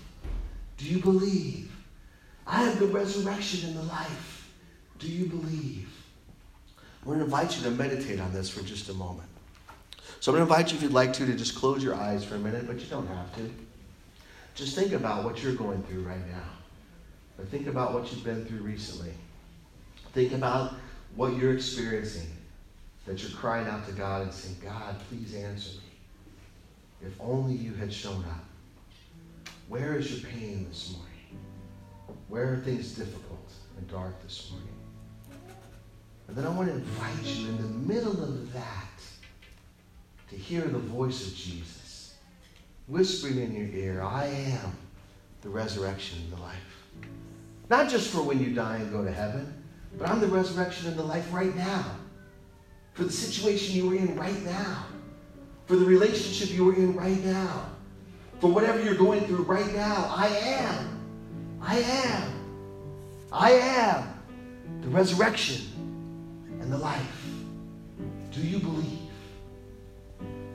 Do 0.78 0.86
you 0.86 1.00
believe? 1.00 1.70
I 2.46 2.62
have 2.62 2.78
the 2.78 2.86
resurrection 2.86 3.70
and 3.70 3.78
the 3.78 3.82
life. 3.84 4.50
Do 4.98 5.08
you 5.08 5.26
believe? 5.26 5.88
We're 7.04 7.16
going 7.16 7.18
to 7.18 7.24
invite 7.24 7.56
you 7.56 7.62
to 7.64 7.70
meditate 7.70 8.18
on 8.18 8.32
this 8.32 8.48
for 8.48 8.62
just 8.62 8.88
a 8.88 8.94
moment. 8.94 9.28
So 10.20 10.32
I'm 10.32 10.38
going 10.38 10.48
to 10.48 10.54
invite 10.54 10.72
you, 10.72 10.78
if 10.78 10.82
you'd 10.82 10.92
like 10.92 11.12
to, 11.14 11.26
to 11.26 11.34
just 11.34 11.54
close 11.54 11.84
your 11.84 11.94
eyes 11.94 12.24
for 12.24 12.36
a 12.36 12.38
minute, 12.38 12.66
but 12.66 12.80
you 12.80 12.86
don't 12.86 13.06
have 13.08 13.34
to. 13.36 13.50
Just 14.54 14.74
think 14.74 14.92
about 14.92 15.22
what 15.22 15.42
you're 15.42 15.54
going 15.54 15.82
through 15.82 16.02
right 16.02 16.26
now. 16.28 16.48
Or 17.38 17.44
think 17.44 17.66
about 17.66 17.92
what 17.92 18.10
you've 18.10 18.24
been 18.24 18.46
through 18.46 18.60
recently. 18.60 19.12
Think 20.12 20.32
about 20.32 20.74
what 21.16 21.36
you're 21.36 21.52
experiencing, 21.52 22.28
that 23.04 23.22
you're 23.22 23.32
crying 23.32 23.68
out 23.68 23.86
to 23.86 23.92
God 23.92 24.22
and 24.22 24.32
saying, 24.32 24.56
God, 24.62 24.96
please 25.10 25.34
answer 25.34 25.72
me. 25.72 27.06
If 27.06 27.20
only 27.20 27.54
you 27.54 27.74
had 27.74 27.92
shown 27.92 28.24
up. 28.30 28.44
Where 29.68 29.96
is 29.96 30.10
your 30.10 30.30
pain 30.30 30.66
this 30.68 30.92
morning? 30.92 31.10
Where 32.28 32.54
are 32.54 32.56
things 32.58 32.92
difficult 32.92 33.52
and 33.76 33.88
dark 33.90 34.22
this 34.22 34.50
morning? 34.50 34.73
And 36.28 36.36
then 36.36 36.46
I 36.46 36.50
want 36.50 36.68
to 36.68 36.74
invite 36.74 37.24
you 37.24 37.48
in 37.48 37.56
the 37.56 37.94
middle 37.94 38.22
of 38.22 38.52
that 38.52 39.02
to 40.30 40.36
hear 40.36 40.62
the 40.62 40.78
voice 40.78 41.26
of 41.26 41.34
Jesus 41.34 42.14
whispering 42.86 43.38
in 43.38 43.54
your 43.54 43.68
ear, 43.68 44.02
I 44.02 44.26
am 44.26 44.76
the 45.42 45.48
resurrection 45.48 46.18
and 46.22 46.32
the 46.32 46.42
life. 46.42 46.56
Not 47.70 47.88
just 47.88 48.10
for 48.10 48.22
when 48.22 48.40
you 48.40 48.54
die 48.54 48.76
and 48.76 48.92
go 48.92 49.04
to 49.04 49.10
heaven, 49.10 49.62
but 49.98 50.08
I'm 50.08 50.20
the 50.20 50.26
resurrection 50.26 50.88
and 50.88 50.96
the 50.96 51.02
life 51.02 51.32
right 51.32 51.54
now. 51.56 51.84
For 52.92 53.04
the 53.04 53.12
situation 53.12 53.76
you 53.76 53.90
are 53.92 53.96
in 53.96 54.16
right 54.16 54.42
now. 54.44 54.86
For 55.66 55.76
the 55.76 55.84
relationship 55.84 56.54
you 56.54 56.70
are 56.70 56.74
in 56.74 56.94
right 56.94 57.22
now. 57.24 57.70
For 58.40 58.48
whatever 58.48 58.82
you're 58.82 58.94
going 58.94 59.24
through 59.26 59.44
right 59.44 59.74
now. 59.74 60.12
I 60.14 60.28
am. 60.28 61.00
I 61.60 61.78
am. 61.78 62.30
I 63.32 63.52
am 63.52 64.08
the 64.82 64.88
resurrection 64.88 65.73
and 66.64 66.72
the 66.72 66.78
life. 66.78 67.26
Do 68.32 68.40
you 68.40 68.58
believe? 68.58 69.10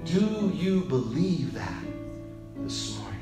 Do 0.06 0.52
you 0.56 0.82
believe 0.82 1.54
that 1.54 1.84
this 2.58 2.98
morning? 2.98 3.20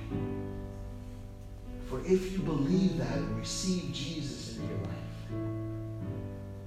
For 1.90 2.00
if 2.06 2.32
you 2.32 2.40
believe 2.40 2.98
that 2.98 3.18
and 3.18 3.38
receive 3.38 3.92
Jesus 3.92 4.56
into 4.56 4.70
your 4.70 4.78
life, 4.84 4.94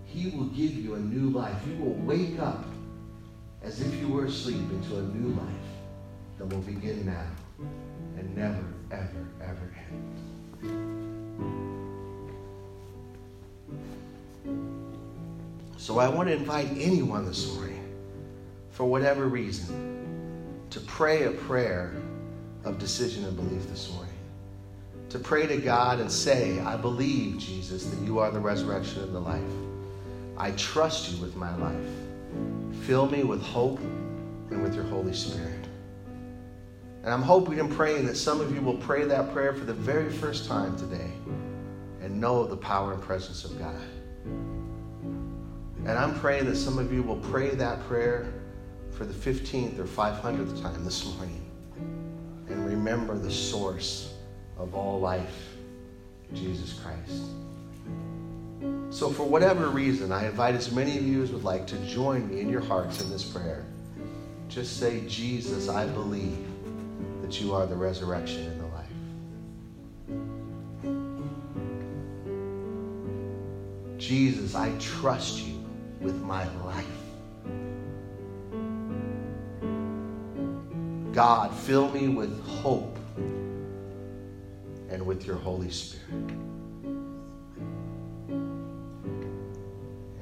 He 0.05 0.29
will 0.37 0.49
give 0.49 0.73
you 0.73 0.95
a 0.95 0.99
new 0.99 1.31
life. 1.31 1.57
You 1.67 1.83
will 1.83 1.95
wake 1.95 2.39
up 2.39 2.67
as 3.63 3.81
if 3.81 3.95
you 3.99 4.09
were 4.09 4.27
asleep 4.27 4.71
into 4.71 4.99
a 4.99 5.03
new 5.03 5.35
life 5.35 5.49
that 6.37 6.47
will 6.47 6.63
begin 6.63 7.07
now 7.07 7.31
and 8.19 8.37
never, 8.37 8.65
ever, 8.91 9.27
ever 9.41 9.75
end. 9.89 10.21
So 15.81 15.99
I 15.99 16.11
want 16.11 16.29
to 16.29 16.35
invite 16.35 16.69
anyone 16.77 17.25
this 17.25 17.55
morning, 17.55 17.83
for 18.71 18.85
whatever 18.85 19.29
reason, 19.29 20.61
to 20.69 20.79
pray 20.81 21.23
a 21.23 21.31
prayer 21.31 21.95
of 22.65 22.79
decision 22.79 23.25
and 23.25 23.35
belief 23.35 23.67
this 23.67 23.91
morning. 23.91 24.13
To 25.09 25.19
pray 25.19 25.47
to 25.47 25.57
God 25.57 25.99
and 25.99 26.13
say, 26.13 26.61
I 26.61 26.77
believe, 26.77 27.39
Jesus, 27.39 27.87
that 27.87 27.99
you 28.05 28.19
are 28.19 28.31
the 28.31 28.39
resurrection 28.39 29.05
and 29.05 29.15
the 29.15 29.21
life. 29.21 29.41
I 30.37 30.51
trust 30.51 31.13
you 31.13 31.19
with 31.19 31.35
my 31.35 31.57
life. 31.57 31.89
Fill 32.83 33.07
me 33.07 33.25
with 33.25 33.41
hope 33.41 33.79
and 34.51 34.63
with 34.63 34.75
your 34.75 34.85
Holy 34.85 35.15
Spirit. 35.15 35.65
And 37.05 37.09
I'm 37.09 37.23
hoping 37.23 37.59
and 37.59 37.73
praying 37.73 38.05
that 38.05 38.19
some 38.19 38.43
of 38.43 38.55
you 38.55 38.61
will 38.61 38.77
pray 38.77 39.05
that 39.05 39.33
prayer 39.33 39.55
for 39.55 39.65
the 39.65 39.73
very 39.73 40.13
first 40.13 40.47
time 40.47 40.77
today 40.77 41.11
and 42.03 42.21
know 42.21 42.45
the 42.45 42.59
power 42.59 42.93
and 42.93 43.03
presence 43.03 43.47
of 43.47 43.59
God. 43.59 43.81
And 45.91 45.99
I'm 45.99 46.15
praying 46.21 46.45
that 46.45 46.55
some 46.55 46.79
of 46.79 46.93
you 46.93 47.03
will 47.03 47.17
pray 47.17 47.51
that 47.51 47.83
prayer 47.89 48.33
for 48.93 49.05
the 49.05 49.13
15th 49.13 49.77
or 49.81 49.87
500th 49.87 50.63
time 50.63 50.85
this 50.85 51.05
morning 51.17 51.45
and 52.49 52.65
remember 52.65 53.19
the 53.19 53.33
source 53.33 54.15
of 54.57 54.73
all 54.73 55.01
life, 55.01 55.49
Jesus 56.33 56.79
Christ. 56.79 57.25
So, 58.91 59.11
for 59.11 59.25
whatever 59.25 59.69
reason, 59.69 60.13
I 60.13 60.27
invite 60.29 60.55
as 60.55 60.71
many 60.71 60.97
of 60.97 61.05
you 61.05 61.25
as 61.25 61.33
would 61.33 61.43
like 61.43 61.67
to 61.67 61.77
join 61.89 62.29
me 62.29 62.39
in 62.41 62.49
your 62.49 62.61
hearts 62.61 63.01
in 63.03 63.11
this 63.11 63.25
prayer. 63.25 63.65
Just 64.49 64.77
say, 64.79 65.05
Jesus, 65.09 65.69
I 65.69 65.87
believe 65.87 66.47
that 67.21 67.41
you 67.41 67.53
are 67.53 67.67
the 67.67 67.75
resurrection 67.75 68.45
and 68.45 68.61
the 68.61 68.67
life. 68.77 68.87
Jesus, 73.99 74.55
I 74.55 74.73
trust 74.79 75.41
you 75.41 75.50
with 76.01 76.21
my 76.23 76.45
life. 76.65 76.87
God, 81.13 81.55
fill 81.55 81.91
me 81.91 82.09
with 82.09 82.41
hope 82.47 82.99
and 84.89 85.05
with 85.05 85.27
your 85.27 85.37
Holy 85.37 85.71
Spirit. 85.71 86.07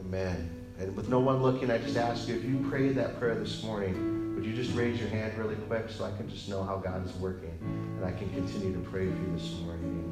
Amen. 0.01 0.51
And 0.79 0.97
with 0.97 1.09
no 1.09 1.20
one 1.20 1.43
looking, 1.43 1.70
I 1.70 1.79
just 1.79 1.97
ask 1.97 2.29
you 2.29 2.37
if 2.37 2.45
you 2.45 2.66
prayed 2.68 2.95
that 2.97 3.18
prayer 3.18 3.35
this 3.35 3.62
morning, 3.62 4.35
would 4.35 4.45
you 4.45 4.55
just 4.55 4.74
raise 4.74 4.99
your 4.99 5.09
hand 5.09 5.37
really 5.37 5.57
quick 5.57 5.91
so 5.91 6.05
I 6.05 6.16
can 6.16 6.29
just 6.29 6.49
know 6.49 6.62
how 6.62 6.76
God 6.76 7.05
is 7.05 7.12
working 7.16 7.59
and 7.97 8.05
I 8.05 8.12
can 8.12 8.31
continue 8.31 8.72
to 8.72 8.81
pray 8.91 9.07
for 9.07 9.16
you 9.16 9.33
this 9.35 9.53
morning? 9.61 10.08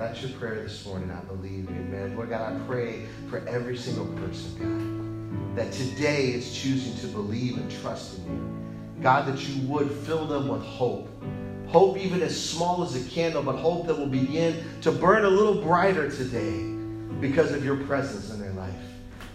That's 0.00 0.22
your 0.22 0.30
prayer 0.38 0.62
this 0.62 0.86
morning, 0.86 1.10
I 1.10 1.20
believe. 1.26 1.68
Amen. 1.68 2.16
Lord 2.16 2.30
God, 2.30 2.54
I 2.54 2.58
pray 2.66 3.04
for 3.28 3.46
every 3.46 3.76
single 3.76 4.06
person, 4.06 5.44
God, 5.52 5.58
that 5.58 5.72
today 5.72 6.28
is 6.28 6.58
choosing 6.58 6.96
to 7.00 7.06
believe 7.08 7.58
and 7.58 7.70
trust 7.82 8.16
in 8.16 8.24
you. 8.24 9.02
God, 9.02 9.26
that 9.26 9.46
you 9.46 9.68
would 9.68 9.90
fill 9.90 10.26
them 10.26 10.48
with 10.48 10.62
hope. 10.62 11.06
Hope, 11.66 11.98
even 11.98 12.22
as 12.22 12.50
small 12.50 12.82
as 12.82 12.96
a 12.96 13.10
candle, 13.10 13.42
but 13.42 13.56
hope 13.56 13.88
that 13.88 13.94
will 13.94 14.06
begin 14.06 14.64
to 14.80 14.90
burn 14.90 15.26
a 15.26 15.28
little 15.28 15.60
brighter 15.60 16.10
today 16.10 16.62
because 17.20 17.52
of 17.52 17.62
your 17.62 17.76
presence 17.84 18.32
in 18.32 18.40
their 18.40 18.52
life. 18.52 18.72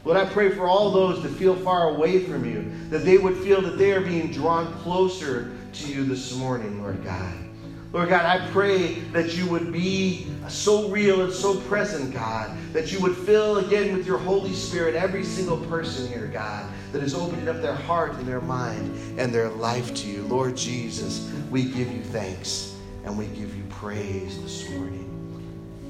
Lord, 0.04 0.18
I 0.18 0.26
pray 0.26 0.50
for 0.50 0.68
all 0.68 0.90
those 0.90 1.22
that 1.22 1.30
feel 1.30 1.56
far 1.56 1.90
away 1.90 2.24
from 2.24 2.44
you, 2.44 2.72
that 2.90 3.06
they 3.06 3.20
would 3.20 3.38
feel 3.38 3.62
that 3.62 3.78
they 3.78 3.92
are 3.92 4.02
being 4.02 4.32
drawn 4.32 4.74
closer 4.80 5.56
to 5.74 5.88
you 5.88 6.06
this 6.06 6.36
morning, 6.36 6.82
Lord 6.82 7.04
God. 7.04 7.45
Lord 7.94 8.10
God, 8.10 8.26
I 8.26 8.46
pray 8.52 8.96
that 9.14 9.36
you 9.36 9.48
would 9.48 9.72
be 9.72 10.28
so 10.50 10.90
real 10.90 11.22
and 11.22 11.32
so 11.32 11.60
present, 11.62 12.14
God, 12.14 12.56
that 12.74 12.92
you 12.92 13.00
would 13.00 13.16
fill 13.16 13.58
again 13.58 13.96
with 13.96 14.06
your 14.06 14.18
Holy 14.18 14.54
Spirit 14.54 14.96
every 14.96 15.24
single 15.24 15.58
person 15.68 16.08
here, 16.08 16.28
God, 16.28 16.70
that 16.92 17.02
is 17.02 17.16
opening 17.16 17.48
up 17.48 17.62
their 17.62 17.76
heart 17.76 18.14
and 18.16 18.28
their 18.28 18.42
mind 18.42 18.94
and 19.18 19.34
their 19.34 19.50
life 19.50 19.94
to 19.96 20.08
you. 20.08 20.24
Lord 20.24 20.58
Jesus, 20.58 21.32
we 21.50 21.64
give 21.64 21.92
you 21.92 22.02
thanks 22.02 22.76
and 23.06 23.18
we 23.18 23.28
give 23.28 23.56
you 23.56 23.64
praise 23.70 24.42
this 24.42 24.70
morning. 24.72 25.06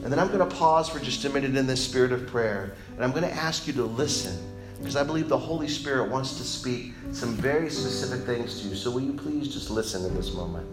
And 0.03 0.11
then 0.11 0.19
I'm 0.19 0.27
going 0.27 0.47
to 0.47 0.55
pause 0.55 0.87
for 0.87 0.99
just 0.99 1.25
a 1.25 1.29
minute 1.29 1.55
in 1.55 1.65
this 1.65 1.83
spirit 1.83 2.11
of 2.11 2.27
prayer. 2.27 2.75
And 2.93 3.03
I'm 3.03 3.09
going 3.09 3.23
to 3.23 3.33
ask 3.33 3.65
you 3.65 3.73
to 3.73 3.83
listen 3.83 4.37
because 4.77 4.95
I 4.95 5.03
believe 5.03 5.27
the 5.27 5.37
Holy 5.37 5.67
Spirit 5.67 6.11
wants 6.11 6.37
to 6.37 6.43
speak 6.43 6.93
some 7.11 7.33
very 7.33 7.71
specific 7.71 8.23
things 8.27 8.61
to 8.61 8.67
you. 8.67 8.75
So 8.75 8.91
will 8.91 9.01
you 9.01 9.13
please 9.13 9.51
just 9.51 9.71
listen 9.71 10.05
in 10.05 10.13
this 10.13 10.31
moment? 10.31 10.63